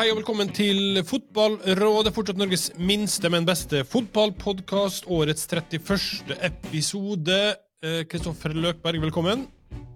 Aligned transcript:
hei 0.00 0.06
og 0.08 0.16
velkommen 0.16 0.48
til 0.56 1.02
Fotballrådet. 1.04 2.14
Fortsatt 2.16 2.38
Norges 2.40 2.70
minste, 2.80 3.28
men 3.28 3.44
beste 3.44 3.82
fotballpodkast. 3.84 5.04
Årets 5.12 5.44
31. 5.50 6.30
episode. 6.40 7.36
Eh, 7.84 7.98
Kristoffer 8.08 8.54
Løkberg, 8.56 9.02
velkommen. 9.02 9.42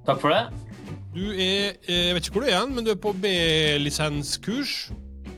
Takk 0.04 0.21
for 0.21 0.35
det. 0.35 0.43
Du 1.14 1.22
er 1.30 1.79
eh, 1.86 2.11
Jeg 2.11 2.18
vet 2.18 2.29
ikke 2.29 2.36
hvor 2.36 2.45
du 2.45 2.50
er 2.50 2.53
igjen, 2.53 2.77
men 2.77 2.85
du 2.85 2.93
er 2.93 3.00
på 3.00 3.14
B-lisenskurs. 3.17 4.75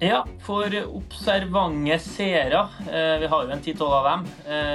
Ja, 0.02 0.25
for 0.43 0.75
observante 0.83 2.01
seere, 2.03 2.67
eh, 2.91 3.14
vi 3.23 3.30
har 3.30 3.47
jo 3.47 3.55
en 3.55 3.62
ti-tolv 3.62 4.01
av 4.01 4.11
dem, 4.11 4.28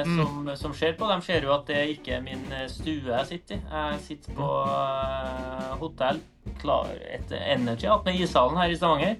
som, 0.07 0.23
som, 0.23 0.55
som 0.63 0.79
ser 0.79 0.95
på, 0.95 1.11
de 1.11 1.19
ser 1.27 1.43
jo 1.43 1.51
at 1.57 1.67
det 1.67 1.83
ikke 1.97 2.15
er 2.21 2.25
min 2.31 2.47
stue 2.71 3.11
jeg 3.11 3.27
sitter 3.33 3.59
i. 3.59 3.63
Jeg 3.75 4.01
sitter 4.07 4.39
på 4.39 4.49
hotell 5.83 6.23
klar 6.63 6.95
etter 7.11 7.43
Energy, 7.43 7.91
attmed 7.91 8.23
ishallen 8.23 8.63
her 8.63 8.71
i 8.71 8.79
Stavanger. 8.79 9.19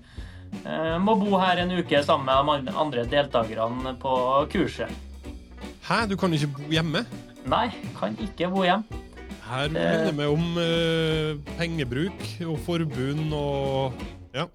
Eh, 0.61 0.97
må 1.01 1.15
bo 1.17 1.39
her 1.41 1.61
en 1.63 1.71
uke 1.79 2.03
sammen 2.05 2.45
med 2.47 2.67
de 2.67 2.75
andre 2.77 3.05
deltakerne 3.09 3.95
på 4.01 4.15
kurset. 4.51 4.91
Hæ, 5.87 6.05
du 6.09 6.15
kan 6.19 6.33
ikke 6.33 6.51
bo 6.57 6.69
hjemme? 6.69 7.05
Nei, 7.49 7.67
kan 7.97 8.17
ikke 8.21 8.49
bo 8.53 8.65
hjem. 8.67 8.83
Her 9.51 9.71
minner 9.73 10.13
vi 10.15 10.27
om 10.31 10.43
uh, 10.55 11.55
pengebruk 11.57 12.21
og 12.47 12.59
forbund 12.65 13.33
og 13.35 14.03
Ja. 14.35 14.45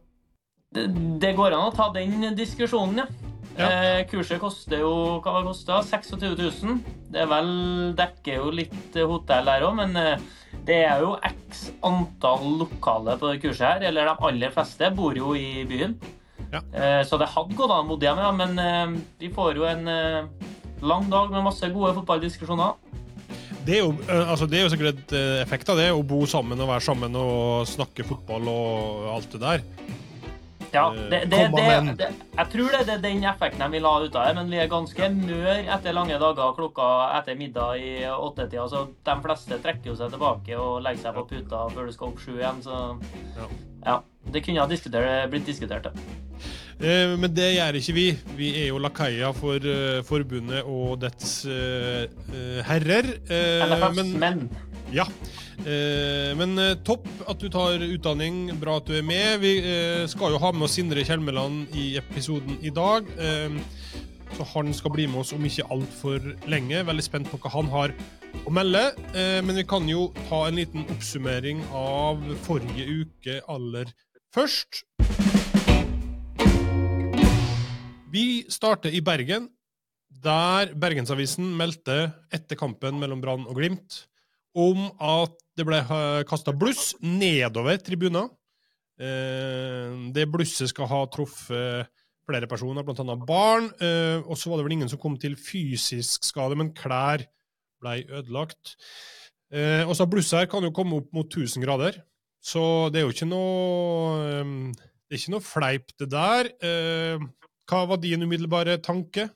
Det, 0.74 0.86
det 1.20 1.34
går 1.36 1.52
an 1.56 1.66
å 1.69 1.74
ta 1.74 1.91
den 1.92 2.22
diskusjonen, 2.38 3.02
ja. 3.02 3.08
Ja. 3.56 3.69
Eh, 3.69 4.01
kurset 4.10 4.41
koster 4.42 4.83
jo 4.83 4.92
hva 5.25 5.39
det 5.39 5.47
koster 5.48 5.86
26 5.89 6.36
000. 6.64 6.81
Det 7.12 7.22
er 7.22 7.31
vel, 7.31 7.53
dekker 7.97 8.42
jo 8.42 8.50
litt 8.53 8.98
hotell 9.00 9.48
her 9.48 9.64
òg, 9.64 9.78
men 9.78 9.97
eh, 10.00 10.27
det 10.67 10.83
er 10.89 11.00
jo 11.05 11.14
x 11.25 11.70
antall 11.86 12.61
lokale 12.62 13.16
på 13.20 13.33
det 13.33 13.41
kurset 13.44 13.66
her. 13.66 13.89
Eller 13.89 14.11
de 14.11 14.28
aller 14.31 14.55
fleste 14.55 14.92
bor 14.97 15.16
jo 15.16 15.34
i 15.39 15.64
byen. 15.69 15.97
Ja. 16.53 16.62
Eh, 16.72 17.03
så 17.06 17.19
det 17.20 17.31
hadde 17.33 17.56
gått 17.58 17.72
an 17.72 17.86
å 17.86 17.94
bo 17.94 17.98
hjemme, 18.00 18.33
men 18.39 18.61
eh, 18.62 18.98
vi 19.22 19.31
får 19.34 19.61
jo 19.61 19.66
en 19.69 19.88
eh, 19.91 20.28
lang 20.86 21.09
dag 21.12 21.33
med 21.33 21.47
masse 21.47 21.70
gode 21.72 21.94
fotballdiskusjoner. 22.00 22.77
Det 23.66 23.81
er 23.81 23.83
jo, 23.83 23.94
altså, 24.06 24.47
det 24.47 24.61
er 24.61 24.66
jo 24.66 24.70
sikkert 24.70 25.12
effekt 25.42 25.70
av 25.72 25.81
det, 25.81 25.88
å 25.91 26.05
bo 26.06 26.20
sammen 26.31 26.61
og 26.62 26.69
være 26.70 26.84
sammen 26.86 27.16
og 27.19 27.66
snakke 27.66 28.06
fotball 28.06 28.47
og 28.53 29.09
alt 29.16 29.33
det 29.33 29.41
der. 29.42 29.64
Ja, 30.72 30.86
Eh, 30.97 31.11
det, 31.11 31.20
det, 31.31 31.39
det, 31.98 32.09
jeg 32.36 32.48
tror 32.53 32.75
det, 32.75 32.95
er 32.97 33.03
den 33.03 33.25
effekten 33.25 33.62
de 33.62 33.69
vil 33.77 33.86
ha 33.89 33.95
ut 34.03 34.17
av 34.17 34.27
det, 34.28 34.34
men 34.39 34.50
vi 34.50 34.61
er 34.62 34.70
ganske 34.70 35.09
mør 35.14 35.53
etter 35.77 35.97
lange 35.97 36.19
dager 36.20 36.56
klokka 36.56 36.89
etter 37.20 37.39
middag 37.39 37.81
i 37.81 37.95
åttetida, 38.11 38.67
så 38.70 38.87
de 39.06 39.17
fleste 39.25 39.61
trekker 39.62 39.92
jo 39.92 39.97
seg 39.98 40.12
tilbake 40.14 40.59
og 40.59 40.83
legger 40.84 41.06
seg 41.09 41.19
på 41.20 41.27
puta 41.33 41.64
før 41.72 41.89
du 41.89 41.97
skal 41.97 42.12
opp 42.12 42.20
sju 42.22 42.37
igjen, 42.39 42.62
så 42.67 42.98
Ja. 43.87 44.00
Det 44.27 44.41
kunne 44.42 44.59
ha 44.59 44.67
diskutert, 44.67 45.31
blitt 45.31 45.47
diskutert, 45.47 45.84
det. 45.87 45.92
Eh, 46.83 47.12
Men 47.17 47.33
det 47.33 47.55
gjør 47.55 47.77
ikke 47.78 47.94
vi. 47.94 48.06
Vi 48.37 48.48
er 48.64 48.67
jo 48.72 48.81
lakaia 48.83 49.31
for 49.33 49.62
eh, 49.62 50.03
forbundet 50.03 50.67
og 50.67 50.98
dets 51.00 51.44
herrer. 52.67 53.06
Eh, 53.31 53.62
NFFs 53.70 54.11
menn. 54.19 54.42
Ja. 54.95 55.06
Eh, 55.65 56.33
men 56.37 56.59
eh, 56.61 56.75
topp 56.84 57.06
at 57.27 57.41
du 57.41 57.48
tar 57.53 57.83
utdanning. 57.83 58.51
Bra 58.61 58.79
at 58.81 58.89
du 58.89 58.97
er 58.98 59.06
med. 59.06 59.41
Vi 59.43 59.56
eh, 59.61 60.05
skal 60.11 60.34
jo 60.34 60.43
ha 60.43 60.53
med 60.53 60.67
oss 60.69 60.77
Sindre 60.78 61.05
Kjelmeland 61.06 61.75
i 61.77 61.95
episoden 62.01 62.59
i 62.62 62.73
dag. 62.75 63.09
Så 64.37 64.45
han 64.53 64.73
skal 64.75 64.93
bli 64.93 65.06
med 65.09 65.23
oss 65.23 65.33
om 65.37 65.45
ikke 65.47 65.69
altfor 65.73 66.33
lenge. 66.51 66.84
Veldig 66.87 67.05
spent 67.05 67.31
på 67.31 67.41
hva 67.41 67.53
han 67.55 67.70
har 67.73 67.95
å 68.45 68.53
melde. 68.53 68.83
Men 69.15 69.56
vi 69.56 69.65
kan 69.69 69.87
jo 69.88 70.10
ta 70.27 70.43
en 70.49 70.59
liten 70.59 70.84
oppsummering 70.93 71.62
av 71.72 72.21
forrige 72.44 72.84
uke 73.00 73.39
aller 73.49 73.93
først. 74.34 74.83
Vi 78.12 78.27
starter 78.53 78.93
i 78.93 79.00
Bergen, 79.05 79.49
der 80.10 80.75
Bergensavisen 80.75 81.49
meldte 81.56 82.10
etter 82.34 82.59
kampen 82.59 82.99
mellom 83.00 83.22
Brann 83.22 83.47
og 83.47 83.56
Glimt 83.60 84.05
om 84.56 84.87
at 85.05 85.34
det 85.56 85.67
ble 85.69 85.78
kasta 86.28 86.53
bluss 86.56 86.94
nedover 87.05 87.77
tribuner. 87.84 88.31
Eh, 88.99 89.93
Det 90.17 90.27
blusset 90.33 90.71
skal 90.72 90.89
ha 90.89 91.03
truffet 91.12 91.89
flere 92.27 92.49
personer, 92.50 92.83
bl.a. 92.83 93.16
barn. 93.28 93.69
eh, 93.81 94.19
Og 94.27 94.37
så 94.37 94.49
var 94.50 94.59
det 94.59 94.65
vel 94.66 94.72
ingen 94.78 94.89
som 94.91 94.99
kom 94.99 95.16
til 95.21 95.37
fysisk 95.37 96.25
skade, 96.25 96.56
men 96.56 96.72
klær 96.75 97.22
ble 97.83 98.03
ødelagt. 98.09 98.77
Eh, 99.53 99.84
Og 99.87 99.95
så 99.95 100.09
blusset 100.09 100.41
her 100.41 100.47
kan 100.50 100.62
jo 100.65 100.72
komme 100.75 100.97
opp 100.99 101.12
mot 101.12 101.28
1000 101.28 101.62
grader, 101.62 102.00
så 102.43 102.91
det 102.91 103.00
er 103.00 103.06
jo 103.06 103.12
ikke 103.15 103.28
noe 103.28 104.19
eh, 104.25 104.72
Det 105.06 105.15
er 105.15 105.21
ikke 105.21 105.34
noe 105.37 105.45
fleip, 105.45 105.93
det 106.00 106.09
der. 106.11 106.49
Eh, 106.65 107.19
Hva 107.69 107.84
var 107.87 107.97
din 107.99 108.22
umiddelbare 108.22 108.78
tanke? 108.83 109.28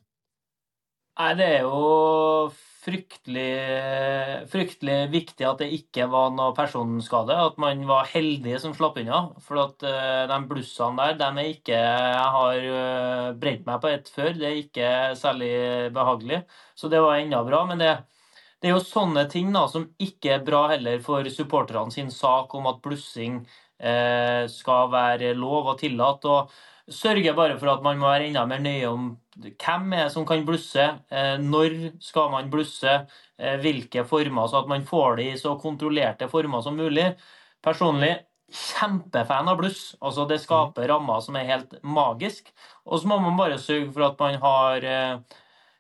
Nei, 1.19 1.34
det 1.34 1.47
er 1.47 1.60
jo 1.66 2.50
fryktelig, 2.80 4.48
fryktelig 4.50 4.96
viktig 5.12 5.46
at 5.46 5.60
det 5.62 5.68
ikke 5.76 6.06
var 6.12 6.30
noe 6.34 6.54
personskade. 6.56 7.36
At 7.36 7.58
man 7.60 7.82
var 7.88 8.08
heldig 8.10 8.56
som 8.62 8.74
slapp 8.76 8.98
unna. 9.02 9.20
For 9.44 9.60
at 9.64 9.84
eh, 9.86 10.24
de 10.30 10.38
blussene 10.50 10.96
der, 11.00 11.18
de 11.20 11.28
er 11.44 11.50
ikke 11.52 11.76
Jeg 11.76 12.30
har 12.36 12.68
eh, 12.70 13.26
brent 13.41 13.66
meg 13.68 13.82
på 13.82 13.92
ett 13.92 14.08
før. 14.12 14.32
Det 14.36 14.48
er 14.48 14.62
ikke 14.62 14.92
særlig 15.20 15.52
behagelig. 15.96 16.42
Så 16.74 16.88
det 16.92 17.02
var 17.04 17.20
enda 17.20 17.42
bra. 17.46 17.62
Men 17.68 17.82
det, 17.82 17.92
det 18.60 18.70
er 18.70 18.76
jo 18.76 18.84
sånne 18.84 19.26
ting 19.32 19.52
da, 19.56 19.66
som 19.68 19.88
ikke 20.00 20.38
er 20.38 20.47
bra 20.47 20.66
heller 20.74 21.02
for 21.04 21.28
supporterne 21.32 21.92
sin 21.94 22.10
sak 22.14 22.54
om 22.56 22.68
at 22.70 22.80
blussing 22.84 23.42
eh, 23.78 24.44
skal 24.52 24.91
være 24.92 25.34
lov 25.38 25.74
og 25.74 25.80
tillatt. 25.84 26.24
og 26.24 26.52
sørger 26.90 27.34
bare 27.38 27.58
for 27.58 27.72
at 27.72 27.82
man 27.84 27.98
må 28.00 28.08
være 28.10 28.28
enda 28.28 28.44
mer 28.48 28.62
nøye 28.62 28.88
om 28.90 29.10
hvem 29.40 29.92
er 29.94 30.08
det 30.08 30.14
som 30.14 30.26
kan 30.28 30.42
blusse, 30.46 30.86
eh, 31.10 31.36
når 31.40 31.76
skal 32.02 32.30
man 32.32 32.50
blusse, 32.50 33.06
eh, 33.38 33.56
hvilke 33.62 34.04
former, 34.04 34.48
så 34.48 34.62
at 34.62 34.68
man 34.68 34.84
får 34.86 35.16
det 35.16 35.28
i 35.32 35.38
så 35.38 35.54
kontrollerte 35.60 36.28
former 36.28 36.60
som 36.62 36.76
mulig. 36.76 37.14
Personlig 37.62 38.16
kjempefan 38.50 39.48
av 39.48 39.60
bluss. 39.60 39.94
Altså, 40.00 40.26
det 40.28 40.40
skaper 40.42 40.88
rammer 40.90 41.20
som 41.20 41.36
er 41.36 41.48
helt 41.48 41.78
magisk. 41.82 42.50
Og 42.86 43.00
så 43.00 43.08
må 43.08 43.20
man 43.22 43.38
bare 43.38 43.58
sørge 43.58 43.92
for 43.94 44.10
at 44.10 44.18
man 44.20 44.40
har 44.42 44.84
eh, 44.84 45.38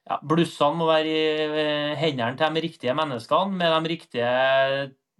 ja, 0.08 0.18
Blussene 0.22 0.78
må 0.78 0.86
være 0.88 1.10
i 1.10 1.94
hendene 2.00 2.36
til 2.38 2.54
de 2.54 2.64
riktige 2.64 2.94
menneskene 2.96 3.58
med 3.60 3.76
de 3.84 3.92
riktige 3.92 4.30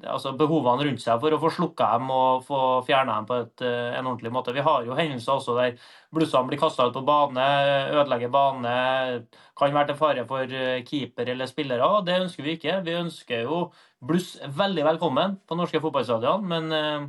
altså 0.09 0.33
behovene 0.39 0.87
rundt 0.87 1.03
seg 1.03 1.21
for 1.21 1.35
å 1.35 1.39
få 1.41 1.51
slukka 1.55 1.89
dem 1.95 2.11
og 2.15 2.45
få 2.47 2.61
fjerna 2.87 3.19
dem 3.19 3.27
på 3.29 3.39
et, 3.43 3.65
eh, 3.67 3.99
en 3.99 4.07
ordentlig 4.07 4.33
måte. 4.33 4.55
Vi 4.55 4.65
har 4.65 4.85
jo 4.85 4.97
hendelser 4.97 5.35
også 5.35 5.57
der 5.59 5.77
blussene 6.15 6.49
blir 6.49 6.61
kasta 6.61 6.87
ut 6.89 6.95
på 6.95 7.05
bane, 7.05 7.47
ødelegger 7.93 8.31
bane, 8.33 9.27
kan 9.57 9.75
være 9.75 9.87
til 9.89 9.97
fare 9.97 10.27
for 10.27 10.43
eh, 10.43 10.83
keeper 10.85 11.29
eller 11.29 11.47
spillere. 11.47 11.83
og 11.85 12.07
Det 12.07 12.21
ønsker 12.21 12.43
vi 12.43 12.57
ikke. 12.57 12.85
Vi 12.85 12.97
ønsker 12.97 13.45
jo 13.45 13.73
bluss 14.01 14.39
veldig 14.47 14.85
velkommen 14.85 15.39
på 15.47 15.57
norske 15.57 15.81
fotballstadion, 15.81 16.47
men 16.47 16.73
eh, 16.73 17.07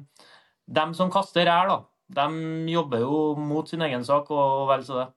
dem 0.68 0.94
som 0.94 1.12
kaster 1.12 1.46
ræl, 1.48 1.72
da, 1.72 2.28
de 2.28 2.72
jobber 2.74 3.00
jo 3.00 3.36
mot 3.40 3.68
sin 3.68 3.82
egen 3.82 4.04
sak, 4.04 4.32
og 4.32 4.68
vel 4.70 4.84
så 4.84 5.00
det. 5.00 5.10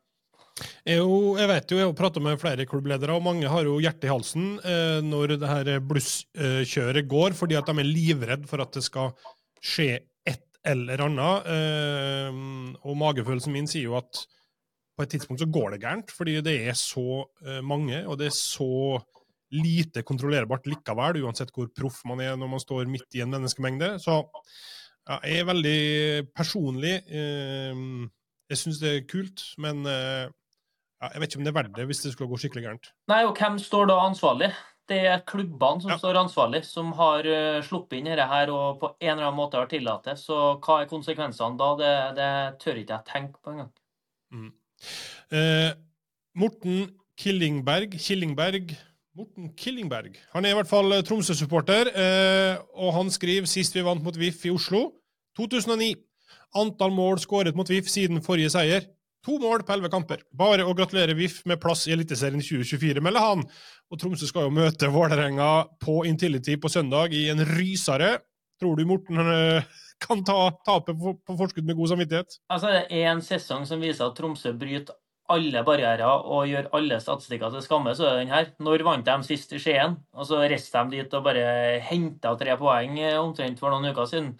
Jeg, 0.87 1.00
jo, 1.00 1.34
jeg 1.34 1.50
vet 1.50 1.72
jo, 1.72 1.78
jeg 1.81 1.88
har 1.88 1.97
prata 1.98 2.22
med 2.22 2.38
flere 2.38 2.66
klubbledere, 2.70 3.16
og 3.16 3.25
mange 3.26 3.50
har 3.50 3.66
jo 3.66 3.81
hjertet 3.82 4.06
i 4.06 4.12
halsen 4.12 4.50
eh, 4.62 5.00
når 5.03 5.34
det 5.41 5.50
her 5.50 5.70
blusskjøret 5.82 7.09
går, 7.10 7.34
fordi 7.34 7.59
at 7.59 7.70
de 7.70 7.75
er 7.82 7.88
livredd 7.88 8.47
for 8.50 8.62
at 8.62 8.76
det 8.76 8.84
skal 8.87 9.10
skje 9.59 9.88
et 10.31 10.44
eller 10.70 11.03
annet. 11.09 11.50
Eh, 11.56 12.38
og 12.84 13.00
magefølelsen 13.03 13.54
min 13.56 13.66
sier 13.70 13.88
jo 13.88 13.98
at 13.98 14.22
på 14.95 15.03
et 15.03 15.10
tidspunkt 15.10 15.42
så 15.42 15.51
går 15.51 15.74
det 15.74 15.80
gærent, 15.83 16.15
fordi 16.15 16.39
det 16.47 16.54
er 16.68 16.78
så 16.78 17.24
eh, 17.42 17.59
mange, 17.66 18.04
og 18.06 18.18
det 18.21 18.30
er 18.30 18.36
så 18.36 19.01
lite 19.54 20.03
kontrollerbart 20.06 20.66
likevel, 20.71 21.21
uansett 21.24 21.53
hvor 21.54 21.68
proff 21.74 22.01
man 22.09 22.22
er 22.22 22.39
når 22.39 22.51
man 22.54 22.62
står 22.62 22.89
midt 22.91 23.18
i 23.18 23.22
en 23.24 23.34
menneskemengde. 23.34 23.95
Så 24.03 24.21
ja, 25.04 25.18
jeg 25.18 25.42
er 25.42 25.51
veldig 25.51 25.80
personlig 26.33 26.95
eh, 27.12 27.83
Jeg 28.51 28.60
syns 28.60 28.80
det 28.80 28.91
er 28.92 29.06
kult, 29.10 29.42
men 29.60 29.84
eh, 29.89 30.30
ja, 31.02 31.10
jeg 31.12 31.20
vet 31.20 31.32
ikke 31.32 31.41
om 31.41 31.44
det 31.44 31.52
er 31.54 31.58
verdt 31.62 31.74
det 31.76 31.86
hvis 31.91 32.02
det 32.04 32.12
skulle 32.14 32.30
gå 32.30 32.38
skikkelig 32.44 32.64
gærent. 32.66 32.92
Nei, 33.10 33.24
og 33.26 33.36
hvem 33.38 33.58
står 33.62 33.91
da 33.91 33.98
ansvarlig? 34.04 34.52
Det 34.88 34.98
er 35.08 35.22
klubbene 35.24 35.80
som 35.80 35.91
Ja. 35.94 35.96
står 35.96 36.18
ansvarlig, 36.20 36.60
som 36.68 36.92
har 36.92 37.24
uh, 37.24 37.62
sluppet 37.64 37.98
inn 37.98 38.10
dette 38.10 38.26
her 38.28 38.50
og 38.52 38.80
på 38.82 38.91
en 39.00 39.14
eller 39.14 39.26
annen 39.30 39.38
måte 39.38 39.56
har 39.56 39.66
tillatt 39.70 40.04
det. 40.04 40.18
Så 40.20 40.58
hva 40.60 40.82
er 40.82 40.91
konsekvensene 40.91 41.56
da? 41.56 41.70
Det, 41.80 41.92
det 42.18 42.32
tør 42.60 42.80
ikke 42.82 42.98
jeg 42.98 43.08
tenke 43.08 43.41
på 43.41 43.54
engang. 43.54 43.72
Eh, 45.32 45.70
Morten 46.36 46.91
Killingberg 47.16 47.94
Killingberg 47.96 48.74
Morten 49.14 49.52
Killingberg. 49.56 50.16
Han 50.34 50.44
er 50.44 50.50
i 50.52 50.58
hvert 50.58 50.68
fall 50.70 50.91
eh, 50.96 51.04
Tromsø-supporter, 51.06 51.91
eh, 51.94 52.56
og 52.74 52.92
han 52.96 53.12
skriver 53.14 53.46
sist 53.46 53.76
vi 53.76 53.84
vant 53.86 54.02
mot 54.02 54.16
VIF 54.18 54.42
i 54.48 54.50
Oslo, 54.50 54.88
2009. 55.38 55.94
Antall 56.58 56.91
mål 56.94 57.20
skåret 57.22 57.54
mot 57.54 57.70
VIF 57.70 57.86
siden 57.91 58.20
forrige 58.26 58.50
seier. 58.50 58.88
To 59.24 59.38
mål 59.41 59.62
på 59.65 59.72
elleve 59.72 59.88
kamper. 59.92 60.21
Bare 60.36 60.66
å 60.68 60.74
gratulere 60.76 61.16
VIF 61.16 61.41
med 61.48 61.60
plass 61.62 61.86
i 61.88 61.94
Eliteserien 61.94 62.42
2024, 62.44 63.00
melder 63.04 63.24
han. 63.24 63.44
Og 63.88 64.00
Tromsø 64.00 64.28
skal 64.28 64.48
jo 64.48 64.56
møte 64.56 64.91
Vålerenga 64.92 65.50
på 65.80 66.03
Intility 66.09 66.59
på 66.60 66.68
søndag 66.72 67.15
i 67.16 67.30
en 67.32 67.41
rysere. 67.54 68.18
Tror 68.60 68.76
du 68.76 68.84
Morten 68.88 69.22
eh, 69.22 69.71
kan 70.04 70.21
ta 70.26 70.50
tape 70.66 70.92
på, 70.98 71.15
forskudd 71.30 71.65
med 71.65 71.78
god 71.78 71.94
samvittighet. 71.94 72.36
Altså, 72.53 72.74
det 72.74 72.84
er 73.00 73.09
en 73.15 73.24
sesong 73.24 73.65
som 73.68 73.80
viser 73.82 74.06
at 74.06 74.18
Tromsø 74.18 74.53
bryter 74.60 74.98
alle 75.32 75.62
barrierer 75.65 76.04
og 76.28 76.50
gjør 76.50 76.68
alle 76.77 76.98
statistikker 77.00 77.54
til 77.54 77.65
skamme, 77.65 77.94
så 77.97 78.10
er 78.10 78.18
den 78.20 78.34
her. 78.34 78.50
Når 78.60 78.84
vant 78.84 79.09
de 79.09 79.16
sist 79.24 79.54
i 79.56 79.60
Skien? 79.62 79.97
Og 80.12 80.28
så 80.28 80.42
reiste 80.44 80.84
de 80.84 80.98
dit 80.98 81.16
og 81.16 81.24
bare 81.24 81.80
henta 81.86 82.34
tre 82.36 82.59
poeng 82.60 83.00
eh, 83.00 83.16
omtrent 83.16 83.62
for 83.62 83.72
noen 83.72 83.88
uker 83.94 84.10
siden. 84.10 84.34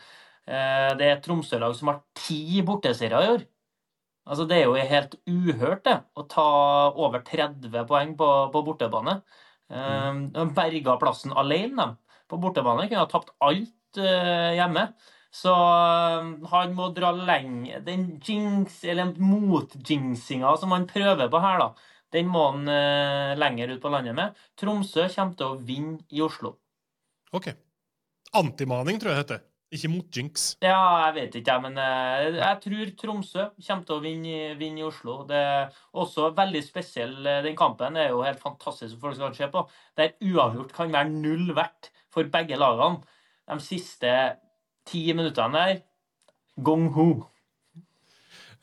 Eh, 0.45 0.93
det 1.01 1.09
er 1.09 1.17
et 1.17 1.25
Tromsø-lag 1.25 1.73
som 1.79 1.95
har 1.95 2.03
ti 2.21 2.61
borteserier 2.67 3.25
i 3.25 3.35
år. 3.39 3.49
Altså, 4.25 4.47
det 4.49 4.59
er 4.59 4.69
jo 4.69 4.89
helt 4.91 5.17
uhørt, 5.29 5.85
det. 5.85 5.99
Å 6.17 6.27
ta 6.31 6.49
over 6.97 7.25
30 7.27 7.75
poeng 7.89 8.15
på, 8.19 8.29
på 8.55 8.63
bortebane. 8.67 9.19
Mm. 9.73 10.21
De 10.33 10.45
berga 10.57 10.95
plassen 11.01 11.33
alene, 11.37 11.77
de. 11.77 12.19
På 12.31 12.39
bortebane 12.41 12.87
kunne 12.89 13.03
ha 13.03 13.11
tapt 13.11 13.35
alt 13.45 13.99
hjemme. 14.01 14.87
Så 15.35 15.51
um, 15.51 16.35
han 16.53 16.75
må 16.79 16.91
dra 16.95 17.11
lenge 17.17 17.81
Den 17.83 18.07
jinx, 18.23 18.79
eller 18.87 19.17
motjinxinga 19.19 20.53
som 20.61 20.75
han 20.77 20.87
prøver 20.87 21.31
på 21.31 21.41
her, 21.43 21.59
da, 21.59 21.97
den 22.15 22.29
må 22.31 22.45
han 22.53 22.69
uh, 22.71 23.35
lenger 23.41 23.75
ut 23.75 23.83
på 23.83 23.91
landet 23.91 24.15
med. 24.15 24.39
Tromsø 24.61 25.09
kommer 25.17 25.35
til 25.41 25.49
å 25.49 25.59
vinne 25.59 25.99
i 26.15 26.23
Oslo. 26.23 26.55
OK. 27.35 27.51
Antimaning, 28.39 29.01
tror 29.03 29.11
jeg 29.11 29.19
det 29.19 29.25
heter. 29.25 29.43
Ikke 29.75 29.91
mot 29.91 30.17
Jinx. 30.17 30.53
Ja, 30.63 30.79
jeg 31.07 31.15
vet 31.17 31.39
ikke, 31.41 31.57
men 31.65 31.79
uh, 31.81 32.37
jeg 32.39 32.61
tror 32.63 32.93
Tromsø 33.01 33.49
kommer 33.59 33.89
til 33.89 33.97
å 33.97 34.03
vinne, 34.05 34.37
vinne, 34.61 34.85
i 34.85 34.87
Oslo. 34.87 35.23
Det 35.29 35.41
er 35.41 35.75
også 35.99 36.31
veldig 36.37 36.63
spesiell. 36.63 37.17
Uh, 37.25 37.41
den 37.47 37.59
kampen 37.59 37.99
er 37.99 38.13
jo 38.13 38.23
helt 38.27 38.43
fantastisk 38.43 39.01
for 39.01 39.11
folk 39.11 39.19
skal 39.19 39.37
se 39.41 39.51
på. 39.51 39.67
Der 39.99 40.15
uavgjort 40.23 40.75
kan 40.77 40.95
være 40.95 41.11
null 41.11 41.51
verdt 41.59 41.91
for 42.15 42.31
begge 42.31 42.61
lagene. 42.61 43.03
De 43.51 43.61
siste 43.61 44.15
ti 44.89 45.07
minuttene 45.13 45.59
der 45.59 45.83
gong 46.63 46.91
ho. 46.95 47.09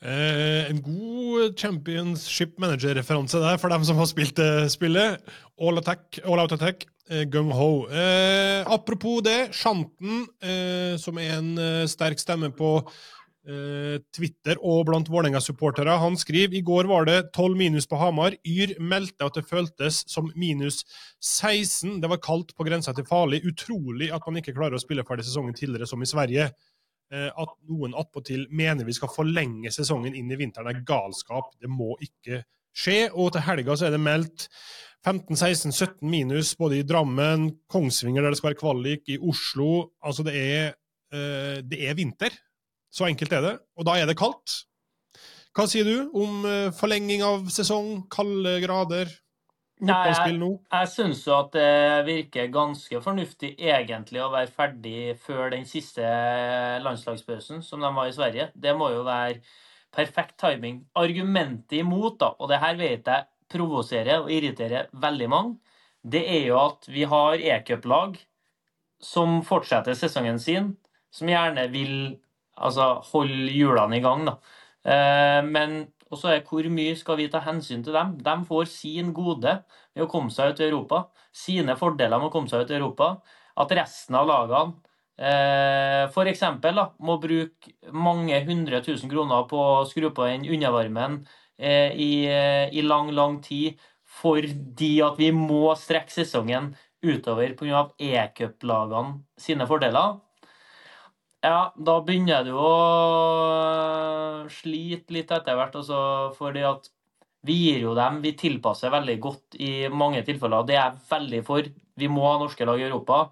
Eh, 0.02 0.66
en 0.66 0.80
god 0.82 1.52
championship 1.58 2.56
manager-referanse 2.58 3.38
der 3.38 3.58
for 3.62 3.70
dem 3.70 3.84
som 3.86 4.00
har 4.00 4.08
spilt 4.10 4.34
det 4.36 4.72
spillet. 4.72 5.20
All, 5.62 5.78
attack, 5.78 6.18
all 6.24 6.42
out 6.42 6.52
attack, 6.56 6.88
eh, 7.10 7.24
gung 7.30 7.50
ho. 7.54 7.86
Eh, 7.88 8.62
apropos 8.66 9.22
det, 9.24 9.52
Shanten, 9.56 10.26
eh, 10.42 10.94
som 11.00 11.18
er 11.18 11.38
en 11.38 11.50
eh, 11.58 11.86
sterk 11.90 12.20
stemme 12.22 12.52
på 12.54 12.74
eh, 13.46 13.98
Twitter 14.14 14.60
og 14.60 14.86
blant 14.88 15.10
Vålerenga-supportere, 15.10 15.98
han 16.02 16.18
skriver 16.20 16.58
i 16.58 16.64
går 16.66 16.90
var 16.90 17.08
det 17.08 17.18
12 17.32 17.56
minus 17.58 17.88
på 17.90 17.98
Hamar. 18.00 18.36
Yr 18.46 18.76
meldte 18.80 19.26
at 19.26 19.38
det 19.38 19.48
føltes 19.48 20.02
som 20.10 20.30
minus 20.38 20.82
16. 21.20 22.00
Det 22.02 22.10
var 22.12 22.22
kaldt 22.22 22.54
på 22.56 22.66
grensa 22.68 22.94
til 22.96 23.08
farlig. 23.08 23.42
Utrolig 23.48 24.12
at 24.14 24.26
man 24.28 24.42
ikke 24.42 24.54
klarer 24.56 24.78
å 24.78 24.82
spille 24.82 25.06
ferdig 25.08 25.26
sesongen 25.28 25.56
tidligere 25.58 25.90
som 25.90 26.02
i 26.02 26.10
Sverige. 26.10 26.52
Eh, 27.12 27.28
at 27.28 27.58
noen 27.68 27.92
attpåtil 27.98 28.46
mener 28.56 28.88
vi 28.88 28.94
skal 28.96 29.10
forlenge 29.12 29.72
sesongen 29.74 30.14
inn 30.16 30.30
i 30.32 30.38
vinteren, 30.40 30.70
er 30.70 30.84
galskap. 30.86 31.52
Det 31.60 31.68
må 31.68 31.92
ikke 32.00 32.40
skje. 32.40 32.48
Og 33.12 33.32
til 33.34 33.44
helga 33.46 33.76
så 33.76 33.88
er 33.88 33.94
det 33.94 34.00
meldt 34.02 34.48
15-16-17 35.06 36.06
minus 36.06 36.54
både 36.58 36.78
i 36.78 36.86
Drammen, 36.86 37.48
Kongsvinger, 37.70 38.22
der 38.22 38.32
det 38.32 38.38
skal 38.38 38.52
være 38.52 38.60
kvalik, 38.60 39.08
i 39.10 39.18
Oslo. 39.18 39.90
Altså, 40.02 40.22
det 40.22 40.34
er, 40.38 40.74
eh, 41.12 41.58
det 41.66 41.80
er 41.88 41.98
vinter. 41.98 42.30
Så 42.92 43.08
enkelt 43.08 43.32
er 43.32 43.40
det. 43.40 43.56
Og 43.76 43.86
da 43.88 43.96
er 43.98 44.06
det 44.06 44.18
kaldt. 44.18 44.62
Hva 45.52 45.66
sier 45.68 45.84
du 45.84 46.12
om 46.16 46.46
eh, 46.48 46.70
forlenging 46.72 47.24
av 47.26 47.50
sesong, 47.52 48.06
kalde 48.12 48.60
grader? 48.62 49.10
Nei, 49.82 50.12
jeg, 50.12 50.38
jeg 50.38 50.88
syns 50.92 51.24
jo 51.26 51.32
at 51.34 51.56
det 51.56 52.04
virker 52.06 52.52
ganske 52.54 53.00
fornuftig 53.02 53.56
egentlig 53.58 54.20
å 54.22 54.30
være 54.30 54.52
ferdig 54.54 55.16
før 55.18 55.50
den 55.56 55.66
siste 55.66 56.06
landslagspausen, 56.84 57.64
som 57.66 57.82
de 57.82 57.90
var 57.96 58.06
i 58.06 58.14
Sverige. 58.14 58.46
Det 58.54 58.76
må 58.78 58.92
jo 58.94 59.02
være 59.02 59.40
perfekt 59.94 60.38
timing. 60.40 60.82
Argumentet 60.98 61.78
imot, 61.80 62.18
da, 62.20 62.32
og 62.38 62.50
det 62.50 62.60
her 62.62 62.78
vet 62.80 63.08
jeg 63.08 63.28
provoserer 63.52 64.22
og 64.22 64.32
irriterer 64.32 64.88
veldig 64.96 65.28
mange, 65.28 65.56
det 66.02 66.22
er 66.26 66.46
jo 66.48 66.58
at 66.58 66.88
vi 66.90 67.04
har 67.06 67.38
e-cuplag 67.38 68.16
som 69.02 69.40
fortsetter 69.46 69.94
sesongen 69.98 70.40
sin, 70.42 70.72
som 71.12 71.30
gjerne 71.30 71.68
vil 71.70 71.94
altså, 72.56 72.96
holde 73.12 73.52
hjulene 73.52 73.98
i 73.98 74.04
gang. 74.04 74.24
da. 74.26 74.36
Eh, 74.82 75.40
men 75.46 75.76
også 76.12 76.32
er 76.32 76.46
hvor 76.46 76.66
mye 76.72 76.94
skal 76.98 77.18
vi 77.20 77.28
ta 77.30 77.42
hensyn 77.44 77.84
til 77.84 77.94
dem? 77.96 78.16
De 78.22 78.36
får 78.48 78.70
sin 78.70 79.12
gode 79.16 79.58
ved 79.94 80.04
å 80.04 80.10
komme 80.10 80.32
seg 80.34 80.52
ut 80.52 80.62
i 80.62 80.68
Europa. 80.68 81.04
Sine 81.32 81.76
fordeler 81.78 82.18
med 82.18 82.30
å 82.30 82.34
komme 82.34 82.50
seg 82.50 82.64
ut 82.64 82.72
i 82.72 82.78
Europa. 82.78 83.14
At 83.62 83.72
resten 83.76 84.16
av 84.18 84.28
lagene 84.28 84.91
f.eks. 85.18 86.42
må 86.98 87.18
bruke 87.20 87.72
mange 87.92 88.38
hundre 88.46 88.80
tusen 88.82 89.10
kroner 89.10 89.44
på 89.50 89.58
å 89.60 89.84
skru 89.86 90.10
på 90.14 90.26
den 90.26 90.46
undervarmen 90.48 91.20
eh, 91.58 91.92
i, 91.92 92.26
eh, 92.26 92.72
i, 92.72 92.82
lang, 92.82 93.12
lang 93.12 93.40
tid 93.44 93.78
fordi 94.22 95.00
at 95.04 95.18
vi 95.20 95.30
må 95.32 95.74
strekke 95.76 96.12
sesongen 96.12 96.72
utover 97.02 97.54
pga. 97.58 97.90
e-cuplagene 97.98 99.22
sine 99.40 99.66
fordeler. 99.66 100.20
Ja, 101.42 101.72
da 101.74 101.96
begynner 102.06 102.44
du 102.46 102.52
å 102.54 102.72
slite 104.52 105.16
litt 105.16 105.32
etter 105.34 105.56
hvert, 105.58 105.74
altså, 105.74 106.30
fordi 106.38 106.62
at 106.62 106.86
vi 107.42 107.56
gir 107.58 107.80
jo 107.82 107.94
dem 107.98 108.20
Vi 108.22 108.36
tilpasser 108.38 108.92
veldig 108.94 109.16
godt 109.18 109.56
i 109.58 109.88
mange 109.90 110.22
tilfeller. 110.22 110.62
Det 110.66 110.76
er 110.76 110.84
jeg 110.84 111.00
veldig 111.08 111.40
for. 111.46 111.66
Vi 111.98 112.08
må 112.08 112.28
ha 112.28 112.36
norske 112.38 112.66
lag 112.68 112.78
i 112.78 112.86
Europa. 112.86 113.24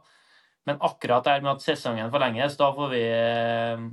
Men 0.69 0.81
akkurat 0.85 1.25
det 1.25 1.41
med 1.43 1.55
at 1.55 1.65
sesongen 1.65 2.11
forlenges, 2.13 2.57
da 2.61 2.71
får 2.77 2.91
vi 2.93 3.03
eh, 3.09 3.85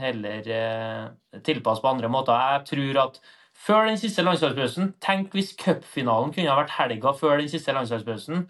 heller 0.00 0.52
eh, 0.58 1.40
tilpasse 1.44 1.84
på 1.84 1.90
andre 1.90 2.10
måter. 2.12 2.38
Jeg 2.54 2.64
tror 2.70 3.00
at 3.04 3.20
før 3.64 3.88
den 3.88 4.00
siste 4.00 4.24
landslagspausen 4.24 4.94
Tenk 5.04 5.34
hvis 5.36 5.52
cupfinalen 5.60 6.32
kunne 6.34 6.50
ha 6.50 6.56
vært 6.58 6.74
helga 6.78 7.12
før 7.16 7.38
den 7.42 7.50
siste 7.52 7.74
landslagspausen. 7.76 8.46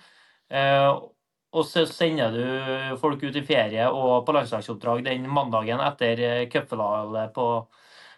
Eh, 0.55 0.93
og 1.55 1.67
så 1.69 1.85
sender 1.87 2.35
du 2.35 2.97
folk 2.99 3.23
ut 3.23 3.37
i 3.39 3.45
ferie 3.47 3.87
og 3.87 4.25
på 4.27 4.35
landslagsoppdrag 4.35 5.05
den 5.07 5.29
mandagen 5.31 5.83
etter 5.87 6.49
cupfinale 6.51 7.29
på, 7.35 7.47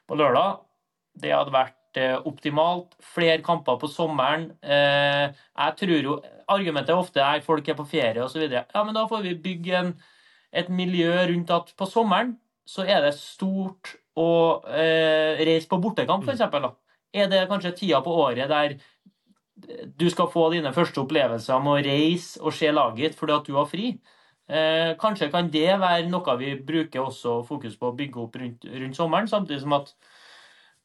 på, 0.08 0.16
lørdag. 0.16 0.62
Det 1.20 1.34
hadde 1.34 1.52
vært 1.52 1.76
optimalt. 2.28 2.96
Flere 3.14 3.42
kamper 3.44 3.78
på 3.80 3.90
sommeren. 3.90 4.50
Eh, 4.62 5.28
jeg 5.32 5.76
tror 5.82 6.08
jo 6.10 6.16
Argumentet 6.46 6.92
er 6.94 7.00
ofte 7.00 7.22
at 7.26 7.42
folk 7.42 7.66
er 7.66 7.74
på 7.74 7.88
ferie 7.90 8.22
osv. 8.22 8.44
Ja, 8.46 8.82
men 8.84 8.94
da 8.94 9.02
får 9.10 9.24
vi 9.24 9.32
bygge 9.42 9.78
en, 9.80 9.88
et 10.54 10.68
miljø 10.70 11.10
rundt 11.26 11.50
at 11.50 11.72
på 11.74 11.88
sommeren 11.90 12.36
så 12.66 12.84
er 12.86 13.00
det 13.02 13.16
stort 13.18 13.96
å 14.18 14.28
eh, 14.70 15.42
reise 15.42 15.66
på 15.70 15.80
bortekamp, 15.82 16.22
f.eks. 16.22 16.44
Er 17.16 17.30
det 17.30 17.48
kanskje 17.50 17.74
tida 17.80 17.98
på 18.04 18.14
året 18.14 18.46
der 18.50 18.76
du 19.98 20.10
skal 20.12 20.28
få 20.30 20.50
dine 20.52 20.72
første 20.76 21.00
opplevelser 21.00 21.62
med 21.64 21.72
å 21.72 21.84
reise 21.86 22.42
og 22.42 22.54
se 22.54 22.68
laget 22.72 23.02
ditt 23.02 23.18
fordi 23.18 23.36
at 23.36 23.48
du 23.48 23.56
har 23.56 23.68
fri. 23.70 23.94
Eh, 24.46 24.92
kanskje 25.00 25.30
kan 25.32 25.48
det 25.50 25.78
være 25.80 26.06
noe 26.10 26.36
vi 26.38 26.52
bruker 26.68 27.02
også 27.02 27.40
fokus 27.48 27.78
på 27.80 27.90
å 27.90 27.96
bygge 27.96 28.20
opp 28.22 28.36
rundt, 28.38 28.66
rundt 28.68 28.98
sommeren, 28.98 29.30
samtidig 29.30 29.64
som 29.64 29.74
at 29.78 29.94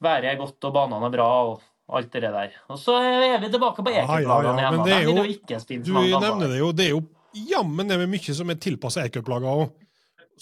været 0.01 0.31
er 0.31 0.39
godt 0.39 0.69
og 0.69 0.73
banene 0.75 1.07
er 1.07 1.13
bra 1.13 1.29
og 1.51 1.61
alt 1.97 2.13
det 2.13 2.23
der. 2.23 2.57
Og 2.71 2.79
så 2.79 2.95
er 2.97 3.39
vi 3.41 3.51
tilbake 3.51 3.83
på 3.83 3.91
e-cuplagene 3.91 4.63
ja, 4.63 4.71
ja, 4.71 4.87
ja. 4.87 5.25
igjen. 5.27 5.83
Jo, 5.85 6.01
du 6.01 6.19
nevner 6.23 6.47
det 6.47 6.59
jo, 6.59 6.71
det 6.71 6.87
er 6.87 6.93
jo 6.95 7.03
jammen 7.51 7.87
det 7.87 7.99
med 8.01 8.11
mye 8.11 8.35
som 8.35 8.51
er 8.51 8.59
tilpassa 8.61 9.05
e-cuplagene 9.05 9.55
òg 9.61 9.71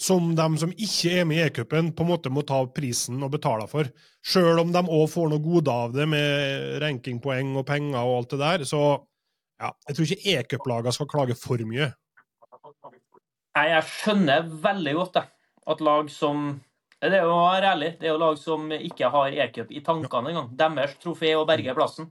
som 0.00 0.30
de 0.36 0.46
som 0.56 0.70
ikke 0.72 1.12
er 1.20 1.26
med 1.28 1.36
i 1.36 1.42
e-cupen, 1.44 1.90
på 1.92 2.04
en 2.04 2.08
måte 2.08 2.30
må 2.32 2.40
ta 2.48 2.62
prisen 2.72 3.20
og 3.20 3.34
betale 3.34 3.66
for. 3.68 3.88
Sjøl 4.24 4.62
om 4.62 4.72
de 4.72 4.80
òg 4.80 5.04
får 5.12 5.28
noe 5.28 5.44
gode 5.44 5.72
av 5.72 5.92
det 5.92 6.06
med 6.08 6.78
rankingpoeng 6.80 7.52
og 7.60 7.66
penger 7.68 8.00
og 8.00 8.14
alt 8.22 8.32
det 8.32 8.40
der. 8.40 8.64
Så 8.68 8.80
ja, 9.60 9.68
jeg 9.88 9.96
tror 9.98 10.06
ikke 10.08 10.36
e-cuplagene 10.36 10.94
skal 10.96 11.10
klage 11.10 11.36
for 11.36 11.60
mye. 11.68 11.90
Nei, 13.58 13.66
jeg 13.74 13.86
skjønner 13.90 14.48
veldig 14.64 14.96
godt 14.96 15.18
det. 15.18 15.26
At 15.68 15.84
lag 15.84 16.08
som 16.12 16.48
Det 17.00 17.16
er 17.16 17.24
jo 17.24 17.32
å 17.32 17.48
være 17.48 17.72
ærlig, 17.74 17.94
det 18.00 18.08
er 18.08 18.12
jo 18.12 18.20
lag 18.20 18.36
som 18.36 18.66
ikke 18.76 19.08
har 19.12 19.36
e-cup 19.46 19.70
i 19.72 19.80
tankene 19.84 20.34
engang. 20.34 20.50
Deres 20.58 20.98
trofé 21.00 21.32
å 21.36 21.46
berge 21.48 21.74
plassen. 21.76 22.10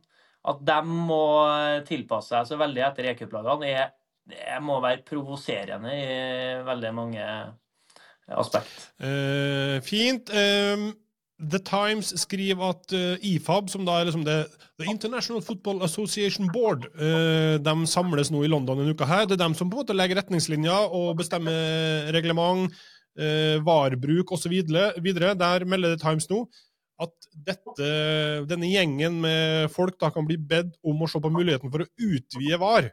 At 0.49 0.61
de 0.65 0.79
må 0.87 1.23
tilpasse 1.85 2.31
seg 2.31 2.47
så 2.47 2.57
veldig 2.57 2.85
etter 2.87 3.09
e-cuplagene, 3.11 3.89
det 4.29 4.57
må 4.63 4.77
være 4.81 5.03
provoserende 5.07 5.93
i 5.93 6.07
veldig 6.65 6.91
mange 6.95 7.25
aspekt. 8.37 8.89
Uh, 9.01 9.79
fint. 9.85 10.29
Um, 10.33 10.91
The 11.39 11.61
Times 11.63 12.11
skriver 12.19 12.73
at 12.73 12.93
uh, 12.93 13.15
IFAB, 13.25 13.69
som 13.71 13.85
da 13.87 13.99
er 13.99 14.09
liksom 14.09 14.25
det 14.27 14.41
The 14.79 14.89
International 14.91 15.41
Football 15.43 15.81
Association 15.87 16.49
Board, 16.53 16.87
uh, 16.99 17.57
de 17.61 17.75
samles 17.89 18.31
nå 18.33 18.43
i 18.45 18.51
London 18.51 18.83
en 18.83 18.93
uka. 18.93 19.07
her. 19.09 19.25
Det 19.25 19.37
er 19.37 19.45
dem 19.45 19.57
som 19.57 19.69
på 19.69 19.79
en 19.79 19.83
måte 19.83 19.97
legger 19.97 20.21
retningslinjer 20.21 20.95
og 20.95 21.17
bestemmer 21.19 22.11
reglement, 22.15 22.73
uh, 23.19 23.59
varebruk 23.65 24.33
osv. 24.35 24.55
Der 24.65 25.65
melder 25.67 25.95
The 25.95 26.01
Times 26.01 26.29
nå 26.31 26.45
at 26.99 27.29
dette, 27.31 27.89
denne 28.49 28.67
gjengen 28.67 29.21
med 29.23 29.69
folk 29.71 29.95
da 30.01 30.09
kan 30.11 30.25
bli 30.27 30.35
bedt 30.35 30.73
om 30.83 30.99
å 30.99 31.07
se 31.07 31.21
på 31.23 31.31
muligheten 31.31 31.71
for 31.71 31.85
å 31.85 32.09
utvide 32.09 32.59
VAR 32.59 32.89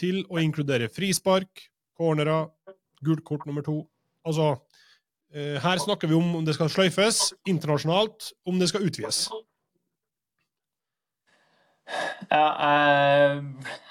til 0.00 0.24
å 0.26 0.40
inkludere 0.42 0.88
frispark, 0.90 1.68
cornerer, 1.94 2.48
gult 3.04 3.22
kort 3.26 3.46
nummer 3.46 3.64
to 3.66 3.84
Altså, 4.20 4.58
Eh, 5.30 5.60
her 5.62 5.78
snakker 5.78 6.10
vi 6.10 6.16
om 6.18 6.32
om 6.40 6.46
det 6.46 6.56
skal 6.56 6.70
sløyfes 6.72 7.30
internasjonalt, 7.46 8.32
om 8.50 8.58
det 8.58 8.66
skal 8.72 8.82
utvides. 8.82 9.28
Ja, 12.30 12.46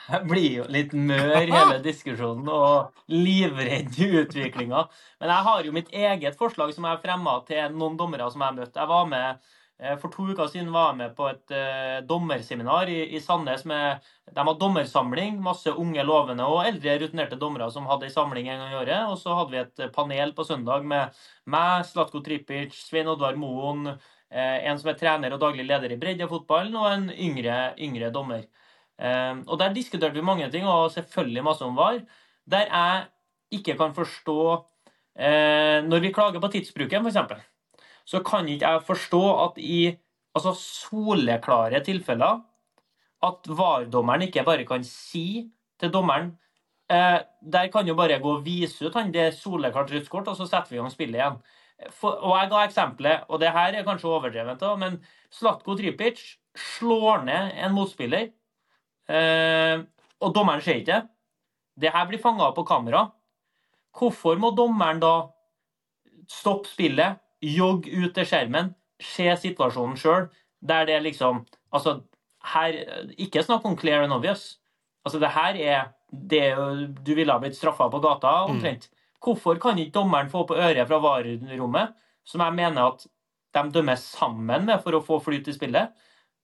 jeg 0.10 0.24
blir 0.32 0.50
jo 0.62 0.66
litt 0.72 0.96
mør 0.96 1.38
hele 1.38 1.80
diskusjonen 1.84 2.48
og 2.50 3.04
livredd 3.12 4.00
i 4.00 4.10
utviklinga. 4.24 4.86
Men 5.20 5.34
jeg 5.36 5.48
har 5.50 5.64
jo 5.68 5.76
mitt 5.76 5.94
eget 5.94 6.40
forslag 6.40 6.74
som 6.76 6.88
jeg 6.90 7.02
fremma 7.04 7.40
til 7.50 7.76
noen 7.76 7.98
dommere 8.00 8.30
som 8.34 8.46
jeg 8.46 8.60
møtte. 8.62 8.80
Jeg 8.80 8.92
var 8.94 9.10
med 9.12 9.50
Eh, 9.80 9.96
for 9.96 10.12
to 10.12 10.26
uker 10.28 10.50
siden 10.52 10.74
var 10.76 10.90
jeg 10.90 10.98
med 11.00 11.14
på 11.16 11.28
et 11.32 11.54
uh, 11.56 12.00
dommerseminar 12.04 12.90
i, 12.92 12.98
i 13.16 13.22
Sandnes. 13.24 13.64
Med, 13.70 14.04
de 14.28 14.36
hadde 14.42 14.60
dommersamling, 14.60 15.38
masse 15.44 15.72
unge, 15.72 16.04
lovende 16.04 16.48
og 16.52 16.66
eldre 16.68 16.98
rutinerte 17.00 17.40
dommere 17.40 17.70
som 17.72 17.88
hadde 17.88 18.10
en 18.10 18.16
samling 18.16 18.50
en 18.50 18.60
gang 18.60 18.74
i 18.74 18.80
året. 18.82 19.08
Og 19.08 19.16
så 19.22 19.38
hadde 19.38 19.56
vi 19.56 19.62
et 19.64 19.96
panel 19.96 20.36
på 20.36 20.44
søndag 20.48 20.84
med 20.84 21.16
meg, 21.48 21.88
Slatko 21.88 22.20
Tripic, 22.26 22.76
Svein 22.90 23.08
Oddvar 23.14 23.40
Moen, 23.40 23.94
en 24.38 24.80
som 24.80 24.92
er 24.92 24.98
trener 25.00 25.34
og 25.34 25.42
daglig 25.42 25.66
leder 25.66 25.96
i 25.96 26.00
breddefotballen, 26.02 26.76
og 26.78 26.90
en 26.92 27.08
yngre, 27.14 27.74
yngre 27.82 28.12
dommer. 28.14 28.44
Uh, 29.00 29.42
og 29.48 29.56
der 29.62 29.72
diskuterte 29.74 30.14
vi 30.14 30.26
mange 30.26 30.50
ting, 30.52 30.68
og 30.68 30.92
selvfølgelig 30.94 31.44
masse 31.48 31.66
om 31.66 31.78
VAR. 31.78 32.02
Der 32.50 32.68
jeg 32.68 33.06
ikke 33.60 33.78
kan 33.78 33.94
forstå 33.94 34.66
Når 35.20 36.00
vi 36.00 36.12
klager 36.14 36.40
på 36.40 36.48
tidsbruken, 36.48 37.06
f.eks 37.06 37.18
så 38.10 38.22
kan 38.26 38.48
ikke 38.50 38.70
jeg 38.70 38.86
forstå 38.88 39.24
at 39.44 39.58
i 39.62 39.80
altså 40.36 40.54
soleklare 40.58 41.82
tilfeller 41.86 42.42
at 43.26 43.50
VAR-dommeren 43.60 44.26
ikke 44.26 44.46
bare 44.48 44.66
kan 44.66 44.86
si 44.88 45.50
til 45.80 45.92
dommeren 45.94 46.32
eh, 46.92 47.20
Der 47.42 47.68
kan 47.72 47.88
jo 47.88 47.96
bare 47.96 48.20
gå 48.20 48.38
og 48.38 48.46
vise 48.46 48.88
ut 48.88 48.96
han 48.96 49.12
det 49.14 49.34
soleklart 49.38 49.92
rødt 49.92 50.10
kort, 50.10 50.28
og 50.28 50.38
så 50.38 50.48
setter 50.48 50.72
vi 50.72 50.78
i 50.78 50.82
gang 50.82 50.92
spillet 50.92 51.20
igjen. 51.20 51.38
For, 51.96 52.12
og 52.12 52.36
Jeg 52.36 52.50
ga 52.52 52.64
eksempelet, 52.66 53.24
og 53.30 53.40
det 53.40 53.54
her 53.56 53.78
er 53.78 53.86
kanskje 53.88 54.10
overdrevet, 54.12 54.64
men 54.82 54.98
Slatko 55.32 55.78
Tripic 55.80 56.20
slår 56.58 57.24
ned 57.24 57.54
en 57.64 57.76
motspiller, 57.76 58.32
eh, 59.08 59.86
og 60.20 60.34
dommeren 60.36 60.62
ser 60.62 60.82
ikke 60.82 60.92
det. 60.92 61.02
Det 61.80 61.94
her 61.94 62.08
blir 62.10 62.20
fanga 62.20 62.50
på 62.52 62.66
kamera. 62.68 63.06
Hvorfor 63.96 64.36
må 64.42 64.52
dommeren 64.56 65.00
da 65.00 65.14
stoppe 66.30 66.68
spillet, 66.68 67.20
jogge 67.40 67.94
ut 67.96 68.12
til 68.16 68.28
skjermen, 68.28 68.74
se 69.00 69.30
situasjonen 69.40 69.98
sjøl, 69.98 70.28
der 70.60 70.86
det 70.86 71.04
liksom 71.04 71.46
Altså, 71.72 72.02
her 72.54 72.74
Ikke 73.18 73.44
snakk 73.44 73.66
om 73.66 73.78
clear 73.78 74.04
and 74.04 74.14
obvious. 74.14 74.58
Altså, 75.06 75.20
det 75.20 75.30
her 75.30 75.56
er 75.56 75.84
det 76.10 76.56
du 77.06 77.14
ville 77.16 77.32
ha 77.32 77.40
blitt 77.40 77.56
straffa 77.56 77.90
på 77.90 78.00
gata, 78.02 78.32
omtrent. 78.50 78.90
Mm. 78.90 78.99
Hvorfor 79.24 79.60
kan 79.60 79.80
ikke 79.80 79.98
dommeren 80.00 80.30
få 80.32 80.46
på 80.48 80.56
øret 80.56 80.88
fra 80.88 81.00
VAR-rommet, 81.04 81.96
som 82.26 82.42
jeg 82.42 82.56
mener 82.56 82.92
at 82.94 83.08
de 83.56 83.72
dømmer 83.74 83.96
sammen 84.00 84.66
med 84.66 84.84
for 84.84 84.96
å 84.96 85.04
få 85.04 85.20
flyt 85.24 85.50
i 85.50 85.56
spillet? 85.58 85.92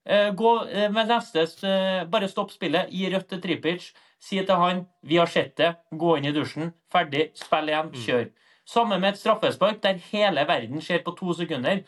Eh, 0.06 0.32
gå 0.38 0.52
eh, 0.70 0.92
med 0.94 1.10
neste 1.10 1.48
eh, 1.66 2.04
Bare 2.06 2.28
stopp 2.30 2.52
spillet, 2.54 2.92
gi 2.94 3.10
rødt 3.10 3.30
til 3.32 3.42
Tripic. 3.42 3.92
Si 4.22 4.38
til 4.38 4.56
han 4.56 4.86
'Vi 5.04 5.18
har 5.18 5.26
sett 5.26 5.58
det. 5.58 5.76
Gå 5.92 6.18
inn 6.18 6.26
i 6.26 6.32
dusjen. 6.32 6.74
Ferdig. 6.92 7.32
Spill 7.34 7.70
igjen. 7.70 7.92
Mm. 7.94 8.02
Kjør'. 8.06 8.32
Samme 8.66 9.00
med 9.00 9.14
et 9.14 9.20
straffespark 9.20 9.82
der 9.84 9.94
hele 10.12 10.48
verden 10.48 10.82
ser 10.82 11.04
på 11.06 11.12
to 11.18 11.34
sekunder. 11.34 11.84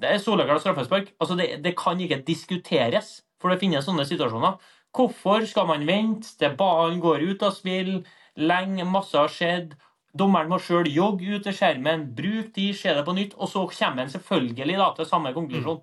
Det 0.00 0.10
er 0.10 0.18
soleklart 0.18 0.60
straffespark. 0.60 1.12
Altså 1.20 1.34
det, 1.34 1.64
det, 1.64 1.76
kan 1.76 2.00
ikke 2.00 2.22
diskuteres, 2.26 3.22
for 3.40 3.48
det 3.48 3.60
finnes 3.60 3.84
sånne 3.84 4.06
situasjoner. 4.06 4.58
Hvorfor 4.94 5.46
skal 5.46 5.66
man 5.66 5.86
vente 5.86 6.38
til 6.38 6.54
ballen 6.58 7.00
går 7.00 7.22
ut 7.30 7.42
av 7.42 7.50
spill, 7.50 8.06
lenge, 8.36 8.84
masse 8.84 9.18
har 9.18 9.28
skjedd? 9.28 9.74
Dommeren 10.14 10.50
må 10.50 10.60
sjøl 10.62 10.86
jogge 10.94 11.36
ut 11.36 11.46
til 11.46 11.56
skjermen, 11.56 12.06
bruke 12.14 12.52
de, 12.54 12.68
se 12.76 12.92
det 12.94 13.04
på 13.06 13.14
nytt, 13.16 13.34
og 13.34 13.50
så 13.50 13.64
kommer 13.70 14.04
han 14.04 14.12
selvfølgelig 14.12 14.76
da, 14.78 14.90
til 14.96 15.08
samme 15.10 15.32
konklusjon. 15.34 15.80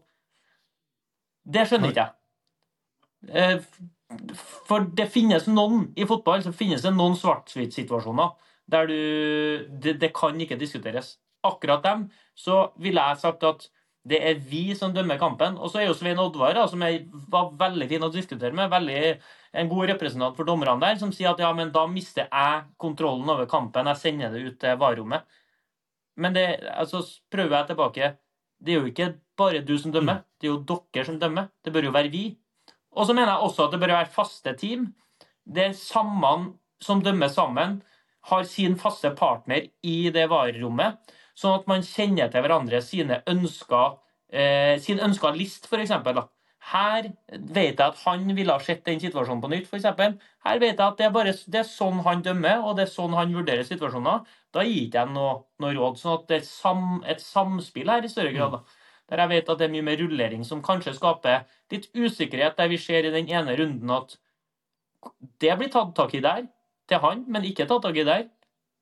Det 1.51 1.65
skjønner 1.67 1.91
ikke 1.91 2.05
jeg. 2.05 2.15
Eh, 3.35 3.57
for 4.67 4.87
det 4.97 5.09
finnes 5.11 5.47
noen 5.47 5.89
i 5.99 6.07
fotball 6.07 6.41
så 6.43 6.53
finnes 6.55 6.83
det 6.83 6.93
noen 6.95 7.13
svart-hvitt-situasjoner 7.19 8.31
der 8.71 8.87
du 8.87 8.97
det, 9.83 9.97
det, 10.01 10.11
kan 10.15 10.39
ikke 10.39 10.59
diskuteres. 10.59 11.17
Akkurat 11.43 11.83
dem 11.83 12.07
så 12.37 12.69
ville 12.79 13.01
jeg 13.01 13.21
sagt 13.23 13.43
at 13.47 13.67
det 14.07 14.17
er 14.25 14.39
vi 14.49 14.71
som 14.77 14.93
dømmer 14.93 15.19
kampen. 15.21 15.57
Og 15.57 15.69
så 15.69 15.81
er 15.81 15.89
jo 15.89 15.93
Svein 15.97 16.19
Oddvar, 16.19 16.55
da, 16.57 16.65
som 16.67 16.81
jeg 16.81 17.03
var 17.29 17.51
veldig 17.59 17.87
fin 17.89 18.05
å 18.05 18.11
diskutere 18.13 18.55
med, 18.57 18.71
veldig 18.71 19.01
en 19.53 19.69
god 19.69 19.91
representant 19.91 20.37
for 20.37 20.47
dommerne 20.47 20.79
der, 20.83 20.97
som 20.99 21.11
sier 21.15 21.33
at 21.33 21.41
ja, 21.43 21.51
men 21.55 21.73
da 21.75 21.83
mister 21.91 22.27
jeg 22.27 22.65
kontrollen 22.79 23.29
over 23.29 23.49
kampen. 23.51 23.89
Jeg 23.91 23.99
sender 23.99 24.33
det 24.33 24.43
ut 24.45 24.59
til 24.61 24.79
varerommet. 24.79 25.27
Men 26.21 26.35
det, 26.35 26.45
altså, 26.71 27.03
prøver 27.31 27.57
jeg 27.57 27.71
tilbake. 27.71 28.11
Det 28.61 28.73
er 28.73 28.79
jo 28.79 28.91
ikke 28.91 29.09
bare 29.37 29.63
du 29.65 29.73
som 29.81 29.93
dømmer, 29.93 30.21
mm. 30.21 30.25
det 30.39 30.47
er 30.47 30.51
jo 30.51 30.79
dere 30.93 31.05
som 31.07 31.19
dømmer. 31.19 31.49
Det 31.65 31.73
bør 31.73 31.89
jo 31.89 31.95
være 31.95 32.13
vi. 32.13 32.25
Og 32.91 33.07
så 33.07 33.15
mener 33.15 33.31
jeg 33.33 33.47
også 33.47 33.65
at 33.65 33.73
det 33.73 33.79
bør 33.81 33.95
være 33.95 34.13
faste 34.13 34.53
team. 34.59 34.91
Det 35.45 35.63
er 35.65 35.77
samme 35.77 36.33
som 36.81 37.01
dømmer 37.03 37.31
sammen 37.31 37.81
har 38.29 38.43
sin 38.45 38.77
faste 38.77 39.09
partner 39.17 39.65
i 39.81 40.11
det 40.13 40.27
varerommet, 40.29 40.99
sånn 41.37 41.57
at 41.57 41.69
man 41.69 41.85
kjenner 41.85 42.29
til 42.29 42.43
hverandre 42.45 42.81
sine 42.85 43.21
ønsker, 43.29 43.97
eh, 44.29 44.77
sin 44.81 45.01
ønska 45.01 45.31
list, 45.33 45.65
f.eks. 45.65 45.95
Her 46.69 47.07
vet 47.31 47.79
jeg 47.79 47.87
at 47.87 48.01
han 48.05 48.27
ville 48.37 48.53
ha 48.53 48.61
sett 48.61 48.83
den 48.85 48.99
situasjonen 49.01 49.41
på 49.41 49.49
nytt, 49.49 49.69
f.eks. 49.69 49.87
Her 50.45 50.59
vet 50.61 50.75
jeg 50.75 50.85
at 50.85 50.99
det 50.99 51.07
er, 51.07 51.13
bare, 51.15 51.33
det 51.33 51.59
er 51.63 51.67
sånn 51.67 52.03
han 52.05 52.21
dømmer, 52.25 52.61
og 52.61 52.77
det 52.77 52.85
er 52.85 52.91
sånn 52.91 53.15
han 53.17 53.33
vurderer 53.33 53.65
situasjoner. 53.65 54.27
Da 54.53 54.65
gir 54.67 54.85
ikke 54.85 55.01
jeg 55.01 55.13
noe, 55.15 55.33
noe, 55.63 55.73
råd. 55.77 55.97
Sånn 55.99 56.19
at 56.19 56.27
det 56.29 56.37
er 56.37 56.45
sam, 56.45 57.01
et 57.09 57.23
samspill 57.23 57.89
her 57.89 58.05
i 58.05 58.11
større 58.11 58.33
grad. 58.35 58.59
Da. 58.59 58.85
Der 59.11 59.23
jeg 59.23 59.33
vet 59.33 59.49
at 59.49 59.59
det 59.59 59.67
er 59.67 59.73
mye 59.73 59.87
mer 59.89 59.99
rullering, 60.03 60.45
som 60.47 60.61
kanskje 60.63 60.93
skaper 60.99 61.47
litt 61.73 61.89
usikkerhet, 61.97 62.55
der 62.59 62.69
vi 62.71 62.79
ser 62.79 63.09
i 63.09 63.15
den 63.15 63.31
ene 63.31 63.57
runden 63.59 63.95
at 63.97 64.15
det 65.41 65.57
blir 65.57 65.71
tatt 65.73 65.95
tak 65.97 66.13
i 66.13 66.21
der 66.21 66.45
til 66.87 67.01
han, 67.01 67.25
men 67.27 67.47
ikke 67.47 67.65
tatt 67.67 67.81
tak 67.87 67.97
i 67.97 68.05
der. 68.05 68.29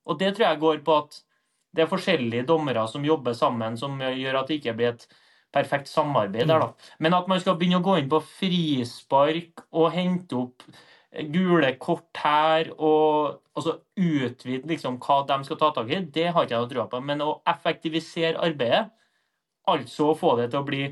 Og 0.09 0.19
det 0.19 0.33
tror 0.35 0.49
jeg 0.49 0.61
går 0.61 0.83
på 0.83 0.99
at 0.99 1.21
det 1.75 1.85
er 1.85 1.91
forskjellige 1.91 2.47
dommere 2.49 2.83
som 2.91 3.05
jobber 3.05 3.33
sammen, 3.37 3.77
som 3.77 3.97
gjør 4.01 4.41
at 4.41 4.49
det 4.49 4.59
ikke 4.59 4.75
blir 4.77 4.93
et 4.93 5.07
perfekt 5.53 5.89
samarbeid 5.89 6.47
der, 6.47 6.61
da. 6.61 6.69
Mm. 6.69 6.93
Men 7.05 7.17
at 7.17 7.27
man 7.31 7.41
skal 7.41 7.57
begynne 7.57 7.81
å 7.81 7.85
gå 7.85 7.97
inn 7.99 8.11
på 8.11 8.21
frispark 8.37 9.65
og 9.71 9.91
hente 9.95 10.37
opp 10.37 10.65
gule 11.33 11.71
kort 11.81 12.21
her, 12.21 12.69
og, 12.77 13.39
altså 13.57 13.79
utvide 13.97 14.69
liksom 14.69 14.99
hva 15.01 15.23
de 15.27 15.39
skal 15.47 15.59
ta 15.59 15.71
tak 15.73 15.89
i, 15.89 16.03
det 16.05 16.29
har 16.29 16.45
ikke 16.45 16.55
jeg 16.55 16.65
noe 16.65 16.73
tro 16.73 16.87
på. 16.91 17.03
Men 17.05 17.23
å 17.25 17.31
effektivisere 17.49 18.37
arbeidet, 18.45 18.89
altså 19.69 20.11
å 20.11 20.17
få 20.17 20.35
det 20.39 20.51
til 20.51 20.61
å 20.61 20.67
bli 20.67 20.83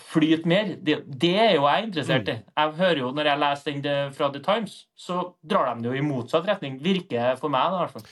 flyt 0.00 0.44
mer. 0.48 0.74
Det, 0.80 1.00
det, 1.08 1.32
er 1.40 1.54
jo 1.56 1.64
jeg 1.66 1.88
interessert 1.88 2.28
i. 2.28 2.36
Mm. 2.40 2.52
Jeg 2.60 2.76
hører 2.80 3.00
jo 3.02 3.14
Når 3.16 3.30
jeg 3.30 3.42
leser 3.42 3.80
den 3.86 4.12
fra 4.16 4.28
The 4.32 4.42
Times, 4.44 4.76
så 4.96 5.22
drar 5.42 5.72
de 5.74 5.82
det 5.82 5.90
jo 5.90 5.96
i 5.98 6.04
motsatt 6.04 6.46
retning. 6.48 6.78
Virker 6.84 7.40
for 7.40 7.52
meg, 7.52 7.72
i 7.72 7.80
hvert 7.80 7.96
fall. 7.96 8.06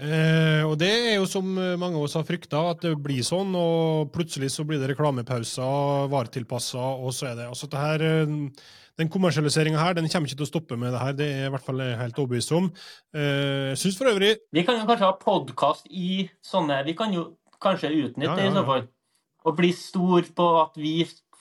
Eh, 0.00 0.62
og 0.64 0.78
det 0.80 0.90
er 0.90 1.16
jo 1.18 1.28
som 1.28 1.46
mange 1.52 1.98
av 1.98 2.06
oss 2.06 2.16
har 2.16 2.26
frykta, 2.28 2.62
at 2.72 2.84
det 2.86 2.94
blir 3.04 3.22
sånn. 3.26 3.54
Og 3.58 4.12
plutselig 4.14 4.52
så 4.54 4.64
blir 4.66 4.80
det 4.80 4.92
reklamepauser, 4.94 6.10
varetilpassa, 6.12 6.84
og 7.00 7.12
så 7.16 7.32
er 7.32 7.40
det 7.40 7.48
altså 7.50 7.68
det 7.70 7.82
her 7.82 8.06
eh, 8.06 8.36
den 9.00 9.08
kommersialiseringa 9.08 9.80
her 9.80 9.94
den 9.96 10.10
kommer 10.12 10.28
ikke 10.28 10.40
til 10.42 10.48
å 10.48 10.50
stoppe 10.50 10.76
med 10.80 10.92
det 10.92 11.02
her. 11.02 11.16
Det 11.16 11.28
er 11.32 11.48
i 11.48 11.52
hvert 11.54 11.66
fall 11.66 11.80
helt 11.80 12.18
overbevist 12.20 12.54
om. 12.56 12.70
Eh, 13.16 13.72
synes 13.80 14.00
for 14.00 14.12
øvrig 14.12 14.34
Vi 14.52 14.64
kan 14.66 14.80
jo 14.80 14.88
kanskje 14.88 15.08
ha 15.08 15.16
podkast 15.20 15.86
i 15.88 16.26
sånne 16.44 16.82
Vi 16.84 16.96
kan 16.98 17.14
jo 17.14 17.30
kanskje 17.62 17.92
utnytte 17.92 18.34
det 18.36 18.48
ja, 18.48 18.48
ja, 18.48 18.48
ja. 18.48 18.50
i 18.50 18.58
så 18.58 18.66
fall 18.68 18.88
og 19.48 19.56
bli 19.56 19.70
stor 19.72 20.26
på 20.36 20.46
at 20.60 20.76
vi 20.80 20.94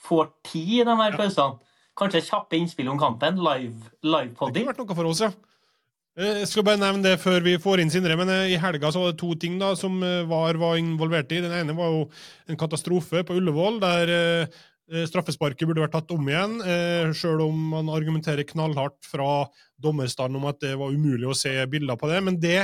får 0.08 0.32
tid 0.48 0.82
i 0.82 0.88
de 0.88 0.96
her 1.02 1.18
pausene. 1.20 1.60
Kanskje 2.00 2.24
kjappe 2.30 2.56
innspill 2.56 2.88
om 2.92 3.00
kampen. 3.00 3.42
Live-podding. 3.44 4.06
Live 4.08 4.54
det 4.54 4.62
kunne 4.62 4.72
vært 4.72 4.84
noe 4.84 5.00
for 5.02 5.10
oss, 5.10 5.24
ja. 5.26 5.32
Eh, 6.18 6.42
jeg 6.42 6.50
skal 6.52 6.66
bare 6.68 6.82
nevne 6.82 7.06
det 7.06 7.20
før 7.22 7.44
vi 7.46 7.58
får 7.62 7.84
inn 7.84 7.92
Sindre, 7.94 8.18
men 8.20 8.32
eh, 8.34 8.56
i 8.56 8.62
helga 8.62 8.92
så 8.92 9.04
var 9.04 9.14
det 9.14 9.22
to 9.22 9.34
ting 9.40 9.60
da 9.62 9.76
som 9.80 10.02
eh, 10.04 10.26
VAR 10.30 10.60
var 10.62 10.80
involvert 10.82 11.32
i. 11.36 11.44
Den 11.46 11.56
ene 11.56 11.78
var 11.78 11.94
jo 11.94 12.08
en 12.50 12.60
katastrofe 12.60 13.24
på 13.26 13.40
Ullevål, 13.40 13.80
der 13.84 14.50
straffesparket 15.06 15.68
burde 15.70 15.84
vært 15.84 15.92
tatt 15.94 16.10
om 16.16 16.24
igjen, 16.26 16.56
sjøl 17.14 17.44
om 17.44 17.58
man 17.76 17.92
argumenterer 17.94 18.42
knallhardt 18.50 19.06
fra 19.06 19.44
dommerstanden 19.78 20.40
om 20.40 20.48
at 20.50 20.58
det 20.64 20.72
var 20.82 20.90
umulig 20.90 21.28
å 21.30 21.36
se 21.38 21.52
bilder 21.70 22.00
på 22.02 22.10
det. 22.10 22.24
Men 22.26 22.40
det 22.42 22.64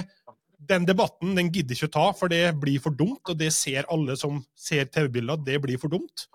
den 0.65 0.87
debatten 0.89 1.35
den 1.37 1.51
gidder 1.53 1.77
ikke 1.77 1.91
å 1.91 1.93
ta, 1.93 2.05
for 2.17 2.33
det 2.33 2.41
blir 2.57 2.81
for 2.81 2.97
dumt. 2.97 3.21
Og 3.29 3.37
det 3.37 3.51
ser 3.53 3.85
alle 3.93 4.15
som 4.17 4.39
ser 4.57 4.89
TV-bilder, 4.89 5.43
det 5.45 5.59
blir 5.61 5.77
for 5.81 5.93
dumt. 5.93 6.25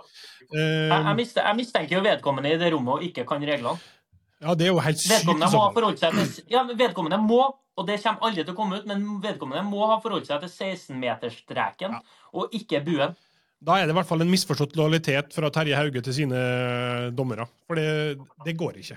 Jeg, 0.54 1.26
jeg, 1.34 1.56
mistenker 1.58 1.98
jo 1.98 2.04
vedkommende 2.06 2.54
i 2.54 2.60
det 2.60 2.70
rommet 2.74 2.94
og 2.94 3.08
ikke 3.10 3.26
kan 3.26 3.42
reglene. 3.42 3.74
Ja, 4.40 4.54
det 4.56 4.66
er 4.66 4.72
jo 4.72 4.80
helt 4.80 5.00
sykt. 5.00 5.12
Vedkommende 5.12 5.50
må 5.52 5.62
ha 5.62 5.72
forholdt 5.76 6.00
seg 6.00 6.16
til 6.16 6.52
Ja, 6.54 6.62
vedkommende 6.68 7.18
må, 7.20 7.40
og 7.76 7.88
det 7.88 7.98
kommer 8.02 8.28
aldri 8.28 8.44
til 8.44 8.54
å 8.54 8.58
komme 8.58 8.80
ut, 8.80 8.86
men 8.88 9.04
vedkommende 9.22 9.64
må 9.68 9.84
ha 9.90 9.98
forholdt 10.00 10.30
seg 10.30 10.40
til 10.44 10.52
16-meterstreken 10.52 11.98
ja. 11.98 12.00
og 12.32 12.56
ikke 12.56 12.80
buen. 12.86 13.12
Da 13.60 13.76
er 13.76 13.84
det 13.84 13.92
i 13.92 13.98
hvert 13.98 14.08
fall 14.08 14.24
en 14.24 14.32
misforstått 14.32 14.76
lojalitet 14.80 15.34
fra 15.36 15.50
Terje 15.52 15.76
Hauge 15.76 16.00
til 16.06 16.16
sine 16.16 16.40
dommere. 17.12 17.44
For 17.68 17.76
det, 17.76 18.16
det 18.46 18.56
går 18.56 18.80
ikke. 18.80 18.96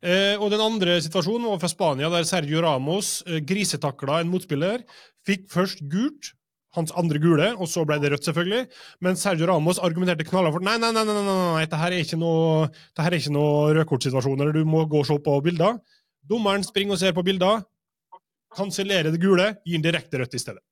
Eh, 0.00 0.36
og 0.38 0.50
Den 0.52 0.62
andre 0.62 0.98
situasjonen 1.02 1.48
var 1.50 1.58
fra 1.62 1.70
Spania, 1.70 2.10
der 2.12 2.26
Sergio 2.28 2.62
Ramos 2.62 3.20
eh, 3.26 3.40
grisetakla 3.42 4.20
en 4.22 4.30
motspiller. 4.30 4.84
Fikk 5.26 5.48
først 5.52 5.82
gult, 5.90 6.32
hans 6.76 6.92
andre 6.98 7.18
gule, 7.22 7.48
og 7.58 7.68
så 7.70 7.82
ble 7.86 7.98
det 8.02 8.12
rødt, 8.12 8.26
selvfølgelig. 8.28 8.66
Men 9.02 9.18
Sergio 9.18 9.48
Ramos 9.50 9.80
argumenterte 9.82 10.26
knallhardt 10.28 10.58
for 10.58 10.66
nei, 10.66 10.76
nei, 10.78 10.92
nei, 10.94 11.04
nei, 11.06 11.16
nei, 11.16 11.24
nei, 11.26 11.64
dette 11.64 11.80
her 11.80 11.96
er 11.96 12.04
ikke 12.04 12.18
noe, 12.20 12.68
er 12.94 13.16
ikke 13.16 13.34
noe 13.34 13.72
rødkortsituasjon, 13.78 14.44
du 14.54 14.62
må 14.68 14.84
gå 14.90 15.02
og 15.02 15.08
se 15.08 15.18
på 15.24 15.36
bilder. 15.46 15.80
Dommeren 16.30 16.66
springer 16.66 16.94
og 16.94 17.02
ser 17.02 17.16
på 17.16 17.26
bilder, 17.26 17.64
kansellerer 18.56 19.10
det 19.14 19.22
gule, 19.22 19.54
gir 19.64 19.78
den 19.78 19.86
direkte 19.86 20.22
rødt 20.22 20.36
i 20.38 20.42
stedet. 20.42 20.62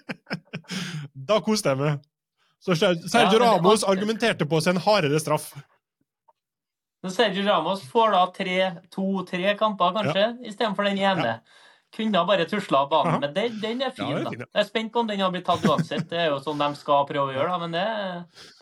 da 1.30 1.40
koste 1.44 1.74
jeg 1.74 1.80
meg. 1.80 2.00
Så 2.60 2.76
Sergio 2.76 3.40
Ramos 3.40 3.84
argumenterte 3.88 4.48
på 4.48 4.60
seg 4.60 4.76
en 4.76 4.84
hardere 4.84 5.20
straff. 5.20 5.52
Sergio 7.08 7.46
Ramos 7.46 7.80
får 7.88 8.12
da 8.12 8.24
to-tre 8.92 9.54
kamper, 9.56 9.94
kanskje, 9.96 10.24
ja. 10.26 10.34
istedenfor 10.48 10.84
den 10.88 11.00
ene. 11.00 11.36
Ja. 11.40 11.68
Kunne 11.96 12.22
bare 12.22 12.44
tusla 12.46 12.84
av 12.84 12.90
banen, 12.90 13.18
men 13.24 13.32
den, 13.34 13.58
den 13.58 13.80
er 13.82 13.90
fin. 13.90 14.12
Ja, 14.12 14.20
er 14.22 14.30
fin, 14.30 14.44
da. 14.44 14.46
Jeg 14.46 14.62
er 14.62 14.66
spent 14.68 14.92
på 14.94 15.02
om 15.02 15.08
den 15.10 15.20
har 15.24 15.32
blitt 15.34 15.46
tatt 15.48 15.64
uansett. 15.66 16.06
Det 16.10 16.20
er 16.22 16.28
jo 16.30 16.38
sånn 16.44 16.60
de 16.62 16.68
skal 16.78 17.02
prøve 17.08 17.32
å 17.32 17.34
gjøre, 17.34 17.50
da, 17.50 17.58
men 17.64 17.74
det, 17.74 17.82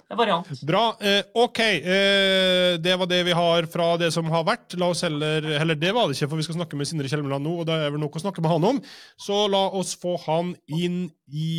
det 0.00 0.16
er 0.16 0.20
variant. 0.22 0.48
Bra. 0.70 0.84
Eh, 0.96 1.20
OK. 1.36 1.60
Eh, 1.60 2.78
det 2.80 2.96
var 3.02 3.10
det 3.12 3.20
vi 3.28 3.36
har 3.36 3.68
fra 3.68 3.90
det 4.00 4.08
som 4.16 4.32
har 4.32 4.48
vært. 4.48 4.78
La 4.80 4.88
oss 4.94 5.04
heller 5.04 5.44
Eller 5.58 5.76
det 5.76 5.92
var 5.92 6.08
det 6.08 6.16
ikke, 6.16 6.30
for 6.32 6.40
vi 6.40 6.48
skal 6.48 6.56
snakke 6.62 6.80
med 6.80 6.88
Sindre 6.88 7.12
Kjelmeland 7.12 7.44
nå, 7.44 7.54
og 7.60 7.68
det 7.68 7.76
er 7.76 7.92
vel 7.92 8.00
nok 8.00 8.16
å 8.16 8.24
snakke 8.24 8.40
med 8.40 8.54
han 8.54 8.68
om. 8.72 8.82
Så 9.20 9.44
la 9.52 9.66
oss 9.76 9.92
få 10.00 10.16
han 10.24 10.56
inn 10.72 11.04
i 11.28 11.52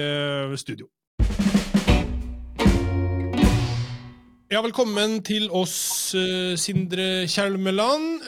eh, 0.00 0.56
studio. 0.56 0.88
Ja, 4.48 4.60
velkommen 4.62 5.18
til 5.26 5.48
oss, 5.50 6.14
uh, 6.14 6.54
Sindre 6.60 7.26
Kjelmeland. 7.28 8.22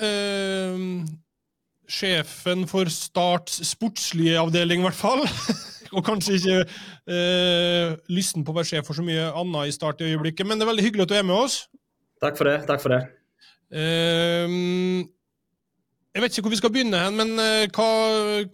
Sjefen 1.89 2.67
for 2.71 2.91
Starts 2.93 3.61
sportslige 3.69 4.39
avdeling, 4.41 4.83
i 4.83 4.87
hvert 4.89 4.99
fall. 4.99 5.23
og 5.97 6.05
kanskje 6.07 6.39
ikke 6.39 6.57
eh, 6.63 7.97
lysten 8.13 8.45
på 8.45 8.53
å 8.53 8.57
være 8.59 8.71
sjef 8.73 8.89
for 8.89 8.99
så 8.99 9.05
mye 9.07 9.29
annet 9.31 9.71
i 9.71 9.75
Start 9.75 10.03
i 10.03 10.09
øyeblikket, 10.11 10.47
men 10.47 10.59
det 10.59 10.67
er 10.67 10.73
veldig 10.73 10.87
hyggelig 10.87 11.07
at 11.07 11.13
du 11.13 11.19
er 11.19 11.29
med 11.29 11.39
oss. 11.39 11.61
Takk 12.23 12.39
for 12.39 12.51
det. 12.51 12.59
Takk 12.69 12.83
for 12.83 12.95
det. 12.95 13.03
jeg 16.17 16.23
vet 16.23 16.33
ikke 16.33 16.47
hvor 16.47 16.55
vi 16.55 16.61
skal 16.63 16.73
begynne, 16.73 17.01
hen, 17.05 17.17
men 17.19 17.31
hva, 17.77 17.89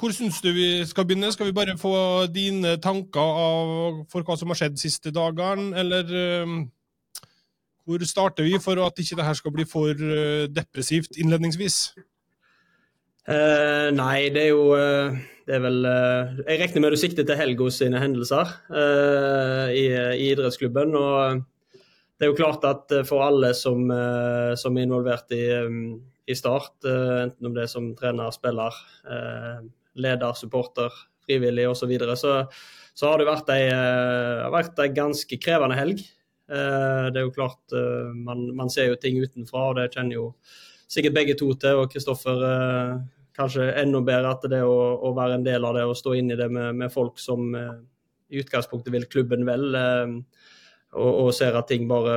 hvor 0.01 0.15
syns 0.15 0.41
du 0.43 0.51
vi 0.53 0.69
skal 0.89 1.07
begynne? 1.07 1.33
Skal 1.33 1.49
vi 1.49 1.57
bare 1.57 1.79
få 1.79 1.95
dine 2.33 2.77
tanker 2.83 3.43
av, 3.47 4.07
for 4.13 4.27
hva 4.27 4.37
som 4.41 4.51
har 4.51 4.59
skjedd 4.59 4.77
de 4.77 4.83
siste 4.83 5.15
dagene, 5.15 5.71
eller 5.79 6.05
hvor 7.85 8.05
starter 8.07 8.47
vi 8.47 8.59
for 8.63 8.79
at 8.87 8.99
ikke 8.99 9.19
dette 9.19 9.35
skal 9.39 9.55
bli 9.55 9.67
for 9.67 9.91
uh, 9.91 10.47
depressivt 10.51 11.19
innledningsvis? 11.19 11.95
Uh, 13.23 13.93
nei, 13.95 14.33
det 14.35 14.49
er 14.49 14.51
jo 14.51 14.73
uh, 14.75 15.15
Det 15.47 15.55
er 15.55 15.61
vel 15.63 15.85
Jeg 15.87 16.59
regner 16.59 16.83
med 16.83 16.95
du 16.95 16.99
sikter 16.99 17.27
til 17.27 17.39
Helgo 17.39 17.69
sine 17.71 18.01
hendelser 18.03 18.51
i, 19.71 19.85
i, 19.87 20.27
idrettsklubben. 20.33 20.95
og 20.99 21.43
det 22.19 22.27
er 22.27 22.31
jo 22.31 22.39
klart 22.39 22.67
at 22.67 22.93
for 23.07 23.23
alle 23.25 23.51
som, 23.59 23.91
som 24.55 24.77
er 24.79 24.87
involvert 24.87 25.33
i, 25.35 25.43
um, 25.67 25.97
i 26.31 26.37
Start, 26.39 26.77
enten 26.87 27.49
om 27.49 27.57
det 27.57 27.65
er 27.65 27.73
som 27.73 27.89
trener, 27.99 28.31
spiller, 28.31 28.77
leder, 29.99 30.37
supporter, 30.39 30.95
frivillig 31.27 31.67
osv., 31.67 31.81
så, 31.83 31.91
videre, 31.91 32.15
så 32.17 32.37
så 32.95 33.11
har 33.11 33.19
det 33.19 33.27
vært 33.27 33.51
ei, 33.51 33.65
vært 34.55 34.79
ei 34.85 34.93
ganske 34.95 35.39
krevende 35.43 35.79
helg. 35.79 36.05
Det 36.47 37.19
er 37.19 37.25
jo 37.25 37.35
klart, 37.35 37.75
man, 38.15 38.51
man, 38.55 38.71
ser 38.71 38.93
jo 38.93 39.01
ting 39.01 39.19
utenfra, 39.19 39.71
og 39.71 39.81
det 39.81 39.91
kjenner 39.97 40.19
jo 40.19 40.27
sikkert 40.93 41.17
begge 41.17 41.37
to 41.39 41.51
til. 41.61 41.83
Og 41.83 41.93
Kristoffer 41.93 42.45
eh, 42.49 42.97
kanskje 43.37 43.71
enda 43.83 44.03
bedre 44.05 44.35
at 44.35 44.47
det 44.53 44.63
å, 44.67 44.77
å, 45.01 45.15
være 45.17 45.39
en 45.39 45.47
del 45.47 45.65
av 45.69 45.79
det 45.79 45.87
og 45.89 45.97
stå 45.99 46.17
inn 46.19 46.33
i 46.35 46.39
det 46.39 46.51
med, 46.53 46.77
med 46.83 46.93
folk 46.93 47.21
som 47.23 47.49
i 47.53 48.41
utgangspunktet 48.41 48.93
vil 48.93 49.09
klubben 49.13 49.47
vel, 49.49 49.73
og, 50.93 51.09
og, 51.09 51.31
ser 51.37 51.57
at 51.57 51.69
ting 51.69 51.85
bare 51.89 52.15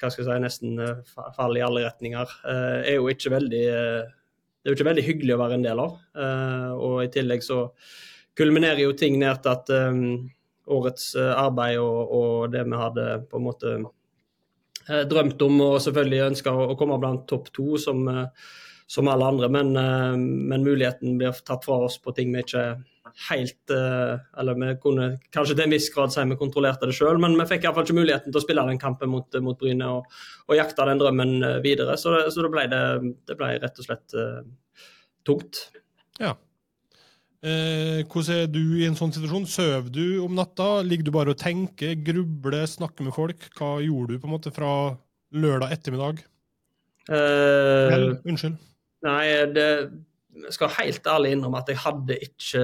hva 0.00 0.10
skal 0.12 0.24
jeg 0.24 0.28
si, 0.28 0.40
nesten 0.42 0.80
faller 1.36 1.60
i 1.60 1.64
alle 1.64 1.84
retninger, 1.84 2.32
er 2.44 2.96
jo 2.96 3.08
ikke 3.12 3.32
veldig 3.32 3.62
det 3.64 4.68
er 4.68 4.72
jo 4.72 4.76
ikke 4.76 4.88
veldig 4.88 5.04
hyggelig 5.04 5.36
å 5.36 5.40
være 5.40 5.56
en 5.58 5.64
del 5.64 5.80
av. 5.80 5.96
Og 6.80 6.96
i 7.04 7.12
tillegg 7.12 7.44
så 7.44 7.58
kulminerer 8.36 8.80
jo 8.84 8.96
ting 8.96 9.16
ned 9.20 9.44
til 9.44 9.52
at 9.52 9.72
årets 10.66 11.14
eh, 11.18 11.32
arbeid 11.36 11.78
og, 11.80 12.00
og, 12.14 12.52
det 12.52 12.64
vi 12.66 12.80
hadde 12.80 13.06
på 13.30 13.40
en 13.40 13.46
måte 13.46 13.76
eh, 13.76 13.86
drømt 15.10 15.42
om 15.46 15.60
og 15.64 15.80
selvfølgelig 15.82 16.26
ønska 16.30 16.52
å 16.52 16.76
komme 16.78 16.98
blant 17.02 17.26
topp 17.30 17.50
to, 17.56 17.78
som, 17.80 18.02
eh, 18.08 18.50
som 18.86 19.08
alle 19.08 19.28
andre. 19.32 19.48
Men, 19.48 19.72
men, 20.50 20.66
muligheten 20.66 21.18
blir 21.20 21.36
tatt 21.46 21.64
fra 21.64 21.80
oss 21.86 21.96
på 22.02 22.12
ting 22.16 22.34
vi 22.34 22.44
ikke 22.44 22.66
helt 23.28 23.70
Eller 23.70 24.56
vi 24.58 24.68
kunne 24.82 25.04
kanskje 25.30 25.54
til 25.54 25.64
en 25.66 25.74
viss 25.74 25.86
grad 25.94 26.10
si 26.10 26.24
vi 26.26 26.38
kontrollerte 26.40 26.88
det 26.88 26.96
sjøl, 26.96 27.20
men 27.22 27.36
vi 27.38 27.46
fikk 27.46 27.64
iallfall 27.64 27.86
ikke 27.86 27.96
muligheten 28.00 28.32
til 28.32 28.40
å 28.40 28.42
spille 28.42 28.64
den 28.66 28.80
kampen 28.82 29.12
mot, 29.12 29.38
mot 29.44 29.60
Bryne 29.60 29.86
og, 30.00 30.08
og 30.48 30.58
jakte 30.58 30.88
den 30.88 31.00
drømmen 31.00 31.34
videre. 31.62 31.94
Så, 32.00 32.16
så 32.34 32.42
det, 32.42 32.50
ble 32.50 32.66
det, 32.72 32.82
det 33.30 33.36
ble 33.38 33.52
rett 33.62 33.78
og 33.78 33.86
slett 33.86 34.16
tungt. 35.24 35.68
Ja. 36.18 36.34
Eh, 37.44 38.00
hvordan 38.08 38.38
er 38.40 38.46
du 38.48 38.62
i 38.80 38.86
en 38.88 38.96
sånn 38.96 39.12
situasjon? 39.12 39.44
Sover 39.50 39.90
du 39.92 40.22
om 40.24 40.32
natta? 40.36 40.78
Ligger 40.86 41.08
du 41.08 41.12
bare 41.12 41.34
og 41.34 41.40
tenker, 41.40 41.92
grubler, 42.06 42.64
snakker 42.70 43.04
med 43.04 43.16
folk? 43.16 43.50
Hva 43.58 43.76
gjorde 43.84 44.14
du 44.14 44.22
på 44.22 44.30
en 44.30 44.36
måte 44.38 44.52
fra 44.54 44.70
lørdag 45.34 45.74
ettermiddag? 45.76 46.24
Eh, 47.12 47.92
Vel, 47.92 48.10
unnskyld. 48.24 48.56
Nei, 49.04 49.24
det 49.52 49.68
jeg 50.34 50.54
skal 50.56 50.76
helt 50.80 51.06
ærlig 51.06 51.32
innrømme 51.34 51.62
at 51.62 51.70
jeg 51.70 51.80
hadde 51.84 52.18
ikke 52.26 52.62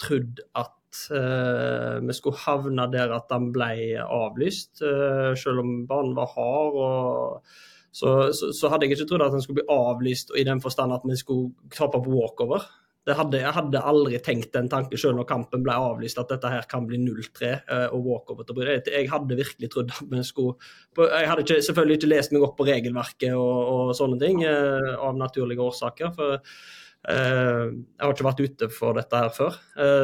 trodd 0.00 0.40
at 0.58 1.02
uh, 1.14 2.00
vi 2.02 2.16
skulle 2.16 2.40
havne 2.42 2.86
der 2.92 3.14
at 3.14 3.28
den 3.30 3.50
ble 3.54 3.72
avlyst. 4.02 4.82
Uh, 4.82 5.32
selv 5.38 5.62
om 5.62 5.74
banen 5.90 6.16
var 6.18 6.32
hard. 6.34 6.78
Og, 6.80 7.54
så, 7.92 8.30
så, 8.34 8.50
så, 8.54 8.70
hadde 8.70 8.86
jeg 8.86 8.96
ikke 8.96 9.10
trodd 9.12 9.26
at 9.26 9.34
den 9.34 9.44
skulle 9.44 9.62
bli 9.62 9.70
avlyst 9.74 10.34
i 10.38 10.46
den 10.46 10.62
forstand 10.62 10.94
at 10.94 11.06
vi 11.06 11.18
skulle 11.18 11.52
tape 11.74 12.02
på 12.02 12.14
walkover. 12.16 12.66
Hadde, 13.08 13.38
jeg 13.40 13.52
hadde 13.56 13.80
aldri 13.80 14.18
tenkt 14.20 14.52
den 14.52 14.66
tanken 14.68 15.00
selv 15.00 15.16
når 15.16 15.26
kampen 15.30 15.62
ble 15.64 15.72
avlyst, 15.72 16.18
at 16.20 16.28
dette 16.34 16.50
her 16.52 16.66
kan 16.68 16.84
bli 16.86 16.98
0-3 17.00 17.52
uh, 17.56 17.86
og 17.96 18.04
walkover 18.04 18.44
til 18.44 18.58
Bryne. 18.58 18.74
Jeg, 18.84 19.08
hadde 19.08 19.38
virkelig 19.38 19.70
trodd 19.72 19.94
at 19.94 20.02
vi 20.10 20.20
skulle 20.26 21.08
Jeg 21.08 21.30
hadde 21.30 21.46
ikke, 21.46 21.62
selvfølgelig 21.64 21.96
ikke 21.96 22.10
lest 22.12 22.34
meg 22.36 22.44
opp 22.44 22.58
på 22.58 22.68
regelverket 22.68 23.32
og, 23.32 23.56
og 23.72 23.94
sånne 23.96 24.20
ting, 24.20 24.44
uh, 24.44 25.00
av 25.00 25.16
naturlige 25.16 25.64
årsaker. 25.64 26.12
for 26.12 26.36
uh, 26.36 27.72
jeg 27.72 28.04
har 28.04 28.12
ikke 28.12 28.28
vært 28.28 28.44
ute 28.44 28.70
for 28.76 29.00
dette 29.00 29.24
her 29.24 29.32
før, 29.32 29.56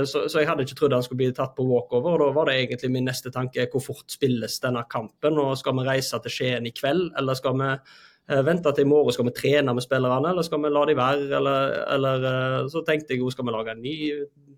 så, 0.09 0.25
så, 0.25 0.41
jeg 0.41 0.49
hadde 0.49 0.65
ikke 0.65 0.81
trodd 0.81 0.97
han 0.97 1.05
skulle 1.05 1.21
bli 1.21 1.31
tatt 1.37 1.53
på 1.59 1.69
walkover. 1.69 2.17
og 2.17 2.33
Da 2.33 2.33
var 2.41 2.49
det 2.49 2.57
egentlig 2.63 2.95
min 2.97 3.11
neste 3.13 3.35
tanke 3.35 3.69
hvor 3.75 3.85
fort 3.93 4.09
spilles 4.09 4.57
denne 4.65 4.89
kampen. 4.89 5.37
og 5.37 5.53
Skal 5.61 5.77
vi 5.77 5.89
reise 5.93 6.25
til 6.25 6.33
Skien 6.33 6.73
i 6.73 6.73
kveld, 6.73 7.11
eller 7.21 7.37
skal 7.37 7.61
vi 7.61 7.75
Eh, 7.77 8.05
vente 8.27 8.73
til 8.75 8.83
i 8.83 8.91
morgen, 8.91 9.15
skal 9.15 9.29
vi 9.29 9.35
trene 9.37 9.75
med 9.75 9.85
spillerne, 9.85 10.33
eller 10.33 10.43
skal 10.43 10.63
vi 10.65 10.71
la 10.73 10.83
de 10.89 10.97
være? 10.99 11.29
Eller, 11.39 11.75
eller 11.95 12.29
eh, 12.31 12.61
så 12.73 12.83
tenkte 12.87 13.15
jeg 13.15 13.23
jo, 13.23 13.31
skal 13.31 13.47
vi 13.47 13.55
lage 13.55 13.75
en 13.77 13.83
ny 13.85 13.97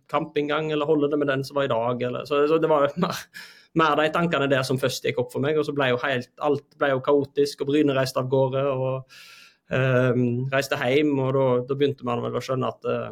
campinggang, 0.08 0.72
eller 0.72 0.88
holde 0.88 1.10
det 1.12 1.18
med 1.20 1.28
den 1.28 1.44
som 1.44 1.58
var 1.58 1.68
i 1.68 1.72
dag? 1.72 2.02
Eller, 2.08 2.24
så, 2.24 2.46
så, 2.48 2.58
det 2.62 2.70
var 2.70 2.88
mer, 3.04 3.24
mer, 3.76 3.96
de 4.00 4.08
tankene 4.14 4.48
der 4.48 4.64
som 4.64 4.80
først 4.80 5.04
gikk 5.04 5.20
opp 5.20 5.34
for 5.34 5.44
meg. 5.44 5.58
Og 5.60 5.68
så 5.68 5.74
ble 5.76 5.90
jo 5.92 6.00
helt, 6.04 6.32
alt 6.40 6.64
ble 6.80 6.94
jo 6.94 7.02
kaotisk, 7.04 7.60
og 7.60 7.72
Bryne 7.72 7.96
reiste 7.96 8.22
av 8.22 8.30
gårde. 8.32 8.64
og 8.72 9.18
um, 9.68 10.28
reiste 10.52 10.78
hjem, 10.80 11.12
og 11.20 11.34
da, 11.36 11.48
da, 11.68 11.76
begynte 11.76 12.06
man 12.08 12.22
vel 12.24 12.38
å 12.38 12.44
skjønne 12.44 12.70
at 12.72 12.88
uh, 12.88 13.10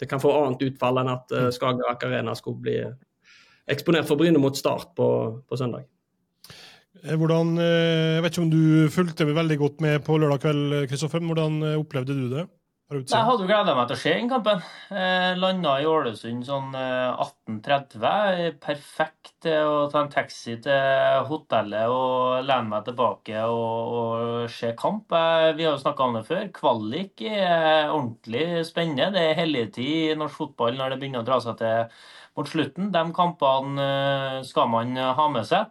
det 0.00 0.08
kan 0.08 0.20
få 0.20 0.34
annet 0.36 0.66
utfall 0.68 1.00
enn 1.00 1.12
at 1.12 1.32
uh, 1.32 1.48
Skagerrak 1.52 2.04
Arena 2.04 2.36
skulle 2.36 2.60
bli 2.66 2.76
eksponert 3.70 4.08
for 4.08 4.20
Bryne 4.20 4.40
mot 4.42 4.56
Start 4.56 4.92
på, 4.96 5.08
på 5.48 5.56
søndag. 5.56 5.88
Eh, 7.00 7.16
hvordan, 7.16 7.56
eh, 7.56 8.16
jeg 8.16 8.22
vet 8.24 8.34
ikke 8.34 8.44
om 8.44 8.52
du 8.52 8.64
fulgte 8.92 9.26
veldig 9.26 9.58
godt 9.60 9.80
med 9.80 10.02
på 10.04 10.18
lørdag 10.20 10.40
kveld, 10.44 10.72
Kristoffer. 10.90 11.22
Hvordan 11.24 11.62
eh, 11.64 11.78
opplevde 11.80 12.16
du 12.16 12.26
det? 12.32 12.48
Jeg 12.90 13.22
hadde 13.22 13.46
gleda 13.46 13.76
meg 13.78 13.86
til 13.86 13.94
å 13.94 14.00
se 14.02 14.12
den 14.16 14.26
kampen. 14.26 14.62
Landa 15.38 15.76
i 15.78 15.84
Ålesund 15.86 16.40
sånn 16.42 16.72
18.30. 16.74 18.56
Perfekt 18.58 19.46
å 19.46 19.84
ta 19.92 20.00
en 20.00 20.10
taxi 20.10 20.56
til 20.64 21.28
hotellet 21.28 21.86
og 21.86 22.42
lene 22.48 22.66
meg 22.72 22.88
tilbake 22.88 23.44
og, 23.46 23.92
og 24.00 24.50
se 24.50 24.72
kamp. 24.74 25.06
Vi 25.06 25.68
har 25.68 25.76
jo 25.76 25.84
snakka 25.84 26.08
om 26.08 26.18
det 26.18 26.24
før. 26.26 26.42
Kvalik 26.56 27.22
er 27.30 27.94
ordentlig 27.94 28.64
spennende. 28.66 29.12
Det 29.14 29.22
er 29.22 29.38
helligtid 29.38 30.10
i 30.10 30.18
norsk 30.18 30.40
fotball 30.42 30.74
når 30.74 30.90
det 30.90 31.00
begynner 31.04 31.22
å 31.22 31.30
dra 31.30 31.38
seg 31.46 31.62
til 31.62 32.02
mot 32.40 32.50
slutten. 32.56 32.90
De 32.90 33.06
kampene 33.14 33.88
skal 34.50 34.66
man 34.74 34.98
ha 34.98 35.30
med 35.30 35.46
seg. 35.46 35.70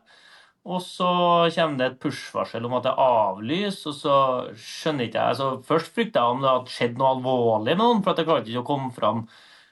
Og 0.68 0.82
så 0.84 1.10
kommer 1.56 1.80
det 1.80 1.86
et 1.88 2.00
push-varsel 2.04 2.66
om 2.68 2.76
at 2.78 2.86
det 2.86 2.92
er 2.92 3.04
avlyst, 3.04 3.86
og 3.90 3.96
så 3.96 4.16
skjønner 4.60 5.08
ikke 5.08 5.22
jeg 5.22 5.34
altså 5.34 5.48
Først 5.66 5.94
frykta 5.96 6.24
jeg 6.24 6.36
om 6.36 6.42
det 6.44 6.52
hadde 6.52 6.74
skjedd 6.74 7.00
noe 7.00 7.14
alvorlig 7.16 7.78
med 7.78 7.86
noen, 7.86 8.02
for 8.04 8.12
at 8.12 8.20
det 8.20 8.28
klarte 8.28 8.52
ikke 8.52 8.66
å 8.66 8.68
komme 8.68 8.92
fram 8.96 9.22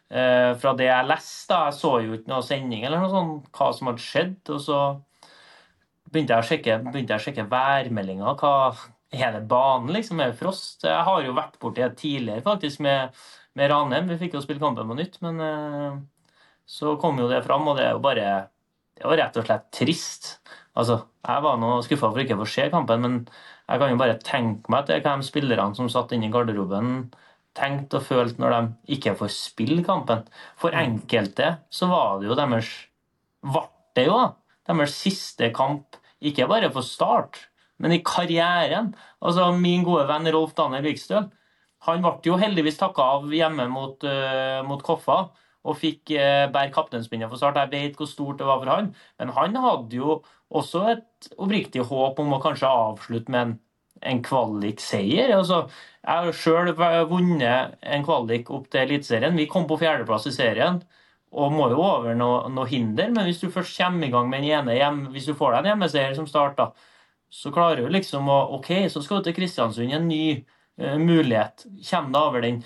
eh, 0.10 0.54
fra 0.62 0.74
det 0.80 0.88
jeg 0.88 1.10
leste. 1.12 1.62
Jeg 1.68 1.78
så 1.80 1.94
jo 2.06 2.18
ikke 2.18 2.32
noe 2.32 2.46
sending 2.48 2.86
eller 2.88 3.04
noe 3.04 3.14
sånt, 3.14 3.50
hva 3.58 3.72
som 3.76 3.92
hadde 3.92 4.06
skjedd. 4.06 4.38
Og 4.56 4.62
så 4.64 4.84
begynte 6.08 6.38
jeg 6.38 6.46
å 6.46 6.50
sjekke, 6.54 6.78
begynte 6.88 7.18
jeg 7.18 7.28
sjekke 7.28 7.50
værmeldinga. 7.52 8.38
Hva 8.40 8.54
er 9.12 9.36
det 9.36 9.44
banen, 9.52 9.92
liksom? 9.96 10.24
Er 10.24 10.32
det 10.32 10.40
frost? 10.40 10.88
Jeg 10.88 11.04
har 11.10 11.26
jo 11.26 11.36
vært 11.36 11.60
borti 11.62 11.84
det 11.84 11.94
tidligere, 12.00 12.48
faktisk, 12.48 12.82
med 12.88 13.12
med 13.58 13.72
Ranheim. 13.72 14.12
Vi 14.12 14.20
fikk 14.22 14.38
jo 14.38 14.44
spille 14.44 14.62
kampen 14.62 14.90
på 14.90 14.98
nytt, 14.98 15.18
men 15.26 15.42
eh, 15.42 15.98
så 16.70 16.96
kom 17.02 17.18
jo 17.22 17.30
det 17.32 17.42
fram, 17.48 17.66
og 17.68 17.80
det 17.80 17.88
er 17.88 17.98
jo 17.98 18.04
bare 18.06 18.30
Det 18.98 19.06
var 19.06 19.20
rett 19.20 19.36
og 19.38 19.46
slett 19.46 19.66
trist. 19.74 20.30
Altså, 20.78 20.98
jeg 21.26 21.44
var 21.44 21.58
nå 21.58 21.70
skuffa 21.86 22.10
for 22.12 22.22
ikke 22.22 22.36
å 22.38 22.44
få 22.44 22.50
se 22.52 22.68
kampen, 22.74 23.02
men 23.02 23.16
jeg 23.68 23.82
kan 23.82 23.92
jo 23.92 24.00
bare 24.00 24.20
tenke 24.22 24.72
meg 24.72 24.86
til 24.88 25.02
hva 25.02 25.16
de 25.18 25.26
spillerne 25.26 25.78
som 25.78 25.90
satt 25.92 26.14
inne 26.16 26.30
i 26.30 26.34
garderoben, 26.34 27.08
tenkte 27.58 27.98
og 27.98 28.06
følte 28.06 28.44
når 28.44 28.54
de 28.54 28.96
ikke 28.98 29.16
får 29.18 29.32
spille 29.34 29.86
kampen. 29.86 30.22
For 30.62 30.76
enkelte 30.78 31.56
så 31.74 31.90
var 31.92 32.22
det 32.22 32.30
jo 32.30 32.38
deres 32.38 32.76
Ble 33.48 33.62
det 33.96 34.08
jo, 34.08 34.16
da. 34.18 34.30
Deres 34.68 34.96
siste 34.98 35.52
kamp, 35.56 35.96
ikke 36.20 36.48
bare 36.50 36.70
for 36.74 36.86
Start, 36.86 37.38
men 37.80 37.94
i 37.96 38.02
karrieren. 38.06 38.90
Altså, 39.22 39.52
min 39.56 39.86
gode 39.86 40.08
venn 40.10 40.28
Rolf 40.34 40.56
Daniel 40.58 40.86
Vikstøl, 40.90 41.30
han 41.88 42.04
ble 42.04 42.16
jo 42.26 42.40
heldigvis 42.42 42.80
takka 42.80 43.06
av 43.18 43.30
hjemme 43.32 43.68
mot, 43.72 44.02
uh, 44.04 44.66
mot 44.68 44.82
Koffa 44.84 45.20
og 45.68 45.78
fikk 45.82 46.14
uh, 46.16 46.48
bære 46.54 46.74
kapteinspinnet 46.76 47.30
for 47.32 47.40
Start. 47.40 47.60
Jeg 47.66 47.74
vet 47.74 48.00
hvor 48.00 48.10
stort 48.10 48.42
det 48.42 48.48
var 48.48 48.62
for 48.64 48.74
han, 48.74 48.92
men 49.20 49.34
han 49.36 49.58
hadde 49.64 50.00
jo 50.00 50.20
også 50.56 50.84
et 50.94 51.32
oppriktig 51.36 51.84
håp 51.90 52.20
om 52.24 52.36
å 52.36 52.42
kanskje 52.44 52.70
avslutte 52.72 53.34
med 53.34 53.42
en, 53.42 53.56
en 54.12 54.22
kvalikseier. 54.24 55.34
Altså, 55.36 55.66
jeg 56.04 56.28
har 56.28 56.38
sjøl 56.40 56.72
vunnet 57.10 57.76
en 57.84 58.06
kvalik 58.08 58.52
opp 58.56 58.70
til 58.72 58.86
Eliteserien. 58.86 59.36
Vi 59.36 59.50
kom 59.52 59.68
på 59.68 59.80
fjerdeplass 59.82 60.30
i 60.32 60.36
serien 60.36 60.80
og 61.38 61.52
må 61.52 61.68
jo 61.74 61.82
over 61.84 62.16
noe, 62.16 62.48
noe, 62.54 62.68
hinder. 62.70 63.10
Men 63.14 63.28
hvis 63.28 63.42
du 63.44 63.50
først 63.52 63.76
kommer 63.78 64.08
i 64.08 64.12
gang 64.14 64.30
med 64.32 64.44
en 64.44 64.62
ene 64.62 64.78
hjem, 64.78 65.02
hvis 65.14 65.28
du 65.28 65.36
får 65.38 65.54
deg 65.54 65.60
en 65.60 65.72
hjemmeseier 65.74 66.16
som 66.18 66.28
starter, 66.30 66.72
så 67.30 67.52
klarer 67.52 67.84
du 67.84 67.92
liksom 67.92 68.30
å 68.32 68.38
OK, 68.58 68.72
så 68.92 69.04
skal 69.04 69.20
du 69.20 69.28
til 69.28 69.36
Kristiansund, 69.36 69.92
en 69.92 70.08
ny 70.08 70.24
uh, 70.80 70.96
mulighet. 71.02 71.68
Kommer 71.90 72.14
deg 72.14 72.22
over 72.22 72.46
den. 72.46 72.62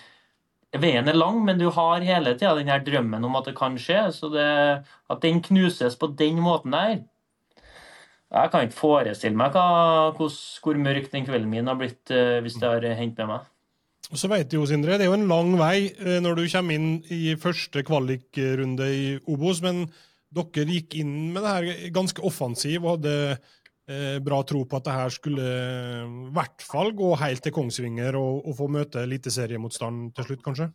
Veien 0.80 1.08
er 1.12 1.18
lang, 1.18 1.42
men 1.44 1.60
du 1.60 1.68
har 1.76 2.04
hele 2.06 2.32
tida 2.38 2.54
den 2.56 2.70
her 2.72 2.84
drømmen 2.84 3.26
om 3.28 3.34
at 3.36 3.50
det 3.50 3.58
kan 3.58 3.76
skje. 3.80 4.06
Så 4.16 4.30
det, 4.32 4.48
at 5.12 5.24
den 5.24 5.42
knuses 5.44 5.98
på 6.00 6.14
den 6.18 6.40
måten 6.44 6.72
der 6.72 7.02
Jeg 8.32 8.52
kan 8.52 8.64
ikke 8.64 8.80
forestille 8.80 9.36
meg 9.36 9.52
hva, 9.52 10.12
hvor, 10.16 10.32
hvor 10.64 10.78
mørk 10.80 11.10
den 11.12 11.26
kvelden 11.28 11.50
min 11.52 11.68
har 11.68 11.76
blitt 11.76 12.14
uh, 12.16 12.40
hvis 12.40 12.56
det 12.62 12.70
har 12.70 12.86
hendt 12.96 13.18
med 13.20 13.28
meg. 13.34 13.50
Og 14.12 14.20
så 14.20 14.30
vet 14.32 14.48
du 14.48 14.56
jo, 14.56 14.66
Sindre, 14.66 14.96
Det 14.96 15.04
er 15.04 15.12
jo 15.12 15.18
en 15.20 15.28
lang 15.28 15.52
vei 15.60 15.92
uh, 16.00 16.22
når 16.24 16.40
du 16.40 16.46
kommer 16.48 16.80
inn 16.80 16.94
i 17.12 17.36
første 17.36 17.84
kvalikrunde 17.84 18.88
i 18.88 19.04
Obos, 19.28 19.60
men 19.60 19.90
dere 20.32 20.72
gikk 20.72 20.96
inn 21.02 21.34
med 21.36 21.44
det 21.44 21.52
her 21.58 21.92
ganske 21.92 22.24
offensiv 22.24 22.86
og 22.86 22.96
hadde 22.96 23.42
Eh, 23.92 24.20
bra 24.24 24.40
tro 24.48 24.62
på 24.70 24.78
at 24.78 24.88
det 24.88 24.96
her 24.96 25.12
skulle 25.12 25.44
eh, 25.44 26.06
i 26.06 26.32
hvert 26.36 26.64
fall 26.64 26.94
gå 26.96 27.12
helt 27.20 27.44
til 27.44 27.54
Kongsvinger 27.56 28.16
og, 28.20 28.46
og 28.46 28.56
få 28.60 28.70
møte 28.72 29.04
eliteseriemotstand 29.04 30.14
til 30.16 30.30
slutt, 30.30 30.44
kanskje? 30.46 30.70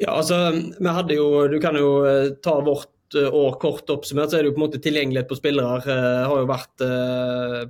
Ja, 0.00 0.16
altså, 0.16 0.50
vi 0.52 0.96
hadde 0.96 1.16
jo 1.18 1.46
Du 1.52 1.58
kan 1.62 1.76
jo 1.78 2.02
eh, 2.08 2.34
ta 2.42 2.58
vårt 2.64 2.90
år 3.12 3.58
kort 3.60 3.90
oppsummert, 3.92 4.30
så 4.32 4.38
er 4.38 4.44
det 4.44 4.52
jo 4.52 4.54
på 4.56 4.62
en 4.62 4.66
måte 4.66 4.80
tilgjengelighet 4.80 5.28
på 5.28 5.36
spillere 5.36 5.82
eh, 5.84 6.22
har 6.30 6.38
jo 6.40 6.48
vært 6.48 6.84
eh, 6.86 7.66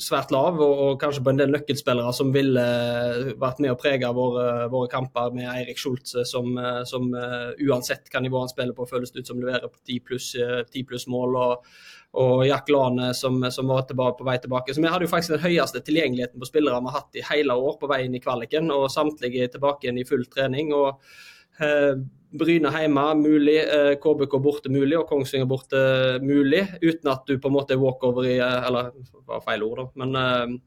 svært 0.00 0.32
lav, 0.32 0.60
og, 0.60 0.82
og, 0.84 0.98
kanskje 1.00 1.22
på 1.24 1.32
en 1.32 1.40
del 1.40 1.52
nøkkelspillere 1.52 2.12
som 2.16 2.30
ville 2.32 2.62
uh, 2.62 3.32
vært 3.40 3.58
med 3.60 3.72
å 3.74 3.76
prege 3.76 4.08
våre, 4.16 4.44
våre 4.72 4.88
kamper, 4.88 5.34
med 5.36 5.48
Eirik 5.50 5.80
Schultze 5.80 6.24
som, 6.24 6.54
som 6.88 7.10
uansett 7.12 8.08
hva 8.08 8.22
nivå 8.24 8.40
han 8.40 8.48
spiller 8.48 8.72
på, 8.76 8.86
føles 8.88 9.12
det 9.12 9.26
ut 9.26 9.32
som 9.32 9.42
leverer 9.42 9.68
på 9.68 9.76
10 9.82 10.06
pluss, 10.06 10.30
10 10.38 10.86
pluss 10.88 11.04
mål. 11.10 11.36
og 11.36 11.68
og 12.12 12.46
Jack 12.46 12.70
Lane 12.72 13.12
som, 13.14 13.38
som 13.50 13.68
var 13.70 13.84
tilbake, 13.86 14.18
på 14.18 14.26
vei 14.26 14.36
tilbake. 14.42 14.74
Så 14.74 14.82
Vi 14.82 14.90
hadde 14.90 15.06
jo 15.06 15.10
faktisk 15.12 15.36
den 15.36 15.44
høyeste 15.44 15.82
tilgjengeligheten 15.86 16.42
på 16.42 16.48
spillere 16.48 16.80
vi 16.82 16.90
har 16.90 16.98
hatt 16.98 17.18
i 17.18 17.26
hele 17.28 17.54
år 17.54 17.76
på 17.78 17.90
vei 17.90 18.00
inn 18.06 18.16
i 18.18 18.22
kvaliken. 18.22 18.70
og 18.74 18.88
Samtlige 18.90 19.46
tilbake 19.52 19.86
igjen 19.86 20.00
i 20.02 20.06
full 20.08 20.24
trening. 20.26 20.72
og 20.74 20.98
eh, 21.62 21.94
Bryne 22.30 22.70
hjemme 22.70 23.04
mulig, 23.18 23.56
eh, 23.62 23.92
KBK 24.02 24.36
borte 24.42 24.70
mulig 24.70 24.98
og 24.98 25.08
Kongsvinger 25.10 25.48
borte 25.50 25.80
mulig. 26.22 26.64
Uten 26.82 27.10
at 27.10 27.24
du 27.26 27.38
på 27.38 27.50
en 27.50 27.56
måte 27.56 27.74
er 27.74 27.82
walkover 27.82 28.26
i 28.26 28.36
eh, 28.38 28.66
Eller 28.66 28.90
det 28.90 29.24
var 29.30 29.46
feil 29.46 29.64
ord, 29.66 29.82
da. 29.82 29.88
Men 30.02 30.20
eh, 30.20 30.58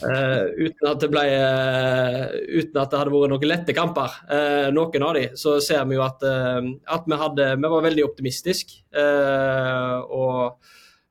Uh, 0.00 0.48
uten, 0.56 0.86
at 0.88 1.02
det 1.02 1.10
ble, 1.12 1.22
uh, 1.28 2.30
uten 2.48 2.80
at 2.80 2.92
det 2.92 3.00
hadde 3.00 3.12
vært 3.12 3.32
noen 3.34 3.50
lette 3.50 3.76
kamper, 3.76 4.14
uh, 4.30 4.68
noen 4.72 5.04
av 5.04 5.16
de, 5.18 5.24
så 5.36 5.58
ser 5.64 5.84
vi 5.90 5.98
jo 5.98 6.04
at, 6.06 6.24
at 6.24 7.08
vi, 7.08 7.18
hadde, 7.20 7.48
vi 7.60 7.72
var 7.74 7.84
veldig 7.88 8.06
optimistiske. 8.08 8.80
og 8.96 10.70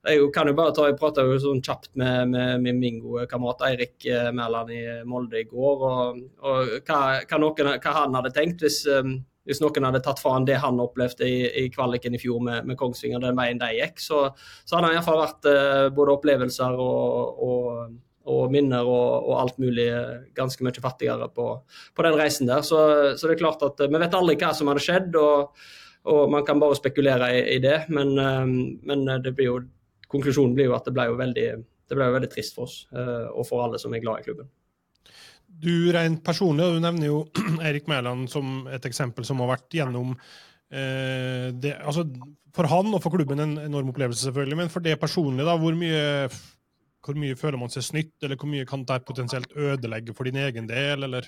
jeg 0.10 0.30
kan 0.34 0.48
jo 0.48 0.56
bare 0.56 0.74
ta, 0.74 0.88
jeg 0.88 0.98
prata 0.98 1.26
sånn 1.44 1.62
kjapt 1.62 1.92
med, 2.00 2.32
med, 2.32 2.62
med 2.64 2.78
min 2.80 3.02
gode 3.04 3.28
kamerat 3.30 3.66
Eirik 3.68 4.08
Mæland 4.34 4.72
i 4.74 4.82
Molde 5.06 5.42
i 5.42 5.46
går. 5.46 5.84
og, 5.90 6.22
og 6.40 6.72
hva, 6.88 7.00
hva, 7.20 7.42
noen, 7.44 7.74
hva, 7.76 7.96
han 7.98 8.16
hadde 8.16 8.32
tenkt 8.34 8.64
hvis, 8.64 8.80
hvis 8.88 9.62
noen 9.62 9.90
hadde 9.90 10.02
tatt 10.06 10.22
fra 10.24 10.38
det 10.48 10.58
han 10.64 10.80
opplevde 10.82 11.28
i, 11.28 11.44
i 11.66 11.68
kvaliken 11.74 12.16
i 12.16 12.22
fjor 12.22 12.40
med, 12.48 12.66
med 12.72 12.80
Kongsvinger, 12.80 13.22
den 13.22 13.38
veien 13.38 13.60
de 13.62 13.74
gikk. 13.76 14.00
Så, 14.02 14.24
så 14.64 14.78
hadde 14.78 14.88
han 14.88 14.98
iallfall 14.98 15.20
vært 15.26 15.52
både 16.00 16.16
opplevelser 16.16 16.80
og, 16.80 17.44
og 17.50 18.00
og 18.30 18.54
minner 18.54 18.86
og, 18.86 19.26
og, 19.26 19.34
alt 19.40 19.58
mulig 19.62 19.88
ganske 20.38 20.66
mye 20.66 20.84
fattigere 20.84 21.30
på, 21.34 21.48
på 21.96 22.06
den 22.06 22.18
reisen 22.20 22.50
der. 22.50 22.64
Så, 22.66 22.80
så, 23.16 23.28
det 23.28 23.38
er 23.38 23.42
klart 23.44 23.66
at 23.66 23.82
vi 23.86 24.02
vet 24.02 24.16
aldri 24.18 24.38
hva 24.40 24.54
som 24.56 24.72
hadde 24.72 24.86
skjedd, 24.86 25.18
og, 25.20 25.66
og 26.14 26.22
man 26.34 26.46
kan 26.48 26.62
bare 26.62 26.78
spekulere 26.78 27.34
i, 27.40 27.44
i 27.58 27.60
det. 27.64 27.82
Men, 27.94 28.16
um, 28.20 28.56
men 28.86 29.06
blir 29.28 29.50
jo, 29.50 29.58
konklusjonen 30.12 30.56
blir 30.58 30.70
jo 30.70 30.78
at 30.78 30.88
det 30.88 30.96
ble 30.96 31.10
jo 31.10 31.20
veldig, 31.20 31.50
ble 31.96 32.12
jo 32.12 32.18
veldig 32.20 32.32
trist 32.32 32.56
for 32.58 32.70
oss 32.70 32.82
og 32.94 33.44
for 33.50 33.66
alle 33.66 33.82
som 33.82 33.94
er 33.94 34.02
glad 34.04 34.22
i 34.22 34.30
klubben. 34.30 34.50
Du 35.60 35.92
rent 35.92 36.22
personlig, 36.24 36.66
og 36.66 36.78
du 36.78 36.84
nevner 36.84 37.10
jo 37.10 37.24
Erik 37.68 37.90
Mæland 37.92 38.30
som 38.32 38.68
et 38.72 38.86
eksempel 38.88 39.28
som 39.28 39.42
har 39.44 39.56
vært 39.56 39.80
gjennom 39.80 40.14
eh, 40.14 41.50
det, 41.52 41.76
altså 41.80 42.06
For 42.56 42.70
han 42.70 42.94
og 42.94 43.02
for 43.04 43.14
klubben 43.16 43.44
en 43.44 43.58
enorm 43.66 43.92
opplevelse, 43.92 44.24
selvfølgelig, 44.28 44.60
men 44.62 44.72
for 44.72 44.86
det 44.86 45.00
personlige, 45.02 45.48
da, 45.48 45.58
hvor 45.60 45.76
mye 45.78 46.30
hvor 47.06 47.20
mye 47.20 47.38
føler 47.40 47.60
man 47.60 47.72
seg 47.72 47.86
snytt, 47.86 48.16
eller 48.24 48.40
hvor 48.40 48.50
mye 48.52 48.68
kan 48.68 48.84
det 48.88 49.04
potensielt 49.08 49.54
ødelegge 49.56 50.16
for 50.16 50.28
din 50.28 50.40
egen 50.42 50.68
del, 50.70 51.08
eller? 51.08 51.28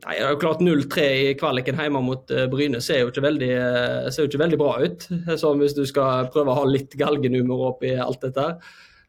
Nei, 0.00 0.14
det 0.16 0.24
er 0.24 0.30
jo 0.32 0.40
klart 0.40 0.62
0-3 0.64 1.02
i 1.26 1.32
kvaliken 1.36 1.76
hjemme 1.76 2.00
mot 2.04 2.30
uh, 2.32 2.46
Bryne 2.48 2.78
ser 2.80 3.02
jo, 3.02 3.10
veldig, 3.20 3.48
uh, 3.52 4.06
ser 4.08 4.24
jo 4.24 4.30
ikke 4.30 4.40
veldig, 4.40 4.60
bra 4.60 4.76
ut. 4.80 5.08
Så 5.40 5.50
hvis 5.60 5.76
du 5.76 5.82
skal 5.88 6.30
prøve 6.32 6.54
å 6.54 6.62
ha 6.62 6.68
litt 6.68 6.96
galgenummer 6.96 7.66
oppi 7.68 7.92
alt 8.00 8.24
dette. 8.24 8.46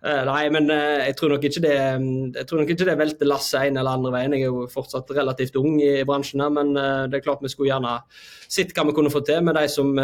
Uh, 0.02 0.24
nei, 0.28 0.42
men 0.52 0.68
jeg 0.74 1.14
tror 1.16 1.32
nok 1.36 1.46
ikke 1.48 1.62
det 1.64 1.78
jeg 1.78 2.46
tror 2.50 2.64
nok 2.64 2.74
ikke 2.74 2.88
det 2.90 2.98
velter 3.00 3.30
lasset 3.30 3.70
en 3.70 3.80
eller 3.80 4.02
andre 4.02 4.12
veien. 4.18 4.36
Jeg 4.36 4.50
er 4.50 4.52
jo 4.52 4.68
fortsatt 4.74 5.16
relativt 5.16 5.56
ung 5.62 5.78
i 5.80 6.02
bransjen, 6.10 6.44
men 6.58 6.74
det 6.76 7.22
er 7.22 7.24
klart 7.24 7.46
vi 7.46 7.54
skulle 7.54 7.72
gjerne 7.72 7.96
sett 8.52 8.76
hva 8.76 8.90
vi 8.90 8.98
kunne 8.98 9.14
få 9.14 9.24
til 9.24 9.46
med 9.48 9.56
de 9.62 9.68
som, 9.72 9.96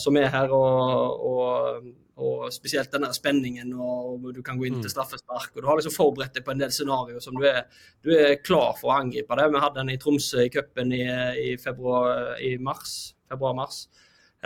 som 0.00 0.20
er 0.22 0.32
her. 0.32 0.54
og, 0.54 1.28
og 1.28 2.05
og 2.16 2.46
spesielt 2.54 2.92
denne 2.92 3.10
spenningen, 3.12 3.74
og 3.76 4.30
du 4.32 4.40
kan 4.44 4.56
gå 4.56 4.68
inn 4.68 4.78
til 4.78 4.88
mm. 4.88 4.94
straffespark. 4.94 5.50
og 5.52 5.60
Du 5.60 5.68
har 5.68 5.76
liksom 5.76 5.92
forberedt 5.92 6.38
deg 6.38 6.46
på 6.46 6.54
en 6.54 6.62
del 6.62 6.72
scenarioer 6.72 7.20
som 7.20 7.36
du 7.36 7.44
er, 7.44 7.66
du 8.04 8.14
er, 8.16 8.38
klar 8.40 8.72
for 8.78 8.92
å 8.92 8.96
angripe. 9.02 9.36
det. 9.36 9.50
Vi 9.52 9.60
hadde 9.60 9.82
den 9.82 9.92
i 9.92 9.98
Tromsø 10.00 10.46
i 10.46 10.52
cupen 10.52 10.94
i, 10.96 11.04
i, 11.42 11.50
februar, 11.60 12.38
i 12.40 12.54
mars. 12.56 12.94
Februar-mars. 13.28 13.82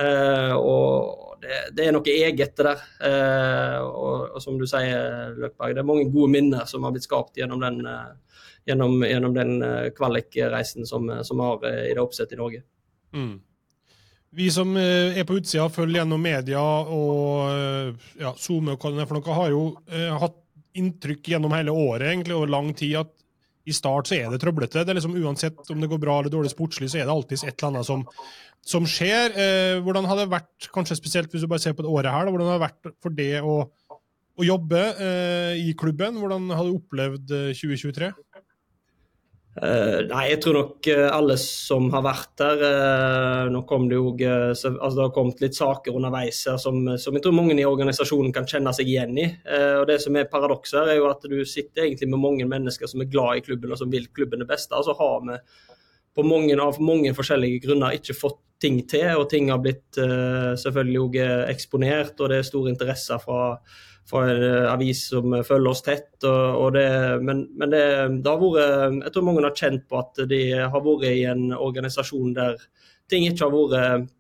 Eh, 0.01 0.55
og 0.57 1.37
det, 1.45 1.61
det, 1.77 1.87
er 1.87 1.95
noe 1.95 2.11
eget, 2.11 2.57
det 2.59 2.67
der. 2.67 2.83
Eh, 3.07 3.77
og, 3.85 4.33
og, 4.33 4.41
som 4.43 4.59
du 4.59 4.67
sier, 4.67 5.37
Løkberg, 5.37 5.77
det 5.77 5.85
er 5.85 5.91
mange 5.93 6.09
gode 6.11 6.33
minner 6.35 6.67
som 6.71 6.87
har 6.87 6.97
blitt 6.97 7.07
skapt 7.07 7.39
gjennom 7.39 7.63
den, 7.63 7.85
uh, 7.87 8.43
gjennom, 8.67 8.99
gjennom 9.07 9.37
den 9.37 9.55
kvalikreisen 9.95 10.91
som 10.91 11.07
vi 11.07 11.47
har 11.47 11.71
i 11.71 11.95
det 11.95 12.03
oppsettet 12.03 12.35
i 12.35 12.43
Norge. 12.43 12.65
Mm. 13.15 13.39
Vi 14.37 14.47
som 14.55 14.77
eh, 14.79 15.19
er 15.19 15.27
på 15.27 15.41
utsida, 15.41 15.67
følger 15.75 16.01
gjennom 16.01 16.21
media 16.23 16.61
og 16.63 17.49
eh, 17.51 18.11
ja, 18.21 18.31
SoMe 18.39 18.77
og 18.77 18.85
hva 18.85 18.93
det 18.95 19.03
er 19.03 19.09
for 19.11 19.19
noe, 19.19 19.39
har 19.41 19.51
jo 19.51 19.63
eh, 19.91 20.13
hatt 20.23 20.37
inntrykk 20.79 21.33
gjennom 21.33 21.55
hele 21.57 21.75
året 21.75 22.13
egentlig, 22.13 22.37
over 22.37 22.53
lang 22.53 22.71
tid 22.79 23.01
at 23.01 23.11
i 23.67 23.75
start 23.75 24.09
så 24.09 24.17
er 24.17 24.31
det 24.31 24.39
trøblete. 24.43 24.85
Det 24.87 24.93
er 24.93 24.99
liksom 25.01 25.19
Uansett 25.19 25.59
om 25.75 25.83
det 25.83 25.91
går 25.91 26.01
bra 26.03 26.21
eller 26.21 26.33
dårlig 26.33 26.53
sportslig, 26.53 26.89
så 26.93 27.01
er 27.01 27.09
det 27.09 27.15
alltid 27.15 27.43
et 27.43 27.51
eller 27.51 27.73
annet 27.73 27.89
som, 27.89 28.07
som 28.67 28.87
skjer. 28.89 29.35
Eh, 29.35 29.83
hvordan 29.85 30.07
har 30.09 30.23
det 30.23 30.31
vært, 30.31 30.71
kanskje 30.75 31.01
spesielt 31.01 31.35
hvis 31.35 31.45
du 31.45 31.51
bare 31.51 31.63
ser 31.63 31.75
på 31.75 31.85
det 31.85 31.91
året 31.91 32.15
her, 32.15 32.27
da, 32.27 32.35
hvordan 32.35 32.53
har 32.53 32.61
det 32.61 32.69
vært 32.69 32.95
for 33.03 33.19
det 33.19 33.33
å, 33.43 33.57
å 33.99 34.47
jobbe 34.47 34.85
eh, 34.95 35.59
i 35.67 35.75
klubben? 35.79 36.23
Hvordan 36.23 36.49
har 36.55 36.71
du 36.71 36.79
opplevd 36.79 37.35
2023? 37.51 38.15
Uh, 39.59 40.07
nei, 40.07 40.29
jeg 40.31 40.39
tror 40.45 40.55
nok 40.55 40.87
uh, 40.95 41.09
alle 41.11 41.35
som 41.43 41.89
har 41.91 42.05
vært 42.07 42.37
der 42.39 42.61
uh, 42.63 43.49
Nå 43.51 43.65
kom 43.67 43.89
det 43.91 43.97
jo 43.97 44.13
altså 44.15 44.71
Det 44.71 45.03
har 45.03 45.11
kommet 45.11 45.43
litt 45.43 45.59
saker 45.59 45.97
underveis 45.99 46.45
her 46.47 46.61
som, 46.63 46.79
som, 46.95 47.17
jeg 47.19 47.25
tror 47.25 47.35
mange 47.35 47.57
i 47.59 47.67
organisasjonen 47.67 48.31
kan 48.37 48.47
kjenne 48.47 48.71
seg 48.77 48.93
igjen 48.93 49.19
i. 49.19 49.27
og 49.81 49.89
Det 49.91 49.99
som 50.05 50.15
er 50.15 50.31
paradokset 50.31 50.93
er 50.93 51.01
jo 51.01 51.11
at 51.11 51.27
du 51.27 51.35
sitter 51.43 51.89
egentlig 51.89 52.13
med 52.13 52.23
mange 52.23 52.47
mennesker 52.47 52.87
som 52.87 53.03
er 53.03 53.11
glad 53.11 53.41
i 53.41 53.45
klubben 53.49 53.75
og 53.75 53.83
som 53.83 53.91
vil 53.91 54.07
klubben 54.15 54.45
det 54.45 54.49
beste. 54.53 54.71
Og 54.79 54.87
så 54.87 54.95
har 54.95 55.19
vi 55.27 55.41
på 56.15 56.27
mange, 56.31 56.55
av 56.55 56.79
mange 56.79 57.11
forskjellige 57.19 57.65
grunner 57.67 57.99
ikke 57.99 58.15
fått 58.15 58.39
ting 58.63 58.79
til, 58.87 59.09
og 59.19 59.27
ting 59.33 59.51
har 59.51 59.59
blitt 59.65 59.99
uh, 59.99 60.55
selvfølgelig 60.63 61.03
òg 61.09 61.21
eksponert, 61.51 62.15
og 62.21 62.31
det 62.31 62.39
er 62.39 62.47
stor 62.47 62.71
interesse 62.71 63.19
fra, 63.25 63.45
fra 64.11 64.25
en 64.29 64.45
avis 64.73 65.07
som 65.13 65.35
følger 65.47 65.71
oss 65.71 65.85
tett. 65.87 66.13
Og, 66.25 66.61
og 66.65 66.77
det, 66.77 66.87
men, 67.25 67.45
men 67.59 67.73
det, 67.73 67.83
det, 68.21 68.31
har 68.31 68.41
vært 68.43 68.97
Jeg 69.07 69.15
tror 69.15 69.27
mange 69.29 69.45
har 69.47 69.57
kjent 69.57 69.87
på 69.89 70.01
at 70.01 70.25
de 70.31 70.41
har 70.61 70.87
vært 70.87 71.11
i 71.11 71.27
en 71.31 71.51
organisasjon 71.57 72.35
der 72.37 72.59
ting 73.11 73.27
ikke 73.27 73.47
har 73.47 73.55
vært 73.55 74.11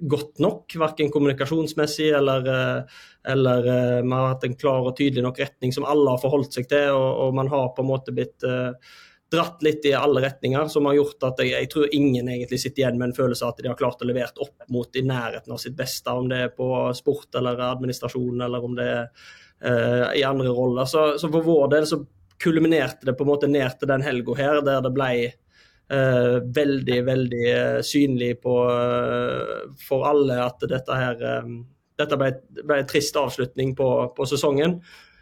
godt 0.00 0.40
nok, 0.40 0.74
verken 0.80 1.10
kommunikasjonsmessig 1.12 2.08
eller, 2.16 2.46
eller 3.28 3.66
vi 3.66 4.12
har 4.14 4.28
hatt 4.30 4.46
en 4.46 4.56
klar 4.56 4.86
og 4.88 4.94
tydelig 4.96 5.24
nok 5.26 5.40
retning 5.42 5.74
som 5.76 5.84
alle 5.84 6.14
har 6.14 6.22
forholdt 6.22 6.56
seg 6.56 6.68
til, 6.70 6.94
og, 6.94 7.08
og 7.26 7.34
man 7.36 7.50
har 7.52 7.72
på 7.76 7.84
en 7.84 7.90
måte 7.90 8.14
blitt 8.16 8.46
uh, 8.48 8.70
dratt 9.30 9.62
litt 9.62 9.84
i 9.86 9.94
alle 9.94 10.20
retninger, 10.24 10.68
som 10.68 10.86
har 10.88 10.96
gjort 10.98 11.26
at 11.28 11.42
jeg, 11.42 11.52
jeg, 11.54 11.68
tror 11.70 11.92
ingen 11.94 12.28
egentlig 12.28 12.60
sitter 12.60 12.82
igjen 12.82 12.98
med 12.98 13.10
en 13.10 13.16
følelse 13.16 13.46
av 13.46 13.54
at 13.54 13.62
de 13.62 13.70
har 13.70 13.78
klart 13.78 14.02
å 14.02 14.08
levere 14.08 14.42
opp 14.42 14.70
mot 14.74 14.96
i 14.98 15.04
nærheten 15.06 15.54
av 15.54 15.60
sitt 15.62 15.76
beste, 15.78 16.10
om 16.10 16.30
det 16.30 16.40
er 16.46 16.54
på 16.54 16.70
sport 16.98 17.38
eller 17.38 17.62
administrasjon 17.70 18.42
eller 18.46 18.66
om 18.66 18.74
det 18.78 18.88
er 18.90 19.04
uh, 19.06 20.08
i 20.18 20.24
andre 20.26 20.50
roller. 20.50 20.88
Så, 20.90 21.12
så, 21.22 21.30
for 21.30 21.46
vår 21.46 21.70
del 21.76 21.86
så 21.86 22.00
kulminerte 22.40 23.06
det 23.06 23.14
på 23.18 23.26
en 23.26 23.30
måte 23.30 23.50
ned 23.50 23.78
til 23.78 23.90
den 23.90 24.02
helga 24.02 24.36
her, 24.38 24.62
der 24.66 24.82
det 24.82 24.94
ble 24.96 25.10
uh, 25.28 26.40
veldig, 26.60 27.02
veldig 27.06 27.44
uh, 27.50 27.78
synlig 27.86 28.32
på, 28.42 28.56
for 29.86 30.08
alle 30.10 30.40
at 30.48 30.66
dette 30.70 31.04
her 31.04 31.22
dette 32.00 32.16
ble, 32.16 32.32
ble, 32.64 32.80
en 32.80 32.88
trist 32.88 33.16
avslutning 33.20 33.74
på, 33.78 33.88
på 34.16 34.26
sesongen. 34.28 34.78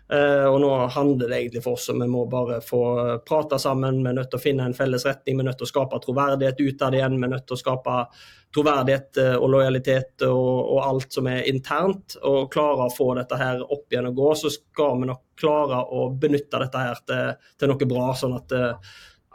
Uh, 0.08 0.46
og 0.48 0.60
nå 0.62 0.70
handler 0.94 1.28
det 1.28 1.36
egentlig 1.36 1.60
for 1.66 1.76
oss 1.76 1.90
om 1.92 2.00
vi 2.00 2.06
må 2.08 2.22
bare 2.32 2.62
få 2.64 2.82
prate 3.28 3.58
sammen. 3.60 4.00
Vi 4.00 4.08
er 4.08 4.16
nødt 4.16 4.30
til 4.32 4.40
å 4.40 4.44
finne 4.44 4.68
en 4.68 4.76
felles 4.76 5.04
retning, 5.04 5.36
vi 5.36 5.44
er 5.44 5.50
nødt 5.50 5.60
til 5.60 5.68
å 5.68 5.72
skape 5.72 6.00
troverdighet 6.04 6.62
ut 6.64 6.84
av 6.86 6.96
igjen. 6.96 7.18
Vi 7.18 7.28
er 7.28 7.32
nødt 7.34 7.44
til 7.50 7.58
å 7.58 7.60
skape 7.60 7.96
troverdighet 8.56 9.20
uh, 9.20 9.34
og 9.36 9.52
lojalitet 9.52 10.24
og, 10.30 10.54
og, 10.62 10.80
alt 10.86 11.18
som 11.18 11.28
er 11.28 11.44
internt. 11.50 12.16
Og 12.24 12.48
klare 12.54 12.88
å 12.88 12.94
få 12.94 13.10
dette 13.20 13.40
her 13.40 13.60
opp 13.66 13.92
igjen 13.92 14.08
og 14.08 14.22
gå, 14.22 14.32
så 14.40 14.54
skal 14.54 14.96
vi 15.02 15.10
nok 15.12 15.22
klare 15.38 15.84
å 15.92 16.08
benytte 16.24 16.64
dette 16.64 16.88
her 16.88 17.04
til, 17.04 17.36
til 17.60 17.72
noe 17.74 17.92
bra. 17.92 18.08
sånn 18.16 18.38
at 18.40 18.56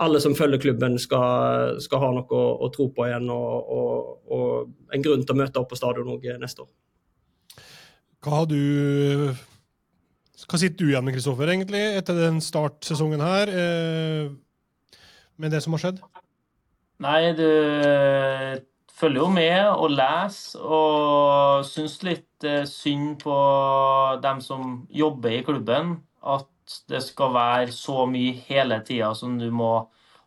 alle 0.01 0.19
som 0.19 0.35
følger 0.35 0.59
klubben 0.59 0.97
skal, 0.99 1.77
skal 1.81 2.01
ha 2.01 2.11
noe 2.15 2.33
å, 2.33 2.43
å, 2.65 2.69
tro 2.73 2.89
på 2.95 3.05
igjen 3.07 3.29
og, 3.29 3.73
og, 3.77 4.13
og, 4.33 4.73
en 4.93 5.05
grunn 5.05 5.21
til 5.21 5.35
å 5.35 5.41
møte 5.43 5.61
opp 5.61 5.69
på 5.71 5.77
stadion 5.77 6.09
neste 6.41 6.65
år. 6.65 6.71
Hva 8.23 8.39
har 8.39 8.47
du 8.49 8.57
hva 10.49 10.59
sitter 10.59 10.83
du 10.83 10.91
igjen 10.91 11.05
med, 11.05 11.15
Kristoffer, 11.15 11.49
egentlig, 11.53 11.83
etter 11.99 12.17
den 12.17 12.41
startsesongen 12.43 13.23
her, 13.23 13.51
eh, 13.51 14.99
med 15.37 15.53
det 15.53 15.63
som 15.63 15.75
har 15.75 15.83
skjedd? 15.83 16.03
Nei, 17.03 17.33
du 17.35 17.47
følger 18.93 19.23
jo 19.23 19.29
med 19.33 19.59
og 19.73 19.93
leser, 19.97 20.61
og 20.63 21.65
syns 21.67 21.97
litt 22.05 22.47
eh, 22.47 22.63
synd 22.69 23.17
på 23.23 23.37
dem 24.23 24.41
som 24.43 24.83
jobber 24.93 25.39
i 25.39 25.43
klubben. 25.45 25.97
At 26.23 26.49
det 26.89 27.03
skal 27.03 27.33
være 27.35 27.73
så 27.75 28.05
mye 28.09 28.37
hele 28.47 28.79
tida 28.87 29.11
som 29.17 29.35
du 29.39 29.49
må 29.51 29.73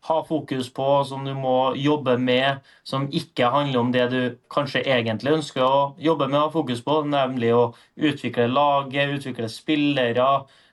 ha 0.06 0.24
fokus 0.24 0.68
på, 0.72 0.86
som 1.04 1.24
du 1.26 1.32
må 1.34 1.74
jobbe 1.78 2.16
med, 2.18 2.62
som 2.86 3.08
ikke 3.10 3.50
handler 3.50 3.80
om 3.80 3.92
det 3.94 4.06
du 4.12 4.20
kanskje 4.52 4.84
egentlig 4.86 5.34
ønsker 5.38 5.64
å 5.66 5.80
jobbe 5.98 6.28
med 6.30 6.40
ha 6.40 6.50
fokus 6.52 6.82
på, 6.86 7.00
nemlig 7.10 7.50
å 7.56 7.64
utvikle 7.96 8.46
laget, 8.52 9.16
utvikle 9.18 9.48
spillere, 9.50 10.28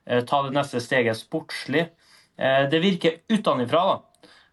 eh, 0.05 0.21
ta 0.25 0.43
det 0.45 0.53
neste 0.53 0.81
steget 0.83 1.17
sportslig. 1.17 1.87
Eh, 2.37 2.69
det 2.69 2.79
virker 2.83 3.19
utenfra 3.29 4.01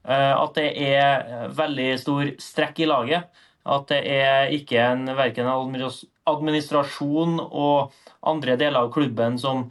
eh, 0.08 0.34
at 0.36 0.54
det 0.56 0.70
er 0.76 1.48
veldig 1.56 1.90
stor 2.00 2.32
strekk 2.40 2.80
i 2.80 2.88
laget. 2.88 3.28
At 3.68 3.90
det 3.92 4.00
er 4.08 4.48
ikke 4.56 4.80
en, 4.80 5.04
verken 5.16 5.46
administrasjon 6.30 7.36
og 7.44 7.92
andre 8.24 8.56
deler 8.56 8.86
av 8.86 8.92
klubben 8.94 9.36
som 9.38 9.68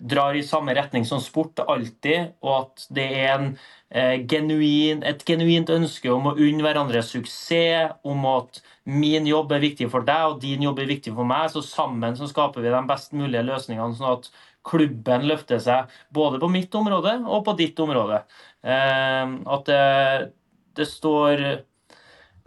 drar 0.00 0.36
i 0.38 0.44
samme 0.46 0.74
retning 0.74 1.04
som 1.04 1.20
sport 1.20 1.60
alltid, 1.66 2.32
og 2.40 2.54
at 2.56 2.86
det 2.96 3.08
er 3.22 3.32
en 3.34 3.52
Eh, 3.92 4.22
genuin, 4.24 5.02
et 5.04 5.20
genuint 5.28 5.68
ønske 5.68 6.08
om 6.08 6.30
å 6.30 6.32
unne 6.40 6.64
hverandre 6.64 7.02
suksess, 7.04 7.90
om 8.08 8.22
at 8.30 8.62
min 8.88 9.26
jobb 9.28 9.50
er 9.52 9.60
viktig 9.66 9.88
for 9.92 10.06
deg 10.06 10.30
og 10.30 10.38
din 10.40 10.64
jobb 10.64 10.80
er 10.80 10.88
viktig 10.88 11.12
for 11.12 11.28
meg. 11.28 11.50
Så 11.52 11.60
sammen 11.66 12.16
så 12.16 12.28
skaper 12.30 12.64
vi 12.64 12.72
de 12.72 12.80
best 12.88 13.12
mulige 13.12 13.44
løsningene, 13.44 13.92
sånn 13.98 14.14
at 14.14 14.30
klubben 14.64 15.26
løfter 15.28 15.60
seg 15.60 15.92
både 16.14 16.40
på 16.40 16.48
mitt 16.48 16.72
område 16.78 17.18
og 17.26 17.44
på 17.44 17.56
ditt 17.58 17.84
område. 17.84 18.22
Eh, 18.64 19.36
at 19.58 19.68
det, 19.68 20.32
det 20.80 20.88
står 20.88 21.44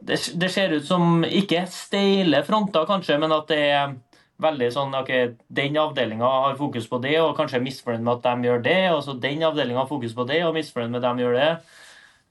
det, 0.01 0.17
det 0.17 0.49
ser 0.49 0.73
ut 0.73 0.89
som 0.89 1.21
ikke 1.29 1.67
steile 1.69 2.41
fronter, 2.47 2.89
kanskje, 2.89 3.21
men 3.21 3.37
at 3.37 3.53
det 3.53 3.61
er 3.69 3.93
veldig 4.41 4.67
sånn 4.73 4.95
ok, 4.97 5.11
Den 5.47 5.77
avdelinga 5.79 6.27
har 6.47 6.57
fokus 6.59 6.87
på 6.91 6.99
det 7.03 7.15
og 7.21 7.35
kanskje 7.37 7.59
er 7.59 7.65
misfornøyd 7.65 8.03
med 8.03 8.13
at 8.17 8.25
de 8.27 8.49
gjør 8.49 8.63
det. 8.65 8.79
Og 8.91 9.01
så 9.05 9.15
den 9.19 9.43
avdelinga 9.47 9.83
har 9.83 9.91
fokus 9.91 10.15
på 10.17 10.27
det 10.29 10.41
og 10.45 10.55
misfornøyd 10.57 10.95
med 10.95 11.03
at 11.03 11.07
de 11.07 11.25
gjør 11.25 11.37
det. 11.39 11.51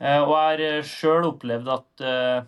Eh, 0.02 0.20
og 0.20 0.32
jeg 0.34 0.48
har 0.48 0.62
eh, 0.66 0.88
sjøl 0.88 1.28
opplevd 1.30 1.70
at 1.72 2.04
eh, 2.04 2.38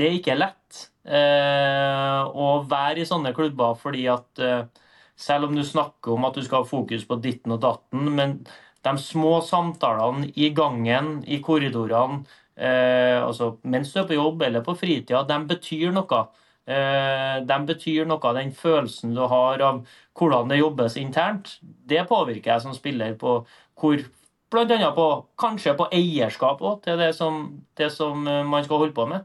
det 0.00 0.10
ikke 0.18 0.34
er 0.34 0.42
lett 0.46 0.82
å 1.04 2.46
være 2.64 3.02
i 3.02 3.04
sånne 3.04 3.34
klubber, 3.36 3.74
fordi 3.76 4.06
at 4.08 4.40
selv 5.20 5.50
om 5.50 5.52
du 5.52 5.60
snakker 5.60 6.14
om 6.14 6.24
at 6.24 6.38
du 6.38 6.40
skal 6.46 6.62
ha 6.62 6.64
fokus 6.64 7.02
på 7.04 7.18
ditten 7.20 7.52
og 7.52 7.60
datten, 7.60 8.06
men 8.16 8.32
de 8.48 8.94
små 9.02 9.34
samtalene 9.44 10.30
i 10.40 10.48
gangen, 10.56 11.18
i 11.28 11.42
korridorene, 11.44 12.22
altså 12.56 13.50
mens 13.68 13.92
du 13.92 14.00
er 14.00 14.08
på 14.08 14.16
jobb 14.16 14.46
eller 14.48 14.64
på 14.64 14.72
fritida, 14.80 15.20
de 15.28 15.38
betyr 15.52 15.92
noe. 15.92 16.22
Eh, 16.64 17.36
de 17.44 17.56
betyr 17.68 18.06
noe 18.08 18.24
av 18.24 18.38
den 18.38 18.52
følelsen 18.56 19.12
du 19.16 19.24
har 19.28 19.60
av 19.60 19.82
hvordan 20.16 20.48
det 20.48 20.62
jobbes 20.62 20.96
internt. 20.96 21.58
Det 21.62 22.06
påvirker 22.08 22.54
jeg 22.54 22.64
som 22.64 22.76
spiller 22.76 23.16
på 23.20 23.42
hvor 23.80 24.04
Bl.a. 24.54 24.90
på 24.94 25.06
kanskje 25.40 25.72
på 25.74 25.88
eierskap 25.90 26.60
også, 26.62 26.84
til 26.84 27.00
det 27.00 27.08
som, 27.16 27.40
det 27.76 27.88
som, 27.90 28.26
eh, 28.28 28.44
man 28.46 28.64
skal 28.64 28.84
holde 28.84 28.94
på 28.94 29.06
med. 29.10 29.24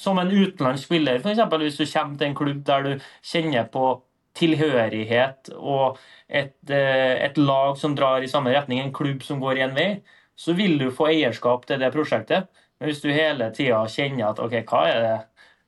Som 0.00 0.18
en 0.18 0.30
utenlandsk 0.30 0.88
spiller, 0.88 1.20
f.eks. 1.20 1.42
hvis 1.60 1.76
du 1.76 1.84
kommer 1.84 2.18
til 2.18 2.28
en 2.28 2.38
klubb 2.38 2.64
der 2.64 2.86
du 2.86 2.92
kjenner 3.20 3.68
på 3.72 3.90
tilhørighet 4.38 5.52
og 5.58 5.98
et, 6.28 6.56
eh, 6.70 7.20
et, 7.26 7.36
lag 7.36 7.76
som 7.76 7.96
drar 7.96 8.22
i 8.22 8.30
samme 8.30 8.54
retning, 8.54 8.80
en 8.80 8.92
klubb 8.92 9.22
som 9.22 9.40
går 9.40 9.60
én 9.66 9.76
vei, 9.76 10.02
så 10.36 10.56
vil 10.56 10.78
du 10.78 10.90
få 10.90 11.10
eierskap 11.10 11.66
til 11.66 11.80
det 11.80 11.92
prosjektet. 11.92 12.48
Men 12.80 12.88
hvis 12.88 13.02
du 13.02 13.12
hele 13.12 13.50
tida 13.52 13.84
kjenner 13.88 14.30
at 14.30 14.40
OK, 14.40 14.56
hva 14.64 14.86
er 14.88 15.02
det 15.04 15.18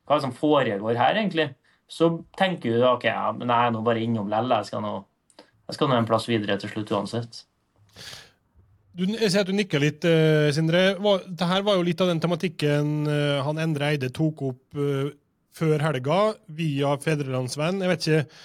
hva 0.08 0.20
som 0.20 0.34
foregår 0.36 0.98
her, 1.00 1.16
egentlig, 1.16 1.50
så 1.90 2.10
tenker 2.38 2.74
du 2.74 2.86
ok, 2.88 3.08
ja, 3.08 3.32
men 3.36 3.50
jeg 3.50 3.68
er 3.68 3.74
nå 3.74 3.82
bare 3.84 4.02
innom 4.04 4.30
lell. 4.32 4.52
Jeg 4.52 4.70
skal 4.70 4.84
nå 4.84 4.94
jeg 5.64 5.78
skal 5.78 5.90
nå 5.90 5.98
en 5.98 6.08
plass 6.08 6.28
videre 6.28 6.56
til 6.60 6.72
slutt 6.72 6.92
uansett. 6.92 7.42
Du, 8.94 9.06
jeg 9.08 9.30
ser 9.32 9.42
at 9.42 9.50
du 9.50 9.56
nikker 9.56 9.82
litt, 9.82 10.06
uh, 10.06 10.52
Sindre. 10.54 10.94
Dette 11.26 11.60
var 11.66 11.78
jo 11.78 11.86
litt 11.86 12.02
av 12.04 12.12
den 12.12 12.22
tematikken 12.22 13.08
uh, 13.08 13.42
han 13.46 13.60
Endre 13.62 13.94
Eide 13.94 14.12
tok 14.14 14.44
opp 14.50 14.78
uh, 14.78 15.08
før 15.54 15.82
helga 15.82 16.18
via 16.54 16.94
Fedrelandsvenn. 17.02 17.82
Jeg 17.82 17.92
vet 17.92 18.08
ikke, 18.08 18.42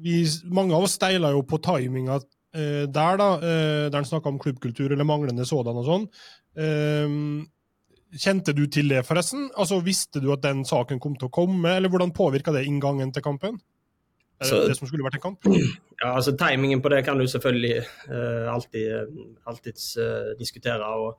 vi, 0.00 0.20
Mange 0.54 0.76
av 0.76 0.86
oss 0.86 0.96
steila 0.96 1.32
jo 1.34 1.42
på 1.44 1.60
timinga 1.64 2.20
der, 2.50 3.14
da, 3.14 3.26
der 3.38 3.94
han 3.94 4.06
snakka 4.08 4.26
om 4.26 4.38
klubbkultur 4.42 4.90
eller 4.90 5.06
manglende 5.06 5.44
sådan 5.46 5.76
og 5.78 5.84
sånn. 5.86 6.06
Kjente 8.10 8.54
du 8.56 8.64
til 8.66 8.90
det, 8.90 9.04
forresten? 9.06 9.50
Altså, 9.54 9.80
Visste 9.86 10.22
du 10.22 10.32
at 10.34 10.42
den 10.42 10.64
saken 10.66 10.98
kom 11.02 11.14
til 11.18 11.28
å 11.28 11.34
komme, 11.34 11.76
eller 11.76 11.92
hvordan 11.92 12.14
påvirka 12.16 12.54
det 12.54 12.66
inngangen 12.66 13.12
til 13.14 13.22
kampen? 13.22 13.60
Så, 14.40 14.56
det 14.64 14.76
som 14.78 14.88
skulle 14.88 15.04
vært 15.04 15.18
en 15.18 15.26
kamp? 15.26 15.46
Ja, 16.00 16.14
altså 16.14 16.32
Timingen 16.32 16.80
på 16.80 16.88
det 16.88 17.02
kan 17.04 17.18
du 17.20 17.26
selvfølgelig 17.28 17.82
uh, 18.08 18.46
alltid 18.48 18.86
uh, 18.88 19.18
alltids 19.50 19.90
uh, 20.00 20.30
diskutere. 20.38 20.86
Og, 20.96 21.18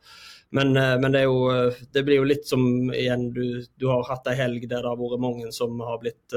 men, 0.57 0.73
men, 0.73 1.05
det 1.13 1.21
er 1.21 1.27
jo 1.29 1.69
Det 1.93 2.01
blir 2.07 2.17
jo 2.17 2.25
litt 2.25 2.49
som 2.49 2.63
igjen 2.89 3.27
du, 3.35 3.61
du 3.77 3.85
har 3.91 4.01
hatt 4.09 4.25
ei 4.31 4.33
helg 4.39 4.65
der 4.65 4.81
det 4.81 4.89
har 4.89 4.97
vært 4.97 5.21
mange 5.21 5.51
som 5.53 5.77
har 5.85 6.01
blitt 6.01 6.33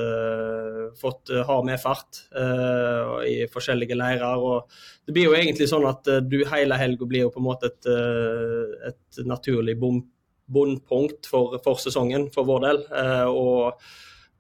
fått 1.01 1.33
hard 1.49 1.67
medfart 1.67 2.21
i 3.27 3.49
forskjellige 3.51 3.97
leirer. 3.97 4.37
og 4.37 4.71
Det 5.09 5.17
blir 5.17 5.31
jo 5.31 5.35
egentlig 5.35 5.67
sånn 5.73 5.89
at 5.89 6.07
du 6.29 6.43
hele 6.53 6.79
helga 6.79 7.09
blir 7.09 7.25
jo 7.25 7.33
på 7.35 7.43
en 7.43 7.49
måte 7.49 7.73
et, 7.73 7.91
et 8.93 9.25
naturlig 9.27 9.75
bom 9.81 10.05
bunnpunkt 10.47 11.29
for, 11.31 11.59
for, 11.65 11.81
sesongen 11.81 12.29
for 12.35 12.49
vår 12.49 12.65
del. 12.67 12.81
Eh, 13.01 13.29
og, 13.29 13.85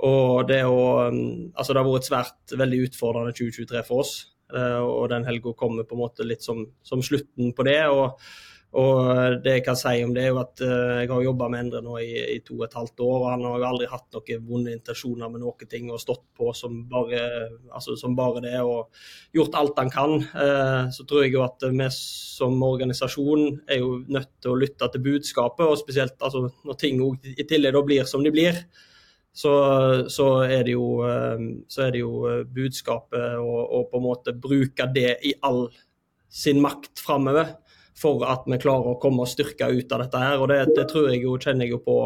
og 0.04 0.48
det, 0.50 0.62
å, 0.68 0.80
um, 1.08 1.50
altså 1.54 1.72
det 1.72 1.82
har 1.82 1.90
vært 1.90 2.08
svært 2.10 2.56
veldig 2.60 2.80
utfordrende 2.88 3.36
2023 3.36 3.84
for 3.88 4.04
oss. 4.04 4.16
Eh, 4.54 4.80
og 4.80 5.08
den 5.12 5.26
helga 5.28 5.54
kommer 5.58 5.86
på 5.88 5.96
en 5.96 6.04
måte 6.04 6.26
litt 6.26 6.44
som, 6.44 6.66
som 6.84 7.02
slutten 7.04 7.54
på 7.56 7.66
det. 7.68 7.80
og 7.88 8.20
Og 8.74 9.36
det 9.44 9.52
jeg 9.58 9.62
kan 9.68 9.76
si 9.78 10.00
om 10.02 10.10
det, 10.16 10.24
er 10.24 10.32
jo 10.32 10.40
at 10.40 10.62
uh, 10.64 10.96
jeg 10.98 11.10
har 11.10 11.22
jobba 11.22 11.46
med 11.52 11.60
Endre 11.62 11.82
nå 11.84 11.98
i, 12.02 12.08
i, 12.34 12.38
to 12.42 12.56
og 12.56 12.64
et 12.66 12.74
halvt 12.74 13.02
år, 13.04 13.16
og 13.20 13.26
han 13.30 13.44
har 13.46 13.60
jo 13.60 13.66
aldri 13.68 13.88
hatt 13.90 14.16
noen 14.16 14.48
vonde 14.48 14.72
intensjoner 14.74 15.30
med 15.30 15.44
noen 15.44 15.70
ting 15.70 15.92
og 15.92 16.00
stått 16.02 16.24
på 16.34 16.50
som 16.58 16.80
bare, 16.90 17.20
altså, 17.70 17.94
som 18.00 18.16
bare 18.18 18.42
det 18.42 18.56
og 18.64 18.90
gjort 19.36 19.60
alt 19.60 19.78
han 19.78 19.92
kan. 19.94 20.16
Uh, 20.34 20.90
så 20.94 21.06
tror 21.06 21.22
jeg 21.22 21.36
jo 21.36 21.44
at 21.46 21.68
vi 21.70 21.88
som 21.94 22.58
organisasjon 22.66 23.60
er 23.70 23.78
jo 23.84 24.00
nødt 24.10 24.32
til 24.42 24.54
å 24.54 24.58
lytte 24.64 24.90
til 24.90 25.06
budskapet, 25.06 25.68
og 25.68 25.78
spesielt 25.78 26.18
altså, 26.18 26.48
når 26.66 26.80
ting 26.80 26.98
i 27.30 27.46
tillegg 27.46 27.78
da 27.78 27.86
blir 27.86 28.10
som 28.10 28.26
de 28.26 28.34
blir. 28.34 28.58
Så, 29.34 29.50
så, 30.14 30.28
er 30.46 30.68
jo, 30.70 31.02
så 31.66 31.80
er 31.82 31.88
det 31.90 32.04
jo 32.04 32.28
budskapet 32.54 33.34
å 33.42 33.80
på 33.90 33.98
en 33.98 34.04
måte 34.04 34.34
bruke 34.38 34.86
det 34.94 35.16
i 35.26 35.32
all 35.42 35.64
sin 36.30 36.60
makt 36.62 37.02
framover 37.02 37.50
for 37.98 38.24
at 38.26 38.46
vi 38.50 38.58
klarer 38.60 38.94
å 38.94 39.00
komme 39.02 39.24
og 39.24 39.30
styrka 39.30 39.70
ut 39.70 39.92
av 39.94 40.04
dette 40.04 40.20
her. 40.20 40.40
Og 40.42 40.50
det, 40.50 40.60
det 40.76 40.88
tror 40.90 41.10
jeg 41.12 41.22
jo, 41.24 41.38
kjenner 41.40 41.68
jeg 41.68 41.76
jo 41.76 41.82
på 41.84 41.98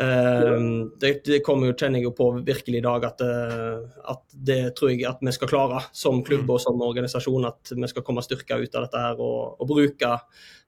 Uh, 0.00 0.86
det, 1.00 1.24
det 1.24 1.40
kommer 1.44 1.68
jo, 1.68 1.74
kjenner 1.76 1.98
jeg 1.98 2.06
jo 2.06 2.12
på 2.16 2.28
virkelig 2.46 2.78
i 2.78 2.84
dag 2.84 3.02
at, 3.04 3.20
uh, 3.26 3.82
at, 4.08 4.22
det 4.32 4.76
tror 4.78 4.92
jeg 4.94 5.02
at 5.08 5.20
vi 5.20 5.32
skal 5.34 5.50
klare 5.50 5.82
som 5.92 6.22
klubb 6.24 6.46
mm. 6.46 6.52
og 6.54 6.62
som 6.62 6.84
organisasjon. 6.86 7.48
At 7.50 7.72
vi 7.74 7.90
skal 7.90 8.04
komme 8.06 8.24
styrka 8.24 8.60
ut 8.62 8.78
av 8.78 8.86
dette 8.86 9.02
her 9.02 9.20
og, 9.20 9.58
og, 9.58 9.66
bruke 9.68 10.14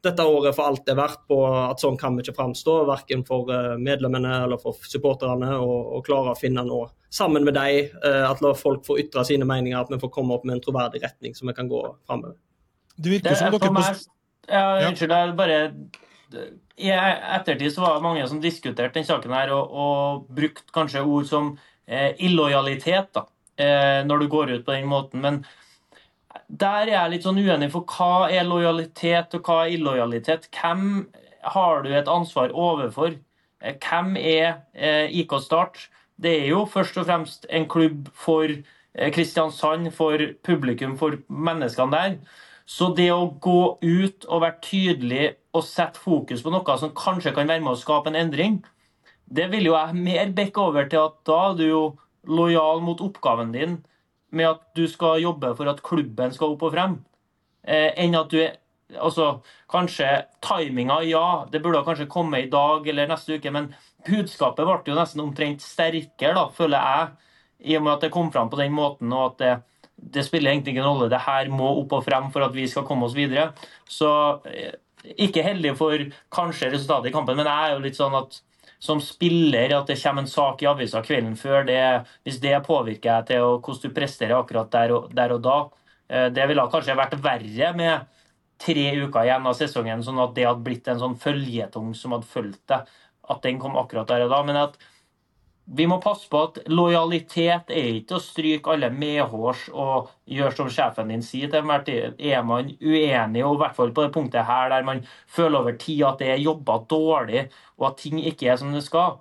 dette 0.02 0.26
året 0.26 0.56
for 0.58 0.66
alt 0.66 0.84
det 0.84 0.96
er 0.96 0.98
verdt 0.98 1.24
på 1.30 1.38
at 1.46 1.80
sånn 1.80 1.96
kan 2.00 2.18
vi 2.18 2.26
ikke 2.26 2.36
framstå. 2.36 2.76
Verken 2.90 3.24
for 3.28 3.48
uh, 3.48 3.78
medlemmene 3.80 4.42
eller 4.42 4.60
for 4.60 4.76
supporterne. 4.90 5.54
Og, 5.62 5.78
og, 5.96 6.04
klare 6.06 6.34
å 6.34 6.38
finne 6.38 6.66
noe 6.66 6.90
sammen 7.12 7.46
med 7.46 7.56
dem. 7.56 7.92
at 8.02 8.40
la 8.42 8.54
folk 8.56 8.86
får 8.86 9.04
ytre 9.06 9.24
sine 9.28 9.46
meninger. 9.48 9.78
At 9.78 9.92
vi 9.92 10.02
får 10.02 10.12
komme 10.12 10.34
opp 10.34 10.48
med 10.48 10.58
en 10.58 10.64
troverdig 10.64 11.04
retning 11.04 11.38
som 11.38 11.48
vi 11.48 11.56
kan 11.56 11.70
gå 11.70 11.86
framover. 12.08 12.40
Det 12.96 13.16
virker 13.16 13.38
som 13.38 13.54
dere 13.54 13.72
meg, 13.74 14.04
ja, 14.50 14.64
Unnskyld, 14.88 15.12
jeg 15.14 15.34
bare 15.38 15.58
I 16.82 16.90
ettertid 16.92 17.72
så 17.74 17.84
var 17.84 17.96
det 17.96 18.06
mange 18.06 18.26
som 18.28 18.40
diskuterte 18.42 18.98
den 18.98 19.06
saken 19.06 19.34
her, 19.36 19.52
og, 19.54 19.72
og 19.72 20.30
brukte 20.34 20.74
kanskje 20.74 21.04
ord 21.04 21.28
som 21.28 21.52
eh, 21.86 22.12
illojalitet 22.18 23.12
da, 23.14 23.26
eh, 23.60 24.00
når 24.08 24.24
du 24.24 24.30
går 24.32 24.54
ut 24.56 24.64
på 24.66 24.76
den 24.76 24.88
måten. 24.90 25.22
Men 25.22 25.42
der 26.48 26.86
er 26.86 26.94
jeg 26.94 27.12
litt 27.14 27.26
sånn 27.26 27.40
uenig, 27.40 27.70
for 27.72 27.86
hva 27.88 28.28
er 28.32 28.48
lojalitet, 28.48 29.36
og 29.36 29.46
hva 29.46 29.62
er 29.64 29.76
illojalitet? 29.76 30.48
Hvem 30.52 31.06
har 31.54 31.82
du 31.84 31.92
et 31.92 32.10
ansvar 32.10 32.52
overfor? 32.52 33.16
Eh, 33.62 33.76
hvem 33.80 34.16
er 34.16 34.62
eh, 34.74 35.08
IK 35.22 35.38
Start? 35.42 35.88
Det 36.22 36.34
er 36.42 36.48
jo 36.52 36.64
først 36.70 36.98
og 37.00 37.08
fremst 37.08 37.46
en 37.50 37.68
klubb 37.68 38.08
for 38.14 38.46
eh, 38.46 39.12
Kristiansand, 39.14 39.90
for 39.96 40.18
publikum, 40.44 40.96
for 40.98 41.18
menneskene 41.28 41.92
der. 41.96 42.16
Så 42.72 42.88
det 42.96 43.10
å 43.12 43.32
gå 43.42 43.76
ut 43.82 44.26
og 44.28 44.44
være 44.44 44.60
tydelig 44.64 45.24
og 45.52 45.64
sette 45.66 46.00
fokus 46.00 46.40
på 46.44 46.52
noe 46.54 46.76
som 46.80 46.94
kanskje 46.96 47.34
kan 47.36 47.50
være 47.50 47.60
med 47.64 47.74
å 47.74 47.80
skape 47.80 48.08
en 48.08 48.16
endring, 48.16 48.62
det 49.28 49.50
vil 49.52 49.68
jo 49.68 49.76
jeg 49.76 49.98
mer 49.98 50.32
bekke 50.36 50.62
over 50.70 50.88
til 50.88 51.04
at 51.04 51.18
da 51.28 51.38
er 51.50 51.58
du 51.58 51.64
jo 51.66 51.82
lojal 52.28 52.80
mot 52.84 53.00
oppgaven 53.04 53.52
din 53.52 53.78
med 54.32 54.48
at 54.48 54.62
du 54.78 54.86
skal 54.88 55.20
jobbe 55.20 55.52
for 55.58 55.68
at 55.68 55.82
klubben 55.84 56.32
skal 56.32 56.54
opp 56.54 56.64
og 56.68 56.72
frem, 56.72 56.96
eh, 57.66 57.92
enn 58.00 58.18
at 58.18 58.32
du 58.32 58.40
er 58.42 58.58
Altså, 59.00 59.40
kanskje 59.72 60.04
timinga, 60.44 60.98
ja, 61.08 61.46
det 61.48 61.62
burde 61.64 61.80
kanskje 61.86 62.10
komme 62.12 62.42
i 62.42 62.48
dag 62.52 62.84
eller 62.88 63.06
neste 63.08 63.38
uke, 63.38 63.48
men 63.48 63.70
budskapet 64.04 64.66
ble 64.68 64.92
jo 64.92 64.96
nesten 64.98 65.22
omtrent 65.24 65.64
sterkere, 65.64 66.34
da, 66.36 66.42
føler 66.52 66.76
jeg, 66.76 67.06
i 67.72 67.78
og 67.78 67.86
med 67.86 67.94
at 67.94 68.04
det 68.04 68.10
kom 68.12 68.28
fram 68.34 68.50
på 68.52 68.58
den 68.60 68.74
måten, 68.76 69.12
og 69.16 69.30
at 69.30 69.38
det 69.40 69.54
det 70.02 70.24
spiller 70.26 70.50
egentlig 70.50 70.74
ingen 70.74 70.86
rolle. 70.86 71.10
Det 71.10 71.22
her 71.24 71.50
må 71.52 71.68
opp 71.80 71.98
og 71.98 72.06
frem 72.06 72.30
for 72.34 72.44
at 72.46 72.54
vi 72.56 72.66
skal 72.70 72.86
komme 72.88 73.06
oss 73.06 73.16
videre. 73.16 73.50
Så 73.88 74.08
eh, 74.50 74.74
ikke 75.22 75.44
heldig 75.46 75.74
for 75.78 76.06
kanskje 76.32 76.72
resultatet 76.72 77.10
i 77.10 77.14
kampen, 77.14 77.38
men 77.38 77.48
jeg 77.48 77.68
er 77.68 77.76
jo 77.76 77.84
litt 77.84 77.98
sånn 77.98 78.16
at 78.18 78.40
som 78.82 78.98
spiller 78.98 79.76
at 79.76 79.86
det 79.86 79.98
kommer 80.00 80.24
en 80.24 80.30
sak 80.30 80.62
i 80.64 80.66
avisa 80.66 81.04
kvelden 81.06 81.36
før, 81.38 81.62
det, 81.68 81.82
hvis 82.26 82.40
det 82.42 82.56
påvirker 82.66 83.20
deg 83.20 83.28
til 83.28 83.44
hvordan 83.46 83.82
du 83.84 83.94
presterer 83.94 84.34
akkurat 84.40 84.72
der 84.74 84.94
og, 84.96 85.04
der 85.14 85.36
og 85.36 85.44
da 85.44 85.58
eh, 86.10 86.28
Det 86.34 86.48
ville 86.50 86.66
kanskje 86.72 86.98
vært 86.98 87.14
verre 87.22 87.70
med 87.78 88.08
tre 88.62 88.88
uker 89.04 89.26
igjen 89.26 89.46
av 89.46 89.54
sesongen, 89.58 90.02
sånn 90.02 90.18
at 90.22 90.34
det 90.34 90.48
hadde 90.48 90.66
blitt 90.66 90.90
en 90.90 91.00
sånn 91.00 91.14
føljetong 91.18 91.94
som 91.98 92.14
hadde 92.14 92.30
fulgt 92.30 92.62
deg. 92.70 92.90
At 93.30 93.42
den 93.46 93.58
kom 93.62 93.78
akkurat 93.78 94.10
der 94.10 94.26
og 94.26 94.34
da. 94.34 94.42
Men 94.46 94.58
at 94.60 94.76
vi 95.72 95.86
må 95.88 95.96
passe 96.04 96.28
på 96.28 96.40
at 96.46 96.58
lojalitet 96.68 97.70
er 97.72 97.96
ikke 97.96 98.18
å 98.18 98.22
stryke 98.22 98.74
alle 98.74 98.90
medhårs 98.92 99.64
og 99.72 100.10
gjøre 100.28 100.56
som 100.58 100.70
sjefen 100.72 101.12
din 101.12 101.24
sier 101.24 101.48
til 101.48 101.62
enhver 101.62 101.84
tid. 101.86 102.18
Er 102.20 102.44
man 102.44 102.68
uenig, 102.82 103.44
og 103.46 103.56
i 103.56 103.60
hvert 103.62 103.76
fall 103.78 103.92
på 103.96 104.04
det 104.04 104.12
punktet 104.12 104.44
her 104.48 104.68
der 104.72 104.84
man 104.84 105.00
føler 105.26 105.62
over 105.62 105.78
tid 105.80 106.04
at 106.08 106.20
det 106.20 106.28
er 106.34 106.42
jobba 106.44 106.82
dårlig, 106.90 107.46
og 107.80 107.88
at 107.88 108.02
ting 108.04 108.20
ikke 108.20 108.50
er 108.52 108.60
som 108.60 108.74
det 108.74 108.84
skal 108.84 109.16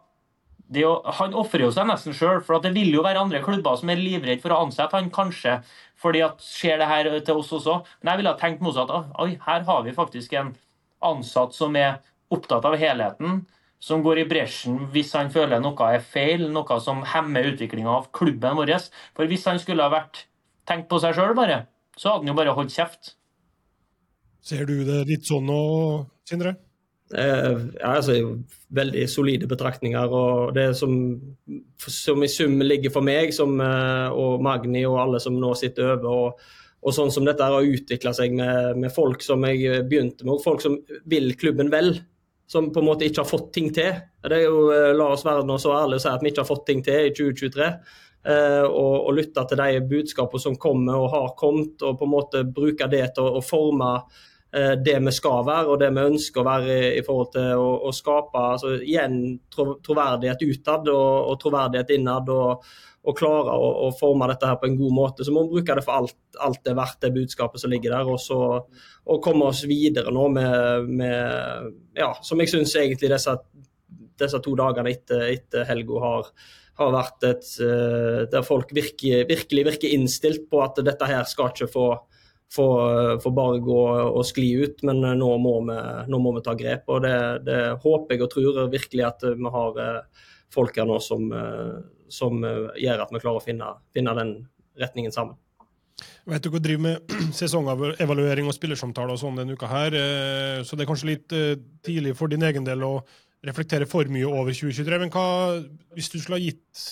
det 0.71 0.85
jo, 0.85 0.91
Han 1.19 1.33
ofrer 1.35 1.65
jo 1.65 1.71
seg 1.75 1.87
nesten 1.87 2.15
sjøl, 2.15 2.39
for 2.47 2.63
det 2.63 2.71
vil 2.75 2.93
jo 2.95 3.03
være 3.03 3.19
andre 3.19 3.41
klubber 3.43 3.75
som 3.79 3.91
er 3.91 3.99
livredde 3.99 4.39
for 4.43 4.55
å 4.55 4.61
ansette 4.65 4.95
han 4.95 5.11
kanskje 5.11 5.57
fordi 6.01 6.23
at 6.25 6.39
skjer 6.41 6.79
det 6.81 6.87
her 6.89 7.09
til 7.21 7.37
oss 7.37 7.51
også. 7.53 7.81
Men 8.01 8.13
jeg 8.13 8.19
ville 8.21 8.31
ha 8.31 8.39
tenkt 8.39 8.63
motsatt. 8.65 8.89
Oi, 9.21 9.35
her 9.43 9.65
har 9.67 9.83
vi 9.85 9.93
faktisk 9.93 10.33
en 10.39 10.55
ansatt 11.05 11.53
som 11.53 11.75
er 11.77 11.99
opptatt 12.33 12.65
av 12.65 12.77
helheten 12.79 13.43
som 13.81 14.03
går 14.05 14.21
i 14.21 14.27
bresjen 14.29 14.77
hvis 14.93 15.13
han 15.17 15.31
føler 15.33 15.61
noe 15.61 15.87
er 15.89 16.03
feil, 16.05 16.45
noe 16.53 16.79
som 16.83 17.01
hemmer 17.13 17.49
utviklinga 17.51 17.89
av 17.89 18.11
klubben 18.15 18.59
vår. 18.59 18.75
For 19.17 19.29
hvis 19.29 19.47
han 19.49 19.61
skulle 19.61 19.87
ha 19.87 19.93
vært 19.93 20.27
tenkt 20.69 20.89
på 20.91 21.01
seg 21.01 21.17
sjøl 21.17 21.33
bare, 21.37 21.63
så 21.97 22.13
hadde 22.13 22.25
han 22.25 22.33
jo 22.33 22.37
bare 22.37 22.57
holdt 22.57 22.75
kjeft. 22.75 23.15
Ser 24.41 24.67
du 24.69 24.81
det 24.85 25.03
litt 25.09 25.25
sånn 25.29 25.49
nå, 25.49 25.61
Sindre? 26.29 26.55
Eh, 27.11 27.57
ja, 27.75 27.97
altså, 27.97 28.15
veldig 28.71 29.03
solide 29.11 29.49
betraktninger. 29.49 30.13
og 30.13 30.53
Det 30.55 30.71
som, 30.77 30.93
som 31.81 32.23
i 32.23 32.29
sum 32.31 32.59
ligger 32.63 32.93
for 32.93 33.05
meg 33.05 33.33
som, 33.35 33.57
eh, 33.61 34.09
og 34.13 34.41
Magni 34.45 34.85
og 34.87 34.99
alle 35.01 35.21
som 35.23 35.37
nå 35.39 35.53
sitter 35.59 35.95
over, 35.97 36.07
og, 36.07 36.45
og 36.81 36.95
sånn 36.95 37.11
som 37.13 37.27
dette 37.27 37.43
har 37.43 37.67
utvikla 37.67 38.13
seg 38.17 38.37
med, 38.37 38.79
med, 38.79 38.93
folk 38.95 39.25
som 39.25 39.43
jeg 39.49 39.83
begynte 39.89 40.25
med, 40.25 40.37
og 40.37 40.45
folk 40.45 40.63
som 40.63 40.79
vil 41.09 41.33
klubben 41.41 41.73
vel 41.73 41.97
som 42.51 42.67
på 42.73 42.81
en 42.81 42.87
måte 42.89 43.07
ikke 43.07 43.23
har 43.23 43.29
fått 43.29 43.51
ting 43.55 43.69
til. 43.71 43.93
Det 44.23 44.37
er 44.37 44.43
jo, 44.43 44.65
eh, 44.75 44.91
La 44.97 45.11
oss 45.13 45.23
være 45.23 45.45
så 45.59 45.71
ærlige 45.77 46.01
og 46.01 46.03
si 46.03 46.09
at 46.11 46.23
vi 46.23 46.31
ikke 46.31 46.43
har 46.43 46.49
fått 46.49 46.65
ting 46.67 46.81
til 46.83 47.07
i 47.07 47.13
2023. 47.15 47.69
Eh, 48.21 48.65
og, 48.65 49.07
og 49.07 49.15
lytte 49.17 49.45
til 49.49 49.57
de 49.57 49.79
budskapene 49.93 50.43
som 50.43 50.57
kommer 50.59 50.99
og 50.99 51.13
har 51.13 51.31
kommet, 51.39 51.79
og 51.81 51.95
på 51.97 52.05
en 52.05 52.11
måte 52.11 52.43
bruke 52.43 52.89
det 52.91 53.05
til 53.15 53.23
å, 53.23 53.39
å 53.39 53.41
forme 53.41 53.87
eh, 54.51 54.75
det 54.83 54.97
vi 55.07 55.13
skal 55.15 55.45
være 55.47 55.71
og 55.71 55.79
det 55.81 55.89
vi 55.95 56.03
ønsker 56.11 56.43
å 56.43 56.49
være 56.49 56.75
i, 56.75 56.91
i 56.99 57.05
forhold 57.07 57.31
til 57.33 57.63
å, 57.63 57.71
å 57.87 57.95
skape 57.95 58.43
altså, 58.51 58.75
igjen 58.83 59.17
tro, 59.49 59.79
troverdighet 59.81 60.45
utad 60.51 60.91
og, 60.91 61.31
og 61.31 61.39
troverdighet 61.41 61.95
innad. 61.97 62.29
og 62.29 62.67
og 63.01 63.17
klare 63.17 63.53
å, 63.57 63.69
å, 63.87 63.89
forme 63.97 64.27
dette 64.29 64.45
her 64.45 64.59
på 64.61 64.67
en 64.69 64.77
god 64.77 64.93
måte, 64.93 65.25
så 65.25 65.33
må 65.33 65.47
vi 65.47 65.55
bruke 65.55 65.75
det 65.77 65.83
for 65.85 66.03
alt, 66.03 66.17
alt 66.45 66.61
det 66.61 66.73
er 66.73 66.77
verdt, 66.77 66.99
det 67.01 67.13
budskapet 67.15 67.63
som 67.63 67.73
ligger 67.73 67.95
der. 67.95 68.09
Og 68.13 68.21
så 68.21 68.39
og 68.61 69.21
komme 69.25 69.47
oss 69.49 69.63
videre 69.65 70.13
nå 70.13 70.27
med, 70.35 70.89
med 71.01 71.71
ja, 71.97 72.11
som 72.21 72.41
jeg 72.41 72.51
syns 72.51 72.75
egentlig 72.77 73.09
disse, 73.09 73.33
disse, 74.21 74.41
to 74.45 74.53
dagene 74.59 74.93
etter, 74.93 75.25
etter 75.31 75.65
helga 75.65 76.03
har, 76.03 76.29
har, 76.77 76.93
vært 76.93 77.25
et 77.31 77.49
uh, 77.65 78.21
Der 78.29 78.45
folk 78.45 78.69
virker, 78.75 79.25
virkelig 79.29 79.65
virker 79.71 79.95
innstilt 79.95 80.45
på 80.51 80.61
at 80.61 80.77
dette 80.85 81.09
her 81.09 81.25
skal 81.29 81.53
ikke 81.53 81.71
få 81.71 81.89
få, 82.51 82.65
bare 83.31 83.61
gå 83.63 83.81
og 84.11 84.25
skli 84.27 84.49
ut, 84.59 84.81
men 84.83 84.97
nå 85.15 85.27
må 85.39 85.53
vi, 85.69 85.77
nå 86.11 86.17
må 86.19 86.33
vi 86.35 86.41
ta 86.43 86.51
grep. 86.59 86.83
og 86.91 87.05
det, 87.05 87.15
det, 87.47 87.59
håper 87.79 88.17
jeg 88.17 88.25
og 88.25 88.31
tror 88.33 88.59
virkelig 88.73 89.05
at 89.07 89.23
vi 89.23 89.53
har 89.55 89.79
uh, 89.79 90.27
folk 90.51 90.75
her 90.75 90.89
nå 90.89 90.99
som, 90.99 91.29
som 92.13 92.43
eh, 92.43 92.67
gjør 92.83 93.05
at 93.05 93.13
vi 93.13 93.21
klarer 93.21 93.39
å 93.39 93.43
finne, 93.43 93.71
finne 93.95 94.15
den 94.17 94.35
retningen 94.79 95.13
sammen. 95.15 95.37
Vet 96.29 96.45
dere 96.45 96.61
driver 96.63 96.85
med 96.85 97.15
sesongevaluering 97.39 98.49
og 98.49 98.55
spillersamtaler 98.57 99.15
og 99.15 99.21
sånn 99.21 99.39
denne 99.41 99.57
uka 99.57 99.69
her, 99.71 99.97
eh, 99.97 100.57
så 100.67 100.77
det 100.77 100.85
er 100.85 100.91
kanskje 100.91 101.11
litt 101.11 101.37
eh, 101.37 101.59
tidlig 101.85 102.15
for 102.19 102.31
din 102.31 102.45
egen 102.47 102.67
del 102.67 102.83
å 102.87 102.95
reflektere 103.45 103.87
for 103.89 104.09
mye 104.13 104.27
over 104.27 104.53
2023. 104.53 104.99
Men 105.01 105.13
hva, 105.13 105.27
hvis 105.97 106.11
du 106.13 106.19
skulle 106.19 106.37
ha 106.37 106.43
gitt 106.43 106.89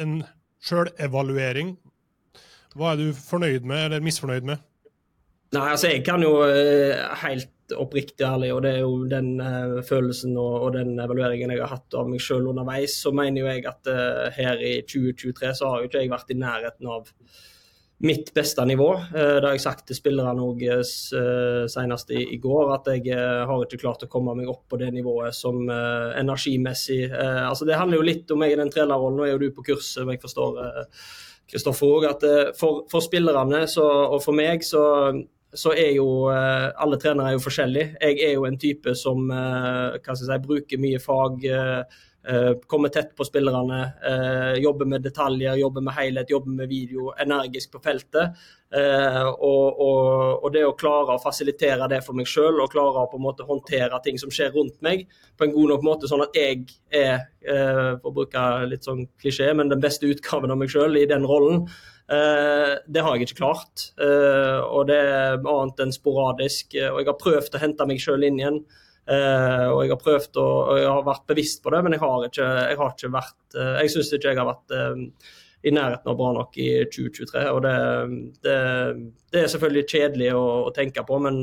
en 0.00 0.20
sjølevaluering, 0.64 1.76
hva 2.76 2.92
er 2.92 3.00
du 3.00 3.16
fornøyd 3.16 3.64
med 3.66 3.88
eller 3.88 4.04
misfornøyd 4.04 4.44
med? 4.46 4.60
Nei, 5.50 5.64
altså 5.72 5.88
Jeg 5.90 6.04
kan 6.06 6.22
jo 6.22 6.36
helt 7.24 7.48
oppriktig 7.76 8.24
ærlig, 8.26 8.50
og 8.54 8.62
det 8.64 8.72
er 8.76 8.82
jo 8.84 9.04
den 9.10 9.36
uh, 9.42 9.78
følelsen 9.86 10.36
og, 10.38 10.56
og, 10.64 10.72
den 10.76 10.98
evalueringen 11.00 11.52
jeg 11.54 11.62
har 11.62 11.76
hatt 11.76 11.96
av 11.98 12.10
meg 12.10 12.22
selv 12.24 12.50
underveis, 12.52 12.96
så 13.02 13.12
mener 13.14 13.42
jo 13.42 13.50
jeg 13.50 13.66
at 13.70 13.90
uh, 13.90 14.26
her 14.34 14.60
i 14.64 14.74
2023 14.88 15.54
så 15.60 15.70
har 15.70 15.80
jo 15.80 15.90
ikke 15.90 16.04
jeg 16.04 16.12
vært 16.12 16.34
i 16.34 16.38
nærheten 16.40 16.90
av 16.90 17.08
mitt 18.00 18.30
beste 18.32 18.64
nivå. 18.64 18.88
Uh, 19.12 19.38
det 19.38 19.46
har 19.46 19.56
jeg 19.56 19.64
sagt 19.64 19.86
til 19.88 19.98
spillerne 19.98 20.44
òg 20.44 20.62
senest 21.72 22.14
i, 22.14 22.22
i, 22.36 22.38
går, 22.42 22.74
at 22.76 22.92
jeg 22.94 23.16
har 23.50 23.64
ikke 23.66 23.82
klart 23.82 24.06
å 24.06 24.12
komme 24.12 24.36
meg 24.38 24.52
opp 24.52 24.64
på 24.70 24.80
det 24.80 24.92
nivået 24.94 25.36
som 25.36 25.66
energimessig 25.70 27.02
altså 27.12 27.68
Det 27.68 27.76
handler 27.76 28.00
jo 28.00 28.06
litt 28.06 28.30
om 28.32 28.40
meg 28.40 28.54
i 28.54 28.60
den 28.60 28.72
trenerrollen, 28.72 29.18
nå 29.20 29.26
er 29.26 29.34
jo 29.34 29.42
du 29.42 29.50
på 29.56 29.66
kurs, 29.72 29.96
men 30.00 30.16
jeg 30.16 30.24
forstår. 30.24 30.62
Kristoffer 31.50 31.96
òg, 31.96 32.04
at 32.06 32.24
for, 32.54 32.84
for, 32.86 33.02
spillerne 33.02 33.64
så, 33.66 33.82
og 34.14 34.20
for 34.22 34.36
meg 34.38 34.62
så 34.62 34.84
så 35.54 35.72
er 35.74 35.94
jo 35.96 36.08
alle 36.30 36.98
trenere 37.00 37.32
er 37.32 37.38
jo 37.38 37.46
forskjellige. 37.46 37.96
Jeg 37.98 38.20
er 38.28 38.36
jo 38.36 38.46
en 38.46 38.60
type 38.60 38.94
som 38.98 39.26
hva 39.30 39.98
skal 39.98 40.14
jeg 40.14 40.28
si, 40.28 40.38
bruker 40.46 40.82
mye 40.82 41.00
fag. 41.02 41.46
Kommer 42.68 42.92
tett 42.92 43.14
på 43.16 43.24
spillerne, 43.24 43.80
jobber 44.60 44.86
med 44.86 45.02
detaljer, 45.02 45.56
jobber 45.56 45.82
med 45.86 45.96
helhet, 45.96 46.30
jobber 46.30 46.52
med 46.58 46.68
video, 46.68 47.10
energisk 47.18 47.72
på 47.72 47.80
feltet. 47.82 48.36
Og, 48.70 49.80
og, 49.80 50.44
og 50.44 50.52
det 50.54 50.66
å 50.68 50.76
klare 50.78 51.16
å 51.16 51.22
fasilitere 51.22 51.88
det 51.90 52.02
for 52.06 52.14
meg 52.14 52.28
sjøl, 52.30 52.60
og 52.60 52.70
klare 52.70 53.02
å 53.02 53.10
på 53.10 53.18
en 53.18 53.24
måte 53.24 53.46
håndtere 53.48 53.98
ting 54.04 54.20
som 54.20 54.30
skjer 54.30 54.52
rundt 54.54 54.76
meg 54.84 55.06
på 55.34 55.48
en 55.48 55.54
god 55.56 55.72
nok 55.74 55.86
måte, 55.88 56.10
sånn 56.12 56.26
at 56.26 56.36
jeg 56.36 56.68
er, 56.94 57.24
for 58.02 58.12
å 58.12 58.18
bruke 58.20 58.44
litt 58.68 58.86
sånn 58.86 59.06
klisjé, 59.22 59.50
men 59.56 59.72
den 59.72 59.82
beste 59.82 60.06
utgaven 60.12 60.52
av 60.52 60.60
meg 60.60 60.70
sjøl 60.70 61.00
i 61.00 61.08
den 61.10 61.26
rollen. 61.26 61.64
Uh, 62.10 62.74
det 62.90 63.02
har 63.06 63.14
jeg 63.14 63.28
ikke 63.28 63.38
klart. 63.44 63.90
Uh, 64.00 64.58
og 64.66 64.88
det 64.90 64.98
er 64.98 65.36
annet 65.38 65.82
enn 65.84 65.94
sporadisk. 65.94 66.74
Uh, 66.74 66.90
og 66.90 67.02
jeg 67.02 67.10
har 67.12 67.20
prøvd 67.20 67.56
å 67.56 67.62
hente 67.62 67.86
meg 67.86 68.02
sjøl 68.02 68.26
inn 68.26 68.40
igjen. 68.42 68.62
og 69.10 69.78
jeg 69.82 69.90
har 69.90 69.98
prøvd 69.98 70.36
å, 70.38 70.48
og 70.70 70.76
jeg 70.78 70.90
har 70.90 71.06
vært 71.06 71.24
bevisst 71.26 71.62
på 71.64 71.70
det, 71.74 71.78
men 71.82 71.96
jeg 71.96 72.02
har 72.02 72.26
ikke, 72.26 72.48
jeg 72.68 72.76
har 72.78 72.90
ikke 72.92 73.08
vært 73.10 73.56
Jeg 73.80 73.90
syns 73.90 74.10
ikke 74.14 74.28
jeg 74.28 74.38
har 74.38 74.46
vært 74.46 74.74
i 75.66 75.72
nærheten 75.74 76.12
av 76.12 76.18
bra 76.20 76.28
nok 76.36 76.58
i 76.62 76.68
2023. 76.92 77.42
Og 77.50 77.58
det, 77.64 77.72
det, 78.44 78.58
det 79.32 79.40
er 79.40 79.50
selvfølgelig 79.50 79.88
kjedelig 79.90 80.30
å, 80.36 80.44
å 80.68 80.70
tenke 80.76 81.02
på, 81.08 81.18
men 81.26 81.40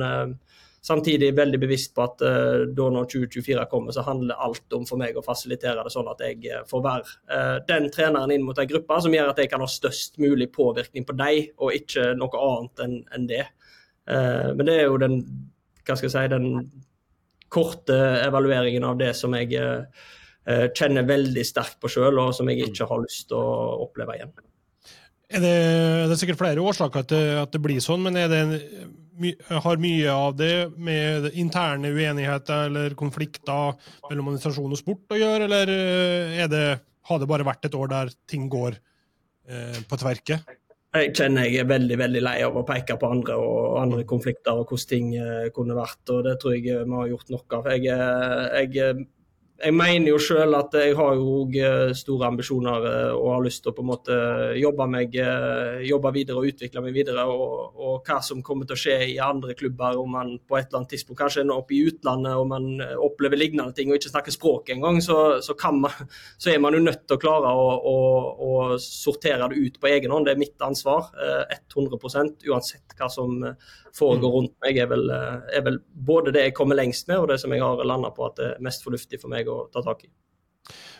Samtidig 0.85 1.31
veldig 1.35 1.57
bevisst 1.59 1.93
på 1.95 2.03
at 2.05 2.21
uh, 2.21 2.67
da 2.71 2.87
når 2.93 3.09
2024 3.09 3.65
kommer, 3.71 3.95
så 3.95 4.03
handler 4.05 4.39
alt 4.45 4.75
om 4.77 4.85
for 4.87 5.01
meg 5.01 5.17
å 5.17 5.23
fasilitere 5.25 5.83
det 5.83 5.91
sånn 5.91 6.09
at 6.11 6.21
jeg 6.23 6.37
uh, 6.53 6.61
får 6.69 6.83
være 6.85 7.15
uh, 7.33 7.55
den 7.67 7.89
treneren 7.93 8.31
inn 8.35 8.45
mot 8.45 8.59
ei 8.61 8.67
gruppe 8.69 8.99
som 9.03 9.15
gjør 9.15 9.33
at 9.33 9.41
jeg 9.41 9.51
kan 9.51 9.63
ha 9.63 9.69
størst 9.71 10.19
mulig 10.21 10.51
påvirkning 10.53 11.07
på 11.07 11.17
dem, 11.17 11.49
og 11.57 11.73
ikke 11.75 12.11
noe 12.19 12.43
annet 12.43 12.83
enn 12.85 12.97
en 13.17 13.29
det. 13.29 13.45
men 14.07 14.63
det 14.63 14.75
er 14.77 14.85
jo 14.85 14.99
den, 15.01 15.17
hva 15.83 15.97
skal 15.97 16.07
jeg 16.07 16.13
si, 16.13 16.27
den 16.31 16.45
korte 17.51 17.97
evalueringen 18.23 18.85
av 18.87 18.95
det 19.01 19.09
som 19.19 19.33
jeg 19.35 19.59
kjenner 20.77 21.03
veldig 21.09 21.43
sterkt 21.43 21.75
på 21.83 21.91
sjøl, 21.91 22.21
og 22.21 22.31
som 22.35 22.47
jeg 22.47 22.69
ikke 22.69 22.87
har 22.87 23.01
lyst 23.03 23.27
til 23.27 23.41
å 23.41 23.83
oppleve 23.83 24.15
igjen. 24.15 24.31
Er 25.27 25.43
det, 25.43 25.51
det 26.07 26.15
er 26.15 26.21
sikkert 26.21 26.39
flere 26.39 26.63
årsaker 26.63 27.03
til 27.11 27.33
at 27.41 27.51
det 27.51 27.59
blir 27.65 27.83
sånn, 27.83 28.05
men 28.05 28.15
er 28.21 28.31
det 28.31 28.41
my, 29.21 29.33
har 29.49 29.81
mye 29.81 30.11
av 30.13 30.35
det 30.37 30.53
med 30.77 31.31
interne 31.33 31.91
uenigheter 31.93 32.67
eller 32.69 32.95
konflikter 32.99 33.75
mellom 34.09 34.31
administrasjon 34.31 34.75
og 34.75 34.79
sport 34.79 35.15
å 35.15 35.19
gjøre, 35.19 35.47
eller 35.49 35.73
eh, 35.73 36.45
det, 36.51 36.63
har 37.09 37.19
det 37.21 37.29
bare 37.29 37.47
vært 37.47 37.67
et 37.69 37.77
år 37.77 37.91
der 37.91 38.13
ting 38.29 38.47
går 38.51 38.77
eh, 39.49 39.81
på 39.87 39.99
tverke? 39.99 40.39
Jeg 40.97 41.11
kjenner 41.17 41.45
jeg 41.45 41.61
er 41.61 41.69
veldig 41.69 41.97
veldig 41.99 42.23
lei 42.23 42.37
av 42.45 42.55
å 42.57 42.65
peke 42.65 42.95
på 42.97 43.09
andre 43.11 43.35
og 43.37 43.75
andre 43.81 44.05
konflikter 44.07 44.55
og 44.57 44.71
hvordan 44.71 44.89
ting 44.89 45.11
eh, 45.19 45.51
kunne 45.55 45.77
vært. 45.77 46.01
og 46.13 46.23
Det 46.25 46.37
tror 46.41 46.55
jeg 46.55 46.65
vi 46.69 46.97
har 47.01 47.11
gjort 47.13 47.33
nok 47.35 47.59
av. 47.59 47.69
Jeg, 47.75 47.91
jeg 48.71 49.07
jeg 49.57 49.73
mener 49.73 50.11
jo 50.11 50.17
sjøl 50.21 50.53
at 50.53 50.75
jeg 50.77 50.93
har 50.97 51.15
jo 51.17 51.47
eh, 51.57 51.91
store 51.97 52.27
ambisjoner 52.29 52.83
eh, 52.85 53.13
og 53.15 53.31
har 53.31 53.45
lyst 53.45 53.63
til 53.65 53.71
å 53.71 53.75
på 53.77 53.81
en 53.81 53.89
måte 53.89 54.17
jobbe, 54.59 54.85
meg, 54.93 55.15
eh, 55.17 55.79
jobbe 55.87 56.11
videre 56.13 56.41
og 56.41 56.51
utvikle 56.51 56.83
meg 56.85 56.93
videre. 56.93 57.23
Og, 57.25 57.73
og, 57.73 57.95
hva 58.05 58.19
som 58.23 58.43
kommer 58.45 58.69
til 58.69 58.77
å 58.77 58.81
skje 58.83 58.97
i 59.09 59.15
andre 59.23 59.55
klubber, 59.57 59.97
om 59.97 60.13
man 60.13 60.35
på 60.37 60.59
et 60.59 60.67
eller 60.67 60.83
annet 60.83 60.93
tidspunkt 60.93 61.21
kanskje 61.23 61.41
ender 61.41 61.57
opp 61.57 61.73
i 61.73 61.81
utlandet 61.89 62.37
og 62.37 62.51
man 62.51 62.67
opplever 63.01 63.41
lignende 63.41 63.73
ting 63.75 63.89
og 63.89 63.97
ikke 63.97 64.11
snakker 64.13 64.35
språk 64.35 64.69
engang, 64.75 65.01
så, 65.01 65.17
så, 65.41 65.57
man, 65.73 66.05
så 66.43 66.53
er 66.53 66.61
man 66.61 66.77
jo 66.77 66.83
nødt 66.85 67.07
til 67.07 67.17
å 67.17 67.23
klare 67.25 67.55
å, 67.57 67.65
å, 67.81 67.97
å, 68.37 68.53
sortere 68.83 69.49
det 69.49 69.57
ut 69.57 69.81
på 69.81 69.89
egen 69.89 70.13
hånd. 70.13 70.29
Det 70.29 70.35
er 70.35 70.43
mitt 70.43 70.61
ansvar. 70.61 71.09
100% 71.73 72.45
uansett 72.51 72.93
hva 72.97 73.09
som 73.09 73.41
foregår 73.97 74.33
rundt 74.33 74.53
meg, 74.61 74.77
er 74.77 74.89
vel, 74.91 75.09
er 75.09 75.65
vel 75.65 75.81
både 76.07 76.33
det 76.35 76.47
jeg 76.47 76.57
kommer 76.57 76.77
lengst 76.77 77.09
med 77.09 77.23
og 77.23 77.31
det 77.31 77.39
som 77.41 77.53
jeg 77.53 77.63
har 77.63 77.81
landa 77.87 78.11
på 78.13 78.27
at 78.27 78.37
det 78.37 78.47
er 78.51 78.63
mest 78.65 78.85
fornuftig 78.85 79.19
for 79.21 79.33
meg 79.33 79.46
å 79.51 79.65
ta 79.73 79.83
tak 79.85 80.05
i. 80.05 80.11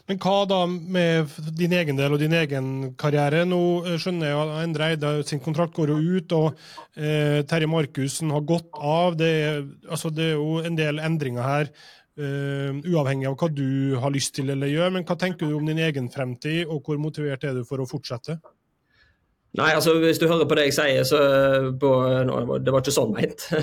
Men 0.07 0.19
hva 0.23 0.45
da 0.47 0.61
med 0.67 1.33
din 1.59 1.73
egen 1.75 1.97
del 1.99 2.13
og 2.15 2.21
din 2.21 2.35
egen 2.37 2.67
karriere? 2.99 3.43
Nå 3.47 3.59
eh, 3.83 3.97
skjønner 3.99 4.29
jeg 4.29 4.39
at 4.39 4.53
Endre 4.61 4.89
Eide 4.93 5.11
sin 5.27 5.41
kontrakt 5.43 5.75
går 5.75 5.91
jo 5.91 5.97
ut, 6.15 6.35
og 6.37 6.61
eh, 6.95 7.43
Terje 7.49 7.67
Markussen 7.67 8.31
har 8.31 8.45
gått 8.47 8.71
av. 8.79 9.17
Det 9.19 9.31
er, 9.43 9.61
altså, 9.89 10.13
det 10.15 10.29
er, 10.31 10.37
jo 10.39 10.61
en 10.63 10.79
del 10.79 11.03
endringer 11.03 11.43
her, 11.43 11.73
eh, 12.15 12.79
uavhengig 12.87 13.27
av 13.27 13.35
hva 13.41 13.51
du 13.51 13.97
har 13.99 14.15
lyst 14.15 14.37
til 14.39 14.55
eller 14.55 14.71
gjør. 14.71 14.95
Men 14.95 15.07
hva 15.07 15.19
tenker 15.19 15.49
du 15.49 15.57
om 15.59 15.67
din 15.67 15.83
egen 15.83 16.07
fremtid, 16.13 16.63
og 16.71 16.87
hvor 16.87 17.03
motivert 17.03 17.43
er 17.43 17.59
du 17.59 17.67
for 17.67 17.83
å 17.83 17.89
fortsette? 17.89 18.39
Nei, 19.57 19.71
altså 19.73 19.95
hvis 19.97 20.19
du 20.21 20.27
hører 20.29 20.45
på 20.45 20.55
det 20.57 20.67
jeg 20.67 20.75
sier, 20.77 21.05
så 21.07 21.19
på, 21.81 21.91
no, 22.27 22.57
Det 22.61 22.73
var 22.73 22.83
ikke 22.83 22.93
sånn 22.93 23.15
meint. 23.15 23.47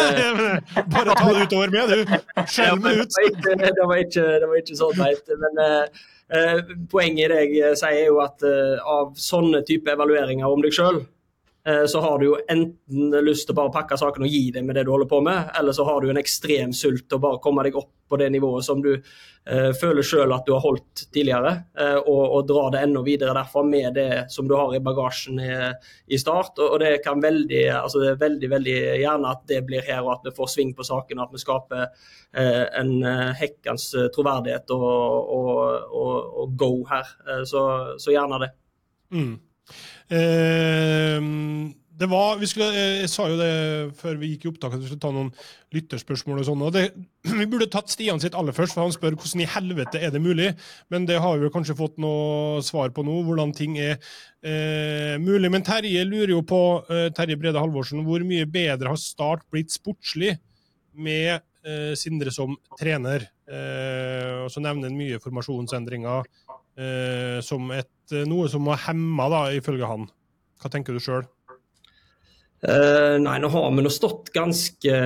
Eh, 0.00 0.84
bare 0.92 1.14
ta 1.16 1.32
det 1.34 1.46
utover 1.48 1.72
med, 1.72 1.90
du. 1.90 2.12
Skjell 2.50 2.78
meg 2.82 3.00
ut. 3.02 3.16
Det 3.50 3.86
var, 3.86 3.96
ikke, 3.98 4.24
det 4.42 4.48
var 4.48 4.60
ikke 4.60 4.76
sånn 4.78 4.98
meint. 4.98 5.32
Men 5.42 5.60
uh, 5.64 6.74
poenget 6.92 7.24
i 7.24 7.30
det 7.32 7.40
jeg 7.56 7.78
sier, 7.80 8.04
er 8.04 8.10
jo 8.12 8.20
at 8.22 8.44
uh, 8.46 8.78
av 8.98 9.14
sånne 9.18 9.64
type 9.66 9.90
evalueringer 9.90 10.46
om 10.46 10.62
deg 10.62 10.74
sjøl, 10.76 11.02
så 11.60 12.00
har 12.00 12.18
du 12.18 12.24
jo 12.24 12.36
enten 12.48 13.12
lyst 13.20 13.44
til 13.44 13.52
å 13.52 13.58
bare 13.58 13.72
pakke 13.74 13.98
saken 14.00 14.24
og 14.24 14.32
gi 14.32 14.46
deg 14.54 14.64
med 14.64 14.78
det 14.78 14.86
du 14.88 14.94
holder 14.94 15.10
på 15.10 15.18
med, 15.20 15.50
eller 15.60 15.76
så 15.76 15.84
har 15.84 16.00
du 16.00 16.08
en 16.08 16.20
ekstrem 16.20 16.72
sult 16.72 17.04
til 17.04 17.18
å 17.18 17.24
bare 17.26 17.40
komme 17.44 17.66
deg 17.66 17.76
opp 17.76 17.90
på 18.10 18.16
det 18.16 18.30
nivået 18.30 18.64
som 18.64 18.82
du 18.82 18.90
eh, 18.94 19.70
føler 19.80 20.04
sjøl 20.06 20.32
at 20.34 20.46
du 20.46 20.52
har 20.56 20.64
holdt 20.64 21.04
tidligere, 21.14 21.52
eh, 21.78 21.96
og, 22.00 22.22
og 22.36 22.46
dra 22.48 22.66
det 22.74 22.82
enda 22.84 23.02
videre 23.06 23.34
derfra 23.36 23.62
med 23.66 23.94
det 23.96 24.08
som 24.34 24.48
du 24.50 24.56
har 24.58 24.74
i 24.74 24.82
bagasjen 24.84 25.40
i, 25.42 25.50
i 26.10 26.18
start. 26.20 26.58
Og, 26.58 26.66
og, 26.74 26.78
det 26.82 27.04
kan 27.04 27.22
veldig, 27.22 27.62
altså 27.78 28.02
det 28.02 28.14
er 28.14 28.22
veldig, 28.24 28.50
veldig 28.54 28.78
gjerne 29.04 29.34
at 29.34 29.44
det 29.50 29.60
blir 29.68 29.86
her, 29.86 30.02
og 30.04 30.16
at 30.16 30.30
vi 30.30 30.34
får 30.40 30.54
sving 30.54 30.74
på 30.76 30.86
saken, 30.86 31.20
og 31.20 31.28
at 31.28 31.36
vi 31.36 31.44
skaper 31.44 31.84
eh, 31.86 32.64
en 32.82 32.96
hekkens 33.38 33.90
troverdighet 34.14 34.74
og, 34.74 35.36
og, 36.00 36.58
go 36.60 36.72
her. 36.90 37.06
Så, 37.46 37.62
så, 38.00 38.10
gjerne 38.10 38.40
det. 38.42 38.50
Mm. 39.14 39.36
Uh, 40.10 41.70
det 42.00 42.08
var, 42.08 42.40
skulle, 42.48 42.70
eh, 42.72 43.02
jeg 43.02 43.10
sa 43.12 43.26
jo 43.28 43.36
det 43.36 43.52
før 43.98 44.16
vi 44.20 44.30
gikk 44.32 44.46
i 44.46 44.48
opptak, 44.48 44.72
at 44.72 44.80
vi 44.80 44.88
skulle 44.88 45.02
ta 45.02 45.10
noen 45.12 45.28
lytterspørsmål. 45.74 46.38
og 46.40 46.46
sånn, 46.48 46.62
og 46.64 46.72
det, 46.72 46.84
Vi 47.40 47.48
burde 47.50 47.68
tatt 47.68 47.92
Stian 47.92 48.20
sitt 48.22 48.36
aller 48.38 48.56
først, 48.56 48.72
for 48.72 48.86
han 48.86 48.94
spør 48.94 49.18
hvordan 49.18 49.42
i 49.44 49.48
helvete 49.52 50.00
er 50.00 50.14
det 50.14 50.22
mulig. 50.24 50.54
Men 50.88 51.04
det 51.08 51.18
har 51.20 51.36
vi 51.36 51.50
kanskje 51.52 51.76
fått 51.76 52.00
noe 52.00 52.62
svar 52.64 52.94
på 52.96 53.04
nå, 53.04 53.18
hvordan 53.26 53.52
ting 53.56 53.76
er 53.76 53.98
eh, 54.40 55.20
mulig. 55.20 55.52
Men 55.52 55.66
Terje 55.66 56.06
lurer 56.08 56.32
jo 56.32 56.40
på, 56.40 56.62
eh, 56.88 57.10
Terje 57.16 57.36
Brede 57.36 57.60
Halvorsen, 57.60 58.00
hvor 58.08 58.24
mye 58.24 58.48
bedre 58.48 58.94
har 58.94 59.00
Start 59.00 59.44
blitt 59.52 59.74
sportslig 59.74 60.38
med 60.96 61.42
eh, 61.66 61.92
Sindre 62.00 62.32
som 62.32 62.56
trener? 62.80 63.28
Eh, 63.44 64.46
og 64.46 64.48
så 64.54 64.64
nevner 64.64 64.88
han 64.88 64.96
mye 64.96 65.20
formasjonsendringer 65.20 66.24
eh, 66.78 67.40
som 67.46 67.70
et, 67.74 67.92
noe 68.28 68.48
som 68.52 68.66
var 68.68 68.82
hemma, 68.86 69.28
da, 69.32 69.44
ifølge 69.56 69.88
han. 69.88 70.08
Hva 70.60 70.72
tenker 70.72 70.96
du 70.96 71.02
sjøl? 71.02 71.26
Uh, 72.60 73.16
nei, 73.16 73.38
nå 73.40 73.48
har 73.48 73.70
vi 73.72 73.80
nå 73.80 73.88
stått 73.88 74.26
ganske 74.34 74.96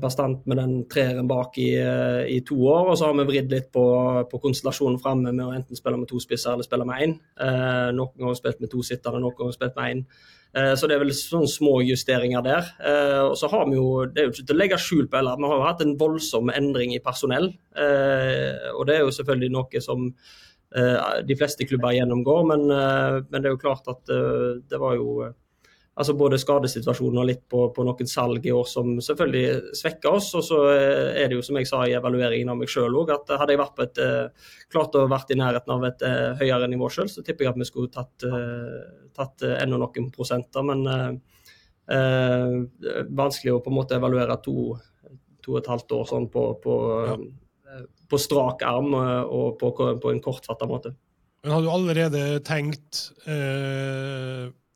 bastant 0.00 0.42
med 0.44 0.58
den 0.60 0.74
treeren 0.92 1.28
bak 1.28 1.54
i, 1.56 1.70
uh, 1.80 2.20
i, 2.28 2.42
to 2.44 2.58
år. 2.68 2.90
Og 2.90 2.98
så 3.00 3.08
har 3.08 3.16
vi 3.16 3.24
vridd 3.30 3.54
litt 3.54 3.70
på, 3.72 3.84
på 4.28 4.40
konstellasjonen 4.42 5.00
framme 5.00 5.32
med 5.32 5.46
å 5.46 5.54
enten 5.56 5.78
spille 5.78 5.96
med 5.96 6.10
to 6.10 6.20
spisser 6.20 6.52
eller 6.52 6.68
spille 6.68 6.84
med 6.88 7.06
én. 7.06 7.16
noen 7.96 8.12
ganger 8.12 8.36
spilt 8.36 8.60
med 8.60 8.72
to 8.74 8.84
sittende, 8.84 9.22
noen 9.24 9.38
ganger 9.38 9.56
spilt 9.56 9.80
med 9.80 9.94
én. 9.94 10.04
så 10.76 10.88
det 10.90 10.96
er 10.96 11.00
vel 11.00 11.14
sånne 11.16 11.48
små 11.48 11.78
justeringer 11.86 12.44
der. 12.44 12.68
og 13.30 13.36
så 13.38 13.48
har 13.48 13.64
vi 13.70 13.78
jo, 13.78 14.04
det 14.04 14.20
er 14.20 14.28
jo 14.28 14.34
ikke 14.34 14.46
til 14.50 14.56
å 14.56 14.60
legge 14.60 14.80
skjul 14.82 15.08
på 15.08 15.16
heller, 15.16 15.40
vi 15.40 15.48
har 15.48 15.60
jo 15.60 15.68
hatt 15.68 15.84
en 15.84 15.96
voldsom 15.96 16.52
endring 16.52 16.92
i 16.92 17.00
personell. 17.00 17.48
og 18.74 18.82
det 18.86 18.96
er 18.96 19.04
jo 19.06 19.16
selvfølgelig 19.16 19.52
noe 19.56 19.84
som 19.84 20.10
de 20.70 21.34
fleste 21.34 21.66
klubber 21.66 21.96
gjennomgår, 21.96 22.44
men, 22.46 22.60
men 22.70 23.42
det 23.42 23.48
er 23.48 23.54
jo 23.56 23.62
klart 23.62 23.88
at 23.90 24.06
det 24.06 24.78
var 24.78 24.94
jo 24.94 25.24
altså 26.00 26.14
både 26.16 26.38
skadesituasjonen 26.40 27.20
og 27.20 27.26
litt 27.28 27.42
på, 27.50 27.64
på, 27.74 27.84
noen 27.84 28.08
salg 28.08 28.46
i 28.46 28.52
år 28.54 28.66
som 28.68 28.92
selvfølgelig 29.04 29.74
svekka 29.76 30.12
oss. 30.16 30.30
Og 30.38 30.44
så 30.46 30.60
er 30.70 31.26
det 31.28 31.36
jo 31.36 31.44
som 31.44 31.58
jeg 31.60 31.68
sa 31.68 31.82
i 31.84 31.96
evalueringen 31.98 32.52
av 32.52 32.60
meg 32.60 32.70
sjøl 32.72 32.96
òg, 33.02 33.12
at 33.14 33.32
hadde 33.40 33.56
jeg 33.56 33.60
vært 33.60 33.76
på 33.76 33.86
et 33.88 34.00
klart 34.72 34.96
å 34.96 35.08
vært 35.10 35.34
i 35.34 35.38
nærheten 35.40 35.74
av 35.74 35.88
et 35.90 36.06
høyere 36.40 36.70
nivå 36.70 36.88
sjøl, 36.92 37.10
så 37.12 37.24
tipper 37.26 37.46
jeg 37.46 37.52
at 37.52 37.60
vi 37.60 37.68
skulle 37.68 37.92
tatt, 37.92 38.26
tatt 39.16 39.46
enda 39.50 39.80
noen 39.82 40.08
prosenter. 40.14 40.64
Men 40.70 40.80
vanskelig 43.20 43.56
å 43.56 43.62
på 43.64 43.72
en 43.72 43.78
måte 43.82 43.98
evaluere 43.98 44.38
to, 44.44 44.56
to 45.42 45.56
og 45.56 45.62
et 45.62 45.70
halvt 45.74 45.96
år 45.98 46.10
sånn 46.14 46.30
på, 46.32 46.46
på, 46.62 46.80
ja. 47.10 47.16
På 48.10 48.18
strak 48.20 48.64
arm 48.66 48.92
og 48.96 49.56
på, 49.60 49.70
på 50.02 50.12
en 50.12 50.20
kortfatta 50.24 50.68
måte. 50.68 50.92
Men 51.44 51.54
har 51.54 51.64
du 51.64 51.70
allerede 51.72 52.22
tenkt 52.44 53.06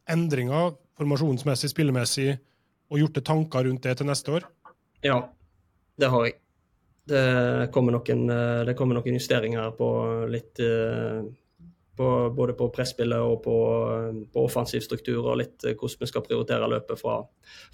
endringer 0.09 0.73
formasjonsmessig, 0.97 1.73
spillemessig, 1.73 2.37
og 2.93 3.01
gjort 3.01 3.19
deg 3.19 3.27
tanker 3.27 3.67
rundt 3.67 3.85
det 3.85 3.97
til 3.99 4.09
neste 4.09 4.37
år? 4.39 4.47
Ja, 5.05 5.19
det 6.01 6.11
har 6.13 6.27
jeg. 6.29 6.39
Det 7.05 7.25
kommer 7.75 7.93
noen, 7.99 8.23
det 8.65 8.77
kommer 8.79 8.97
noen 8.97 9.19
justeringer 9.19 9.75
på 9.77 9.89
litt, 10.33 10.61
på, 11.97 12.09
både 12.37 12.57
på 12.59 12.69
presspillet 12.75 13.23
og 13.23 13.43
på, 13.45 13.57
på 14.33 14.45
offensiv 14.45 14.83
struktur 14.85 15.21
og 15.23 15.39
litt 15.41 15.67
hvordan 15.67 16.01
vi 16.01 16.11
skal 16.11 16.25
prioritere 16.27 16.71
løpet 16.71 17.01
fra, 17.01 17.21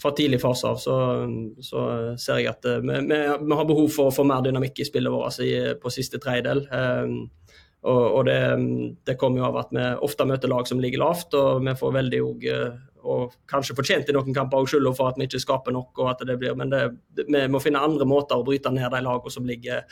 fra 0.00 0.12
tidlig 0.16 0.42
fase 0.42 0.68
av. 0.68 0.80
Så, 0.82 0.96
så, 1.64 1.86
ser 2.20 2.42
jeg 2.42 2.52
at 2.52 2.68
vi, 2.84 3.00
vi, 3.08 3.20
vi 3.40 3.58
har 3.60 3.68
behov 3.68 3.88
for 3.94 4.10
å 4.10 4.14
få 4.14 4.26
mer 4.28 4.44
dynamikk 4.44 4.82
i 4.82 4.88
spillet 4.88 5.12
vårt 5.12 5.40
på 5.80 5.94
siste 5.94 6.20
tredjedel. 6.22 6.66
Og, 7.80 8.04
og 8.18 8.26
det, 8.28 8.40
det, 9.08 9.16
kommer 9.16 9.40
jo 9.40 9.48
av 9.48 9.62
at 9.62 9.70
vi 9.72 9.88
ofte 10.04 10.28
møter 10.28 10.52
lag 10.52 10.68
som 10.68 10.82
ligger 10.82 11.00
lavt, 11.00 11.32
og 11.38 11.64
vi 11.64 11.76
får 11.80 11.96
veldig 11.96 12.24
òg 12.26 12.48
og 13.00 13.36
kanskje 13.48 13.76
fortjent 13.76 14.10
i 14.10 14.14
noen 14.16 14.34
kamper 14.36 14.66
skylda 14.68 14.92
for 14.96 15.10
at 15.10 15.18
vi 15.18 15.28
ikke 15.28 15.42
skaper 15.42 15.74
nok. 15.74 15.92
og 15.98 16.10
at 16.12 16.24
det 16.26 16.36
blir, 16.38 16.54
Men 16.54 16.70
det, 16.70 16.82
vi 17.16 17.46
må 17.48 17.60
finne 17.60 17.80
andre 17.80 18.06
måter 18.06 18.36
å 18.36 18.44
bryte 18.44 18.72
ned 18.72 18.90
de 18.92 19.00
lagene 19.04 19.32
som 19.32 19.46
ligger 19.46 19.78
eh, 19.78 19.84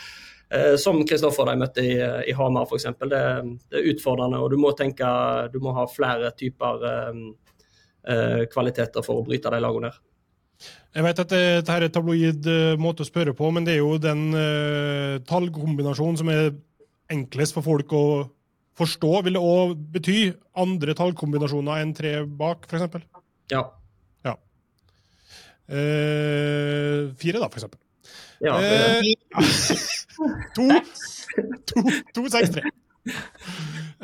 Eh, 0.51 0.77
som 0.81 0.97
Kristoffer 1.05 1.45
de 1.51 1.57
møtte 1.61 1.85
i, 1.85 1.97
i 2.01 2.35
Hamar, 2.37 2.65
f.eks. 2.65 2.87
Det, 3.03 3.23
det 3.69 3.81
er 3.81 3.89
utfordrende, 3.93 4.41
og 4.41 4.53
du 4.53 4.57
må 4.61 4.73
tenke 4.77 5.09
Du 5.53 5.59
må 5.61 5.75
ha 5.77 5.85
flere 5.93 6.31
typer 6.37 6.87
eh, 6.89 7.19
eh, 8.09 8.45
kvaliteter 8.53 9.05
for 9.05 9.21
å 9.21 9.27
bryte 9.27 9.53
de 9.53 9.61
lagene 9.61 9.91
der. 9.91 10.01
Jeg 10.97 11.05
vet 11.05 11.21
at 11.23 11.35
dette 11.35 11.75
er 11.75 11.85
et 11.85 11.93
tabloid 11.95 12.49
måte 12.81 13.05
å 13.05 13.07
spørre 13.07 13.35
på, 13.37 13.51
men 13.55 13.67
det 13.67 13.77
er 13.77 13.83
jo 13.85 13.93
den 14.03 14.33
uh, 14.33 15.21
tallkombinasjonen 15.29 16.19
som 16.19 16.31
er 16.33 16.49
enklest 17.13 17.55
for 17.55 17.63
folk 17.63 17.93
å 17.95 18.03
forstå. 18.81 19.11
Vil 19.29 19.37
det 19.37 19.43
òg 19.45 19.77
bety 19.95 20.17
andre 20.59 20.97
tallkombinasjoner 20.99 21.85
enn 21.85 21.93
tre 21.95 22.15
bak, 22.41 22.67
f.eks.? 22.67 23.07
Ja. 23.53 23.63
ja. 24.27 24.35
Uh, 25.69 27.15
fire, 27.21 27.45
da, 27.45 27.53
f.eks. 27.53 27.69
Ja, 28.43 28.59
det... 28.59 29.15
uh, 29.37 29.87
263. 32.19 32.63
Uh, 33.09 33.15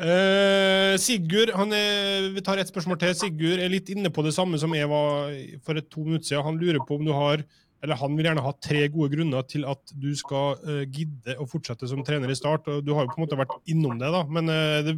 eh, 0.01 0.93
Sigurd 0.97 1.51
han 1.53 1.69
er, 1.75 2.31
Vi 2.33 2.41
tar 2.45 2.57
et 2.57 2.71
spørsmål 2.71 2.97
til. 3.01 3.13
Sigurd 3.17 3.59
er 3.61 3.69
litt 3.71 3.91
inne 3.93 4.09
på 4.13 4.23
det 4.25 4.33
samme 4.35 4.57
som 4.61 4.73
jeg 4.75 4.89
var 4.89 5.29
for 5.65 5.77
et 5.77 5.89
to 5.91 6.01
minutter 6.07 6.27
siden. 6.31 6.47
Han 6.47 6.59
lurer 6.61 6.81
på 6.85 6.97
om 6.99 7.05
du 7.05 7.13
har 7.15 7.45
eller 7.85 7.99
han 8.01 8.15
vil 8.17 8.25
gjerne 8.25 8.41
ha 8.41 8.51
tre 8.65 8.87
gode 8.89 9.11
grunner 9.13 9.43
til 9.45 9.65
at 9.69 9.91
du 9.93 10.09
skal 10.17 10.55
uh, 10.65 10.83
gidde 10.89 11.35
å 11.37 11.45
fortsette 11.49 11.85
som 11.91 12.01
trener 12.07 12.31
i 12.31 12.37
Start. 12.37 12.65
og 12.71 12.85
Du 12.85 12.95
har 12.95 13.05
jo 13.05 13.11
på 13.11 13.19
en 13.19 13.25
måte 13.27 13.37
vært 13.37 13.53
innom 13.69 13.99
det, 14.01 14.09
da, 14.15 14.23
men 14.25 14.49
uh, 14.49 14.79
det, 14.85 14.95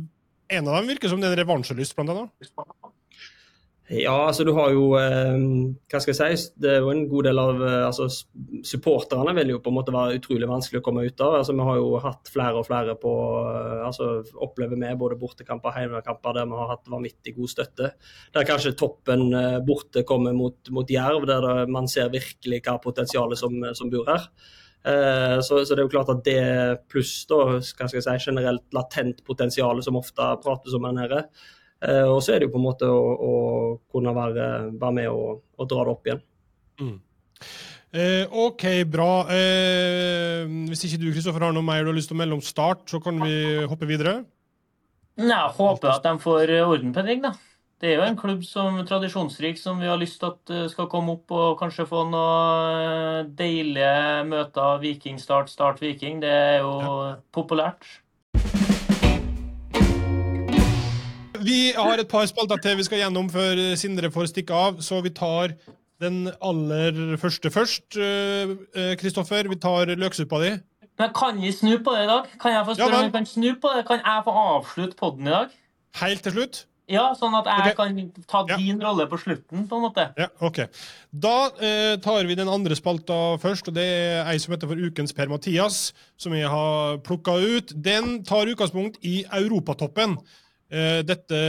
en 0.55 0.70
av 0.70 0.78
dem 0.78 0.93
virker 0.93 1.11
som 1.11 1.20
det 1.20 1.34
er 1.34 1.41
revansjelyst, 1.41 1.97
blant 1.97 2.13
annet? 2.13 2.32
Ja, 3.88 4.26
altså 4.28 4.44
du 4.44 4.50
har 4.52 4.74
jo 4.76 4.90
eh, 5.00 5.38
Hva 5.88 6.00
skal 6.04 6.12
jeg 6.12 6.40
si. 6.40 6.50
Det 6.60 6.74
er 6.74 6.82
jo 6.84 6.92
en 6.92 7.06
god 7.08 7.30
del 7.30 7.40
av 7.40 7.62
eh, 7.64 7.86
altså 7.88 8.10
Supporterne 8.68 9.32
vil 9.38 9.54
jo 9.54 9.62
på 9.64 9.72
en 9.72 9.78
måte 9.78 9.96
være 9.96 10.18
utrolig 10.20 10.50
vanskelig 10.50 10.82
å 10.82 10.84
komme 10.84 11.06
ut 11.08 11.24
av. 11.24 11.38
altså 11.40 11.56
Vi 11.56 11.68
har 11.70 11.80
jo 11.80 12.02
hatt 12.04 12.32
flere 12.34 12.60
og 12.60 12.68
flere 12.68 12.98
på 13.00 13.14
eh, 13.48 13.86
altså 13.88 14.10
Opplever 14.44 14.76
vi 14.76 14.92
både 15.00 15.20
bortekamper 15.22 15.72
og 15.72 15.80
hjemmekamper 15.80 16.36
der 16.36 16.52
vi 16.52 16.60
har 16.60 16.72
hatt 16.74 16.92
vanvittig 16.92 17.38
god 17.40 17.54
støtte. 17.54 17.92
Der 18.36 18.48
kanskje 18.50 18.76
toppen 18.78 19.30
borte 19.68 20.04
kommer 20.08 20.36
mot, 20.36 20.60
mot 20.76 20.92
Jerv, 20.92 21.24
der 21.30 21.44
det, 21.46 21.58
man 21.72 21.88
ser 21.88 22.12
virkelig 22.12 22.64
hva 22.66 22.78
potensialet 22.84 23.40
som, 23.40 23.56
som 23.78 23.92
bor 23.92 24.08
her. 24.10 24.28
Så, 25.44 25.58
så, 25.66 25.74
det 25.74 25.82
er 25.82 25.86
jo 25.86 25.92
klart 25.92 26.12
at 26.14 26.22
det 26.24 26.42
pluss 26.92 27.26
da, 27.28 27.40
hva 27.58 27.60
skal 27.64 27.98
jeg 27.98 28.06
si, 28.06 28.30
generelt 28.30 28.64
latent 28.76 29.20
potensial 29.28 29.82
som 29.84 29.98
ofte 30.00 30.28
prates 30.44 30.76
om 30.78 30.86
her 30.88 30.96
nede, 30.96 31.24
og 31.78 32.20
så 32.26 32.34
er 32.34 32.42
det 32.42 32.48
jo 32.48 32.54
på 32.56 32.62
en 32.62 32.66
måte 32.66 32.88
å, 32.90 33.02
å 33.14 33.34
kunne 33.94 34.14
være, 34.18 34.46
være 34.82 34.96
med 34.98 35.10
og, 35.12 35.44
og, 35.58 35.68
dra 35.70 35.84
det 35.86 35.94
opp 35.94 36.10
igjen. 36.10 36.24
Mm. 36.82 36.96
Eh, 37.98 38.38
OK, 38.46 38.66
bra. 38.90 39.12
Eh, 39.32 40.48
hvis 40.72 40.88
ikke 40.88 41.02
du 41.04 41.12
Kristoffer, 41.12 41.46
har 41.46 41.54
noe 41.56 41.66
mer 41.66 41.86
du 41.86 41.92
har 41.92 41.98
lyst 41.98 42.10
til 42.12 42.18
å 42.18 42.22
melde 42.24 42.40
om 42.40 42.44
Start, 42.46 42.88
så 42.90 43.02
kan 43.04 43.22
vi 43.22 43.38
hoppe 43.70 43.90
videre? 43.90 44.24
Jeg 45.18 45.54
håper 45.58 45.94
at 45.96 46.06
de 46.06 46.18
får 46.22 46.58
orden 46.66 46.94
på 46.94 47.06
ting, 47.06 47.24
da. 47.26 47.36
Det 47.78 47.92
er 47.92 48.00
jo 48.00 48.06
en 48.08 48.18
klubb 48.18 48.42
som 48.46 48.80
tradisjonsrik 48.90 49.60
som 49.62 49.78
vi 49.78 49.86
har 49.86 50.00
lyst 50.02 50.18
til 50.22 50.32
at 50.32 50.54
eh, 50.54 50.66
skal 50.72 50.88
komme 50.90 51.14
opp 51.14 51.34
og 51.38 51.60
kanskje 51.60 51.86
få 51.86 52.08
noen 52.10 52.80
eh, 52.82 53.28
deilige 53.38 54.24
møter. 54.26 54.80
Viking, 54.82 55.20
Start, 55.22 55.52
Start, 55.54 55.82
Viking. 55.84 56.18
Det 56.24 56.32
er 56.32 56.58
jo 56.64 56.72
ja. 56.82 57.12
populært. 57.38 57.86
Vi 61.44 61.74
har 61.76 62.00
et 62.00 62.10
par 62.10 62.26
spalter 62.30 62.62
til 62.64 62.78
vi 62.80 62.86
skal 62.88 63.04
gjennom 63.04 63.30
før 63.32 63.60
Sindre 63.80 64.12
får 64.14 64.32
stikke 64.32 64.56
av, 64.56 64.80
så 64.86 65.02
vi 65.06 65.14
tar 65.16 65.56
den 66.02 66.28
aller 66.42 67.18
første 67.22 67.52
først. 67.54 67.98
Kristoffer, 69.02 69.46
eh, 69.46 69.52
vi 69.52 69.60
tar 69.62 69.94
løksuppa 69.98 70.42
di. 70.44 70.56
Men 70.98 71.14
Kan 71.14 71.42
vi 71.42 71.52
snu 71.52 71.78
på 71.84 71.94
det 71.94 72.06
i 72.06 72.10
dag? 72.10 72.26
Kan 72.42 72.54
jeg 72.54 72.66
få 72.66 72.74
spørre 72.74 72.96
ja, 72.96 73.04
om 73.04 73.12
vi 73.12 73.18
kan 73.18 73.26
snu 73.26 73.52
på 73.62 73.76
det? 73.76 73.86
Kan 73.88 74.02
jeg 74.02 74.24
få 74.26 74.32
avslutte 74.32 74.98
poden 74.98 75.28
i 75.28 75.30
dag? 75.30 75.54
Helt 76.02 76.24
til 76.24 76.32
slutt? 76.32 76.66
Ja, 76.88 77.10
sånn 77.20 77.36
at 77.36 77.48
jeg 77.52 77.74
okay. 77.76 77.76
kan 77.76 78.24
ta 78.32 78.42
din 78.48 78.78
ja. 78.80 78.88
rolle 78.88 79.10
på 79.12 79.18
slutten, 79.20 79.66
på 79.68 79.76
en 79.76 79.84
måte. 79.84 80.06
Ja, 80.16 80.30
ok. 80.40 80.62
Da 81.12 81.36
eh, 81.60 81.98
tar 82.00 82.30
vi 82.30 82.38
den 82.40 82.48
andre 82.48 82.78
spalta 82.80 83.36
først, 83.44 83.68
og 83.68 83.76
det 83.76 83.84
er 83.84 84.30
ei 84.32 84.38
som 84.40 84.56
heter 84.56 84.72
for 84.72 84.80
Ukens 84.80 85.12
Per 85.14 85.28
Mathias, 85.28 85.92
som 86.16 86.36
jeg 86.38 86.48
har 86.48 87.02
plukka 87.04 87.36
ut. 87.44 87.76
Den 87.76 88.22
tar 88.24 88.48
utgangspunkt 88.48 89.02
i 89.04 89.26
Europatoppen. 89.28 90.16
Eh, 90.68 91.01
dette 91.07 91.41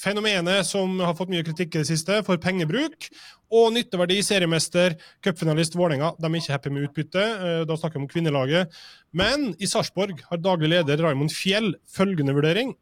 fenomenet 0.00 0.66
som 0.66 0.98
har 1.02 1.14
fått 1.18 1.30
mye 1.32 1.44
kritikk 1.46 1.74
i 1.74 1.82
det 1.82 1.90
siste, 1.90 2.20
for 2.26 2.40
pengebruk 2.42 3.08
og 3.50 3.72
nytteverdi. 3.74 4.20
Seriemester, 4.24 4.96
cupfinalist 5.24 5.76
Vålerenga. 5.78 6.12
De 6.18 6.28
er 6.28 6.38
ikke 6.40 6.56
happy 6.56 6.74
med 6.74 6.88
utbyttet. 6.88 7.40
Eh, 7.46 7.64
da 7.68 7.78
snakker 7.78 7.98
vi 7.98 8.06
om 8.06 8.10
kvinnelaget. 8.10 8.70
Men 9.12 9.52
i 9.58 9.70
Sarpsborg 9.70 10.22
har 10.28 10.42
daglig 10.42 10.70
leder 10.74 11.02
Raymond 11.04 11.34
Fjell 11.34 11.74
følgende 11.90 12.36
vurdering. 12.36 12.74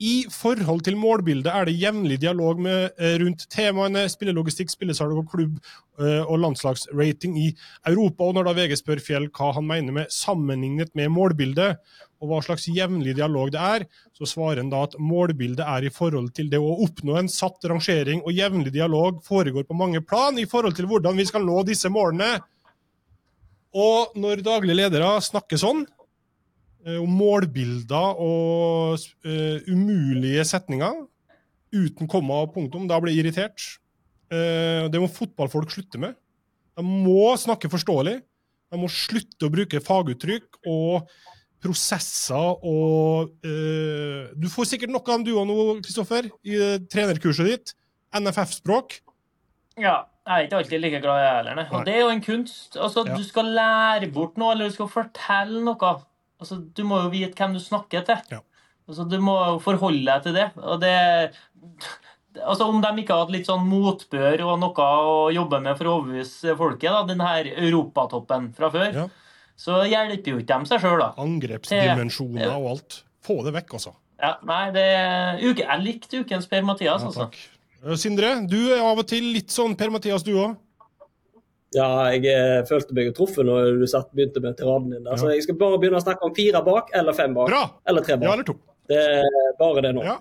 I 0.00 0.24
forhold 0.32 0.80
til 0.86 0.96
målbildet 0.96 1.52
er 1.52 1.66
det 1.68 1.76
jevnlig 1.76 2.16
dialog 2.22 2.60
med, 2.60 2.90
eh, 2.98 3.18
rundt 3.20 3.44
temaene 3.52 4.06
spillelogistikk, 4.08 4.70
spillesalg 4.72 5.12
og 5.12 5.28
klubb 5.28 5.58
eh, 6.00 6.24
og 6.24 6.40
landslagsrating 6.40 7.36
i 7.36 7.50
Europa. 7.86 8.24
Og 8.24 8.34
når 8.34 8.48
da 8.48 8.54
VG 8.56 8.78
spør 8.80 9.02
Fjell 9.04 9.28
hva 9.28 9.52
han 9.52 9.66
mener 9.66 9.92
med 9.92 10.08
sammenlignet 10.08 10.94
med 10.96 11.12
målbildet, 11.12 11.76
og 12.20 12.30
hva 12.30 12.40
slags 12.44 12.66
jevnlig 12.68 13.14
dialog 13.16 13.50
det 13.54 13.60
er, 13.60 13.84
så 14.16 14.28
svarer 14.28 14.60
han 14.60 14.72
da 14.72 14.84
at 14.84 14.98
målbildet 15.00 15.64
er 15.64 15.86
i 15.88 15.92
forhold 15.94 16.30
til 16.36 16.50
det 16.52 16.60
å 16.60 16.74
oppnå 16.84 17.16
en 17.16 17.30
satt 17.32 17.64
rangering, 17.64 18.20
og 18.24 18.36
jevnlig 18.36 18.74
dialog 18.76 19.22
foregår 19.24 19.64
på 19.68 19.78
mange 19.78 20.04
plan 20.04 20.36
i 20.38 20.48
forhold 20.48 20.76
til 20.76 20.90
hvordan 20.90 21.16
vi 21.16 21.26
skal 21.28 21.46
nå 21.46 21.62
disse 21.68 21.88
målene. 21.92 22.36
Og 23.70 24.18
når 24.20 24.44
daglige 24.44 24.82
ledere 24.82 25.14
snakker 25.24 25.60
sånn, 25.60 25.86
Eh, 26.88 26.96
om 26.96 27.10
målbilder 27.12 28.20
og 28.24 28.96
uh, 29.28 29.58
umulige 29.68 30.46
setninger 30.48 31.02
uten 31.76 32.08
komma 32.08 32.40
og 32.46 32.54
punktum. 32.54 32.86
Da 32.88 32.96
blir 33.02 33.12
jeg 33.12 33.26
irritert. 33.26 33.66
Uh, 34.32 34.88
det 34.88 35.02
må 35.02 35.10
fotballfolk 35.12 35.74
slutte 35.74 36.00
med. 36.00 36.16
De 36.78 36.84
må 36.86 37.34
snakke 37.36 37.68
forståelig. 37.68 38.16
De 38.70 38.80
må 38.80 38.88
slutte 38.92 39.48
å 39.48 39.52
bruke 39.52 39.82
faguttrykk 39.84 40.62
og 40.70 41.10
prosesser 41.60 42.64
og 42.66 43.32
uh, 43.44 44.30
Du 44.36 44.48
får 44.52 44.72
sikkert 44.72 44.92
noe 44.94 45.14
av 45.14 45.24
du 45.26 45.34
òg 45.34 45.48
noe, 45.48 45.78
Kristoffer, 45.84 46.30
i 46.44 46.60
trenerkurset 46.92 47.50
ditt. 47.50 47.74
NFF-språk. 48.16 49.00
Ja. 49.80 50.04
Jeg 50.30 50.36
er 50.36 50.46
ikke 50.46 50.58
alltid 50.60 50.82
like 50.82 50.98
glad, 51.02 51.18
i 51.18 51.28
heller. 51.48 51.70
Og 51.74 51.86
det 51.88 51.94
er 51.96 52.02
jo 52.04 52.10
en 52.12 52.20
kunst. 52.22 52.76
Altså, 52.76 53.02
ja. 53.08 53.16
Du 53.16 53.24
skal 53.26 53.48
lære 53.56 54.10
bort 54.14 54.36
noe, 54.38 54.52
eller 54.52 54.68
du 54.68 54.74
skal 54.74 54.90
fortelle 54.92 55.62
noe. 55.64 55.92
Altså, 56.40 56.60
du 56.76 56.82
må 56.86 57.00
jo 57.02 57.10
vite 57.10 57.34
hvem 57.38 57.56
du 57.56 57.62
snakker 57.62 58.04
til. 58.06 58.20
Ja. 58.36 58.42
Altså, 58.90 59.06
du 59.08 59.16
må 59.22 59.34
jo 59.38 59.56
forholde 59.64 60.04
deg 60.06 60.26
til 60.26 60.36
det. 60.36 60.46
Og 60.60 60.80
det 60.82 60.92
altså, 62.36 62.68
Om 62.68 62.82
de 62.84 62.92
ikke 63.02 63.16
har 63.16 63.24
hatt 63.24 63.34
litt 63.34 63.48
sånn 63.48 63.66
motbør 63.70 64.44
og 64.46 64.60
noe 64.62 64.86
å 64.86 65.24
jobbe 65.34 65.62
med 65.64 65.78
for 65.78 65.88
å 65.88 65.96
overbevise 65.98 66.56
folket, 66.58 66.90
da, 66.92 67.02
den 67.08 67.24
her 67.24 67.50
europatoppen 67.54 68.50
fra 68.56 68.70
før, 68.74 69.02
ja. 69.02 69.08
Så 69.60 69.82
hjelper 69.84 70.32
jo 70.32 70.40
ikke 70.40 70.54
dem 70.54 70.66
seg 70.68 70.80
sjøl, 70.82 71.00
da. 71.02 71.10
Angrepsdimensjoner 71.20 72.46
ja. 72.46 72.56
og 72.56 72.70
alt. 72.74 73.02
Få 73.26 73.42
det 73.44 73.52
vekk, 73.58 73.76
altså. 73.76 73.92
Ja, 74.20 74.34
nei, 74.44 74.64
det, 74.74 74.86
uke, 75.44 75.64
Jeg 75.64 75.84
likte 75.84 76.22
ukens 76.24 76.48
Per-Mathias, 76.48 77.04
altså. 77.08 77.28
Sindre, 78.00 78.34
du 78.48 78.58
er 78.74 78.82
av 78.84 78.98
og 79.00 79.06
til 79.08 79.30
litt 79.34 79.52
sånn 79.52 79.76
Per-Mathias, 79.80 80.24
du 80.24 80.34
òg? 80.36 80.58
Ja, 81.76 81.86
jeg 82.10 82.26
eh, 82.26 82.60
følte 82.66 82.96
meg 82.96 83.12
truffet 83.14 83.46
når 83.46 83.76
du 83.78 83.86
satt, 83.88 84.08
begynte 84.16 84.42
med 84.42 84.56
tiraden 84.58 84.90
din. 84.90 85.04
der. 85.06 85.20
Så 85.20 85.30
jeg 85.30 85.44
skal 85.44 85.58
bare 85.60 85.78
begynne 85.78 86.00
å 86.00 86.02
snakke 86.02 86.26
om 86.26 86.34
fire 86.34 86.64
bak 86.66 86.90
eller 86.98 87.14
fem 87.16 87.36
bak. 87.36 87.46
Bra! 87.52 87.62
Eller 87.86 88.06
tre 88.06 88.16
bak. 88.18 88.26
Ja, 88.26 88.32
eller 88.34 88.48
to. 88.48 88.56
Det 88.90 88.98
er 88.98 89.54
bare 89.60 89.84
det 89.86 89.92
nå. 89.94 90.02
Ja. 90.08 90.16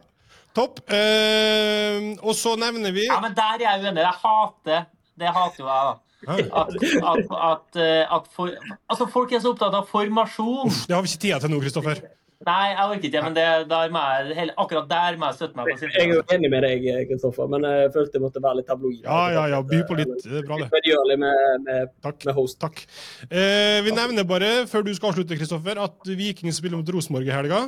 Topp. 0.57 0.83
Eh, 0.93 2.11
og 2.21 2.35
så 2.37 2.53
nevner 2.59 2.93
vi 2.93 3.07
Ja, 3.07 3.17
men 3.23 3.33
der 3.37 3.57
er 3.57 3.65
jeg 3.65 3.83
uenig. 3.85 4.03
Jeg 4.03 4.21
hater 4.21 4.85
Det 5.19 5.33
hater 5.33 5.63
jo 5.63 5.67
jeg, 5.69 5.89
da. 5.89 6.08
At, 6.27 6.39
at, 6.51 7.29
at, 7.31 7.79
eh, 7.79 8.03
at 8.03 8.25
for, 8.35 8.51
altså 8.91 9.07
folk 9.07 9.31
er 9.31 9.43
så 9.43 9.53
opptatt 9.53 9.75
av 9.77 9.85
formasjon. 9.87 10.67
Uff, 10.67 10.85
det 10.89 10.97
har 10.97 11.05
vi 11.05 11.11
ikke 11.13 11.21
tid 11.27 11.45
til 11.45 11.53
nå, 11.53 11.59
Kristoffer. 11.63 12.01
Nei, 12.47 12.69
jeg 12.71 12.79
orker 12.87 13.05
ikke, 13.09 13.21
men 13.25 13.33
det, 13.35 13.45
der 13.67 13.89
jeg, 14.31 14.51
akkurat 14.63 14.85
der 14.87 15.17
må 15.19 15.27
jeg 15.27 15.35
støtte 15.35 15.59
meg 15.59 15.73
på 15.73 15.89
Jeg 15.89 16.05
er 16.05 16.13
jo 16.13 16.21
enig 16.31 16.51
med 16.53 16.63
deg, 16.63 16.85
Kristoffer, 17.09 17.49
men 17.51 17.67
jeg 17.67 17.89
følte 17.91 18.15
jeg 18.15 18.23
måtte 18.23 18.43
være 18.45 18.59
litt 18.61 18.69
tabloid. 18.71 19.01
Ja, 19.03 19.19
ja, 19.35 19.43
ja, 19.51 19.59
by 19.67 19.79
på 19.89 19.97
litt. 19.99 20.13
Det 20.23 20.39
er 20.39 20.47
bra, 20.47 20.59
det. 20.61 21.17
Med, 21.19 21.65
med, 21.65 21.91
takk, 22.05 22.23
med 22.29 22.37
host. 22.37 22.55
Takk. 22.63 22.79
Eh, 23.27 23.81
vi 23.83 23.91
nevner 23.91 24.27
bare, 24.27 24.53
før 24.71 24.87
du 24.87 24.93
skal 24.95 25.11
avslutte, 25.11 25.35
Kristoffer, 25.39 25.83
at 25.83 26.11
Viking 26.19 26.55
spiller 26.55 26.79
mot 26.79 26.95
Rosenborg 26.95 27.27
i 27.27 27.35
helga. 27.35 27.65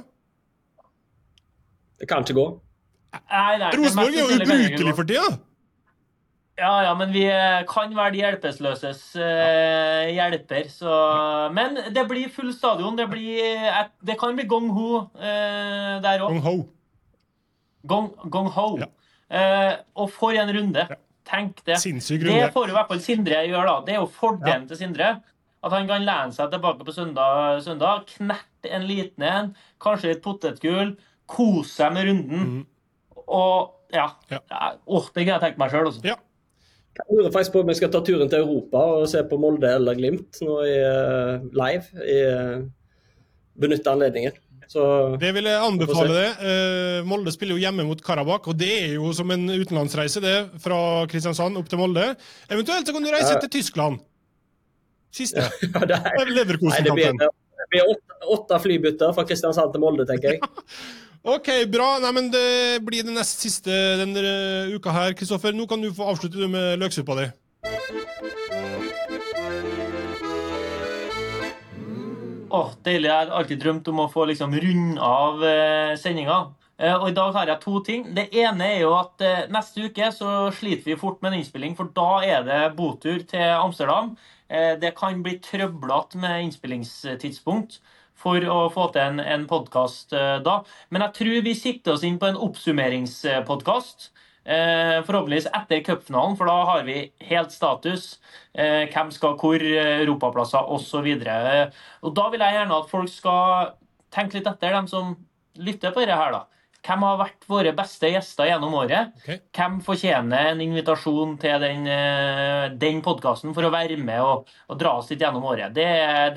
Det 1.99 2.07
kan 2.07 2.23
ikke 2.23 2.39
gå. 2.39 2.47
Rosenborg 3.75 4.15
er 4.15 4.23
jo 4.23 4.39
ubrukelig 4.39 4.95
for 4.95 5.11
tida! 5.11 5.31
Ja, 6.61 6.83
ja, 6.85 6.91
men 6.93 7.09
vi 7.09 7.23
eh, 7.25 7.63
kan 7.69 7.93
være 7.97 8.13
de 8.13 8.19
hjelpeløses 8.21 8.99
eh, 9.17 10.11
hjelper, 10.13 10.67
så 10.69 10.93
Men 11.55 11.79
det 11.95 12.03
blir 12.09 12.29
full 12.29 12.51
stadion. 12.53 12.97
Det, 12.99 13.07
blir, 13.09 13.65
det 14.05 14.17
kan 14.21 14.37
bli 14.37 14.45
gong 14.49 14.69
ho 14.75 14.89
uh, 15.01 15.95
der 16.03 16.21
òg. 16.21 16.35
Gong 16.35 16.45
ho. 16.45 16.53
Gong, 17.89 18.11
gong 18.29 18.51
ho. 18.53 18.67
Ja. 18.83 18.91
Uh, 19.31 19.73
og 20.03 20.13
for 20.13 20.37
en 20.37 20.53
runde. 20.53 20.85
Ja. 20.85 21.01
Tenk 21.31 21.65
det. 21.65 21.79
Sinnssyk 21.81 22.21
Det 22.21 22.29
runde. 22.29 22.53
får 22.53 22.69
i 22.69 22.77
hvert 22.77 22.93
fall 22.93 23.03
Sindre 23.09 23.43
gjøre, 23.47 23.65
da. 23.65 23.77
Det 23.87 23.97
er 23.97 24.01
jo 24.03 24.09
fordelen 24.21 24.69
til 24.69 24.83
Sindre. 24.85 25.11
At 25.61 25.73
han 25.73 25.89
kan 25.89 26.05
lene 26.05 26.33
seg 26.33 26.49
tilbake 26.53 26.85
på 26.85 26.93
søndag, 26.93 27.61
søndag 27.65 28.07
knerte 28.15 28.69
en 28.73 28.85
liten 28.89 29.25
en, 29.25 29.53
kanskje 29.81 30.13
litt 30.13 30.23
potetgull, 30.25 30.95
kose 31.29 31.77
seg 31.77 31.93
med 31.93 32.09
runden. 32.09 32.49
Mm. 32.49 33.21
Og 33.27 33.93
ja. 33.93 34.11
Ja. 34.29 34.41
ja. 34.49 34.75
Åh, 34.85 35.09
det 35.13 35.25
kan 35.25 35.35
jeg 35.35 35.43
tenke 35.45 35.61
meg 35.61 35.73
sjøl, 35.73 35.89
altså. 35.89 36.05
Ja. 36.05 36.17
Jeg 36.99 37.17
lurer 37.17 37.31
faktisk 37.31 37.53
på 37.55 37.61
om 37.63 37.69
jeg 37.71 37.79
skal 37.79 37.91
ta 37.93 38.01
turen 38.03 38.29
til 38.29 38.43
Europa 38.43 38.81
og 38.99 39.07
se 39.09 39.21
på 39.27 39.37
Molde 39.39 39.69
eller 39.77 39.95
Glimt 39.95 40.41
nå 40.43 40.57
i 40.67 40.73
eh, 40.75 41.45
live. 41.55 42.01
I, 42.03 42.17
eh, 42.27 42.63
benytte 43.61 43.93
anledningen. 43.93 44.35
Så 44.71 44.83
Det 45.19 45.33
vil 45.35 45.47
jeg 45.49 45.59
anbefale 45.59 46.13
det. 46.15 46.27
Eh, 46.47 46.99
Molde 47.07 47.31
spiller 47.35 47.57
jo 47.57 47.63
hjemme 47.63 47.83
mot 47.87 47.99
Karabakh, 48.03 48.47
og 48.47 48.59
det 48.59 48.71
er 48.85 48.93
jo 48.95 49.11
som 49.15 49.31
en 49.35 49.49
utenlandsreise, 49.51 50.23
det, 50.23 50.35
fra 50.63 50.77
Kristiansand 51.11 51.59
opp 51.59 51.67
til 51.71 51.81
Molde. 51.81 52.13
Eventuelt 52.51 52.87
så 52.87 52.95
kan 52.95 53.03
du 53.03 53.11
reise 53.11 53.33
Ja. 53.33 53.39
til 53.43 53.51
Tyskland. 53.57 53.99
Siste. 55.11 55.43
ja, 55.75 55.85
det, 55.91 55.99
er, 55.99 56.31
Leverkosen-kampen. 56.37 57.19
det 57.19 57.67
blir 57.73 57.91
åtte, 57.91 58.19
åtte 58.37 58.59
flybytter 58.63 59.11
fra 59.15 59.27
Kristiansand 59.27 59.73
til 59.75 59.83
Molde, 59.83 60.07
tenker 60.07 60.37
jeg. 60.37 60.39
OK, 61.21 61.49
bra. 61.69 61.99
Nei, 62.01 62.11
men 62.17 62.31
Det 62.33 62.81
blir 62.81 63.05
den 63.05 63.13
nest 63.13 63.43
siste 63.43 63.69
denne 63.99 64.21
eh, 64.25 64.71
uka 64.73 64.93
her. 64.95 65.13
Kristoffer, 65.13 65.53
nå 65.53 65.67
kan 65.69 65.81
du 65.81 65.91
få 65.93 66.07
avslutte 66.09 66.47
med 66.49 66.81
løksuppa 66.81 67.17
di. 67.19 67.27
Åh, 72.51 72.73
deilig. 72.83 73.07
Jeg 73.07 73.13
har 73.13 73.35
alltid 73.37 73.61
drømt 73.61 73.93
om 73.93 74.01
å 74.01 74.09
få 74.11 74.25
liksom 74.31 74.57
runde 74.65 74.97
av 75.05 75.45
eh, 75.45 75.93
sendinga. 76.01 76.39
Eh, 76.81 76.95
og 76.97 77.11
i 77.11 77.15
dag 77.15 77.37
har 77.37 77.53
jeg 77.53 77.63
to 77.67 77.77
ting. 77.85 78.09
Det 78.17 78.25
ene 78.41 78.73
er 78.73 78.81
jo 78.87 78.97
at 78.97 79.21
eh, 79.21 79.45
neste 79.53 79.85
uke 79.85 80.09
så 80.17 80.49
sliter 80.57 80.89
vi 80.89 80.99
fort 80.99 81.21
med 81.21 81.35
en 81.35 81.43
innspilling, 81.43 81.77
for 81.77 81.93
da 81.93 82.09
er 82.25 82.49
det 82.49 82.61
botur 82.81 83.21
til 83.29 83.45
Amsterdam. 83.61 84.15
Eh, 84.49 84.73
det 84.81 84.95
kan 84.97 85.21
bli 85.21 85.37
trøblete 85.45 86.17
med 86.17 86.47
innspillingstidspunkt 86.47 87.77
for 88.21 88.45
å 88.53 88.59
få 88.73 88.87
til 88.93 89.03
en, 89.03 89.21
en 89.21 89.45
podkast 89.49 90.13
eh, 90.17 90.37
da. 90.45 90.61
Men 90.93 91.05
jeg 91.07 91.17
tror 91.19 91.45
vi 91.47 91.55
sikter 91.57 91.95
oss 91.95 92.05
inn 92.07 92.19
på 92.21 92.29
en 92.29 92.39
oppsummeringspodkast. 92.47 94.11
Eh, 94.41 94.99
forhåpentligvis 95.05 95.49
etter 95.53 95.83
cupfinalen, 95.85 96.37
for 96.37 96.49
da 96.49 96.57
har 96.69 96.85
vi 96.87 96.97
helt 97.29 97.53
status. 97.53 98.15
Eh, 98.53 98.87
hvem 98.89 99.11
skal 99.13 99.37
hvor, 99.41 99.61
eh, 99.61 100.01
europaplasser 100.01 100.71
osv. 100.73 101.11
Eh, 101.21 101.83
og 102.01 102.15
da 102.17 102.29
vil 102.33 102.45
jeg 102.45 102.57
gjerne 102.57 102.79
at 102.81 102.89
folk 102.89 103.11
skal 103.11 103.75
tenke 104.13 104.39
litt 104.39 104.49
etter, 104.49 104.73
dem 104.73 104.89
som 104.89 105.13
lytter 105.57 105.93
på 105.93 106.05
dette 106.05 106.17
her, 106.17 106.33
da. 106.33 106.45
Hvem 106.81 107.03
har 107.05 107.17
vært 107.19 107.43
våre 107.49 107.71
beste 107.77 108.09
gjester 108.09 108.47
gjennom 108.49 108.73
året? 108.79 109.11
Okay. 109.21 109.41
Hvem 109.53 109.75
fortjener 109.85 110.51
en 110.51 110.63
invitasjon 110.65 111.35
til 111.41 111.59
den, 111.61 111.83
eh, 111.87 112.69
den 112.81 113.03
podkasten 113.05 113.53
for 113.53 113.67
å 113.67 113.73
være 113.73 113.99
med 114.01 114.21
og, 114.25 114.49
og 114.67 114.79
dra 114.81 114.95
oss 114.97 115.11
litt 115.13 115.21
gjennom 115.21 115.45
året? 115.45 115.75
Det, 115.77 115.85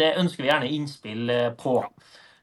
det 0.00 0.10
ønsker 0.20 0.44
vi 0.44 0.50
gjerne 0.52 0.68
innspill 0.76 1.32
eh, 1.32 1.48
på. 1.56 1.78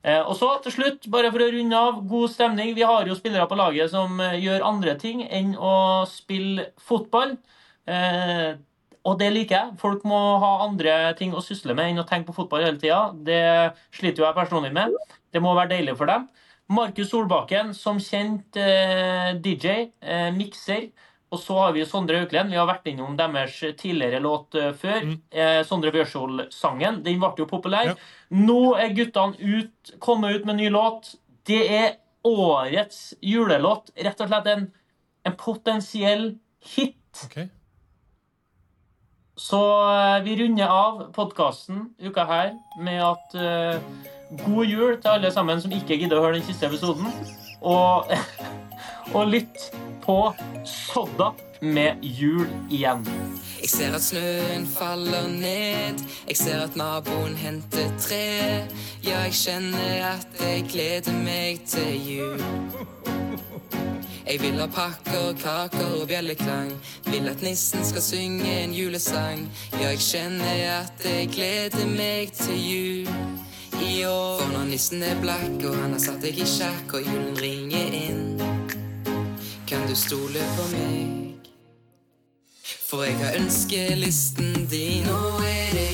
Eh, 0.01 0.17
Og 0.25 0.33
så 0.39 0.49
til 0.65 0.73
slutt, 0.79 1.05
bare 1.13 1.29
for 1.29 1.45
å 1.45 1.51
runde 1.53 1.77
av, 1.77 2.01
god 2.09 2.33
stemning. 2.33 2.73
Vi 2.77 2.87
har 2.89 3.05
jo 3.05 3.19
spillere 3.19 3.45
på 3.47 3.59
laget 3.59 3.93
som 3.93 4.17
gjør 4.17 4.65
andre 4.65 4.97
ting 4.97 5.21
enn 5.29 5.53
å 5.61 5.75
spille 6.09 6.71
fotball. 6.81 7.37
Eh, 7.85 8.57
og 9.05 9.17
det 9.17 9.31
liker 9.33 9.55
jeg. 9.57 9.77
Folk 9.81 10.03
må 10.05 10.17
ha 10.41 10.51
andre 10.65 11.13
ting 11.17 11.33
å 11.33 11.41
sysle 11.41 11.73
med 11.77 11.89
enn 11.93 12.01
å 12.01 12.05
tenke 12.09 12.29
på 12.29 12.37
fotball 12.41 12.65
hele 12.65 12.81
tida. 12.81 13.07
Det 13.13 13.41
sliter 13.97 14.21
jo 14.21 14.27
jeg 14.27 14.37
personlig 14.37 14.73
med. 14.73 14.93
Det 15.33 15.41
må 15.41 15.53
være 15.57 15.73
deilig 15.77 15.95
for 15.97 16.09
dem. 16.09 16.27
Markus 16.71 17.09
Solbakken, 17.09 17.73
som 17.75 17.99
kjent 17.99 18.57
eh, 18.59 19.31
DJ, 19.41 19.91
eh, 20.01 20.29
mikser. 20.35 20.89
Og 21.31 21.39
så 21.39 21.55
har 21.55 21.71
vi 21.71 21.85
Sondre 21.87 22.19
Auklend. 22.19 22.51
Vi 22.51 22.59
har 22.59 22.67
vært 22.67 22.89
innom 22.91 23.15
deres 23.19 23.55
tidligere 23.79 24.19
låt 24.23 24.55
eh, 24.59 24.73
før. 24.75 25.05
Mm. 25.07 25.17
Eh, 25.31 25.59
Sondre 25.67 25.93
Bjørsol-sangen. 25.95 27.01
Den 27.05 27.21
ble 27.21 27.31
jo 27.39 27.47
populær. 27.47 27.93
Ja. 27.93 27.95
Nå 28.35 28.75
er 28.79 28.91
guttene 28.95 29.39
ut, 29.39 29.93
kommet 30.03 30.35
ut 30.35 30.47
med 30.49 30.59
ny 30.59 30.67
låt. 30.71 31.13
Det 31.47 31.61
er 31.71 31.89
årets 32.27 33.13
julelåt. 33.23 33.93
Rett 33.95 34.23
og 34.23 34.31
slett 34.31 34.51
en, 34.51 34.67
en 35.27 35.39
potensiell 35.39 36.27
hit. 36.73 37.23
Ok. 37.25 37.39
Så 39.41 39.61
eh, 39.91 40.23
vi 40.23 40.35
runder 40.43 40.67
av 40.67 40.99
podkasten 41.13 41.85
uka 41.99 42.25
her 42.29 42.51
med 42.77 43.01
at 43.01 43.33
uh, 43.33 43.81
god 44.45 44.65
jul 44.65 44.99
til 45.01 45.09
alle 45.09 45.31
sammen 45.33 45.61
som 45.63 45.73
ikke 45.73 45.97
gidder 45.97 46.19
å 46.19 46.27
høre 46.27 46.37
den 46.37 46.45
siste 46.45 46.69
episoden. 46.69 47.09
Og, 47.61 48.11
og 49.15 49.31
lytt 49.33 49.71
på 50.05 50.19
Sodda 50.69 51.31
med 51.61 52.05
jul 52.05 52.45
igjen. 52.69 53.01
Jeg 53.61 53.69
ser 53.73 53.97
at 53.97 54.05
snøen 54.05 54.67
faller 54.69 55.25
ned, 55.33 56.05
jeg 56.29 56.37
ser 56.37 56.61
at 56.67 56.77
naboen 56.77 57.33
henter 57.37 57.89
tre. 58.01 58.27
Ja, 59.01 59.23
jeg 59.25 59.33
kjenner 59.41 60.13
at 60.13 60.37
jeg 60.41 60.69
gleder 60.69 61.17
meg 61.25 61.65
til 61.69 61.97
jul. 61.97 63.20
Jeg 64.27 64.41
vil 64.41 64.59
ha 64.61 64.67
pakker, 64.69 65.33
kaker 65.41 65.95
og 66.01 66.07
bjelleklang. 66.07 66.71
Vil 67.09 67.29
at 67.31 67.41
nissen 67.41 67.85
skal 67.85 68.01
synge 68.01 68.51
en 68.63 68.73
julesang. 68.73 69.47
Ja, 69.73 69.89
jeg 69.89 69.99
kjenner 70.05 70.61
at 70.79 71.05
jeg 71.05 71.29
gleder 71.33 71.87
meg 71.89 72.33
til 72.37 72.59
jul 72.61 73.09
i 73.81 74.03
år. 74.05 74.41
For 74.41 74.53
når 74.53 74.69
nissen 74.69 75.03
er 75.03 75.17
blakk 75.21 75.65
og 75.65 75.75
han 75.81 75.95
har 75.97 76.03
satt 76.03 76.21
deg 76.23 76.37
i 76.37 76.47
sjakk 76.47 76.93
og 76.99 77.07
julen 77.07 77.37
ringer 77.41 77.97
inn, 77.97 78.23
kan 79.67 79.87
du 79.89 79.95
stole 79.95 80.45
på 80.57 80.69
meg? 80.75 81.17
For 82.91 83.07
jeg 83.07 83.15
har 83.23 83.39
ønskelisten 83.39 84.67
din, 84.71 85.07
og 85.09 85.41
er 85.47 85.71
det 85.77 85.90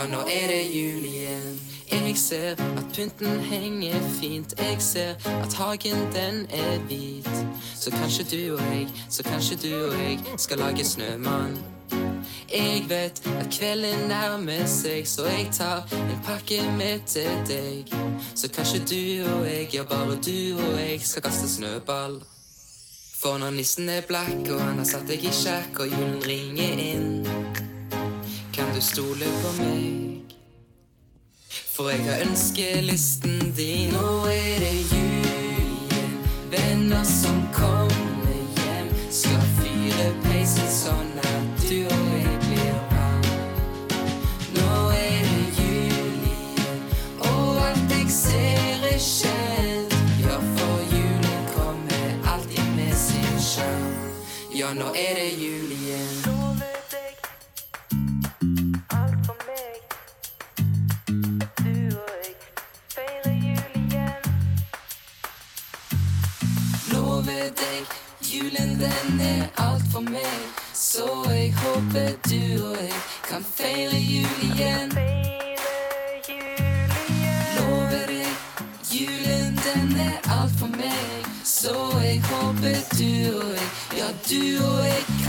Ja, 0.00 0.06
nå 0.08 0.18
er 0.32 0.46
det 0.48 0.62
jul 0.72 1.04
igjen. 1.04 1.56
Jeg 1.92 2.14
ser 2.16 2.52
at 2.52 2.84
pynten 2.94 3.40
henger 3.40 4.00
fint. 4.20 4.54
Jeg 4.58 4.76
ser 4.80 5.10
at 5.28 5.54
hagen 5.54 5.98
den 6.14 6.46
er 6.50 6.78
hvit. 6.88 7.28
Så 7.76 7.90
kanskje 7.90 8.24
du 8.30 8.54
og 8.54 8.62
jeg, 8.72 8.88
så 9.10 9.22
kanskje 9.22 9.56
du 9.56 9.74
og 9.90 9.92
jeg 9.98 10.18
skal 10.36 10.58
lage 10.58 10.84
snømann. 10.84 11.58
Jeg 12.48 12.84
vet 12.88 13.20
at 13.40 13.50
kvelden 13.52 14.08
nærmer 14.08 14.64
seg, 14.66 15.04
så 15.08 15.26
jeg 15.28 15.50
tar 15.52 15.84
en 15.92 16.24
pakke 16.24 16.62
med 16.78 17.04
til 17.06 17.44
deg. 17.48 17.92
Så 18.34 18.48
kanskje 18.48 18.80
du 18.80 19.30
og 19.34 19.46
jeg, 19.46 19.68
ja 19.74 19.84
bare 19.84 20.16
du 20.16 20.56
og 20.64 20.80
jeg, 20.80 21.00
skal 21.04 21.28
kaste 21.28 21.48
snøball. 21.48 22.22
For 23.20 23.36
når 23.38 23.50
nissen 23.50 23.88
er 23.88 24.00
blakk, 24.08 24.48
og 24.48 24.60
han 24.64 24.80
har 24.80 24.88
satt 24.88 25.04
deg 25.12 25.28
i 25.28 25.32
sjakk, 25.42 25.84
og 25.84 25.92
julen 25.92 26.22
ringer 26.24 26.84
inn, 26.88 27.39
du 28.80 28.84
stole 28.86 29.24
på 29.42 29.50
meg? 29.62 30.34
For 31.50 31.90
jeg 31.90 32.04
har 32.06 32.22
ønskelisten 32.24 33.52
din, 33.56 33.92
nå 33.92 34.12
er 34.32 34.56
det 34.62 34.76
jul 34.92 35.26
igjen. 35.28 36.14
Venner 36.52 37.04
som 37.04 37.42
kommer 37.52 38.38
hjem, 38.56 38.88
skal 39.12 39.42
fyre 39.58 40.06
peisen 40.24 40.70
sånn 40.72 41.12
at 41.20 41.66
du 41.66 41.82
og 41.92 42.06
jeg 42.22 42.38
blir 42.46 42.78
varme. 42.94 44.00
Nå 44.56 44.72
er 44.96 45.28
det 45.28 45.44
jul 45.60 46.24
igjen, 46.32 46.82
og 47.28 47.60
alt 47.66 47.96
jeg 47.98 48.08
ser 48.16 48.88
er 48.94 49.00
kjent. 49.10 49.98
Ja, 50.24 50.40
for 50.56 50.86
julen 50.94 51.48
kommer 51.52 52.32
alltid 52.32 52.76
med 52.78 52.96
sin 52.96 53.36
sjarm. 53.44 53.92
Ja, 54.56 54.72
nå 54.72 54.94
er 54.96 55.20
det 55.20 55.32
jul 55.36 55.59
julen 68.40 68.80
den 68.80 69.20
er 69.20 69.44
alt 69.56 69.82
for 69.92 70.00
meg. 70.00 70.40
Så 70.74 71.06
jeg 71.28 71.54
håper 71.54 72.10
du 72.30 72.64
og 72.68 72.76
jeg 72.76 73.00
kan 73.28 73.44
feire 73.56 73.98
jul 74.12 74.38
igjen. 74.48 74.90
Lover 77.56 78.10
jeg 78.20 78.34
julen 78.92 79.60
den 79.66 79.96
er 80.08 80.16
alt 80.40 80.52
for 80.58 80.70
meg. 80.76 81.28
Så 81.44 81.76
jeg 82.02 82.22
håper 82.30 82.78
du 82.98 83.12
og 83.42 83.52
jeg, 83.58 83.70
ja 83.98 84.08
du 84.30 84.64
og 84.64 84.86
jeg 84.86 85.19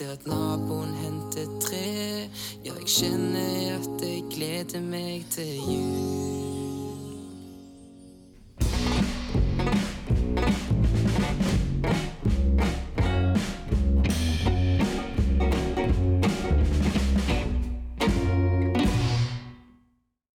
ser 0.00 0.12
at 0.12 0.26
naboen 0.26 0.94
henter 0.96 1.48
tre. 1.60 2.28
Ja, 2.64 2.72
jeg 2.72 2.86
kjenner 2.88 3.76
at 3.76 4.04
jeg 4.06 4.24
gleder 4.32 4.80
meg 4.80 5.26
til 5.34 5.56
jul. 5.60 5.99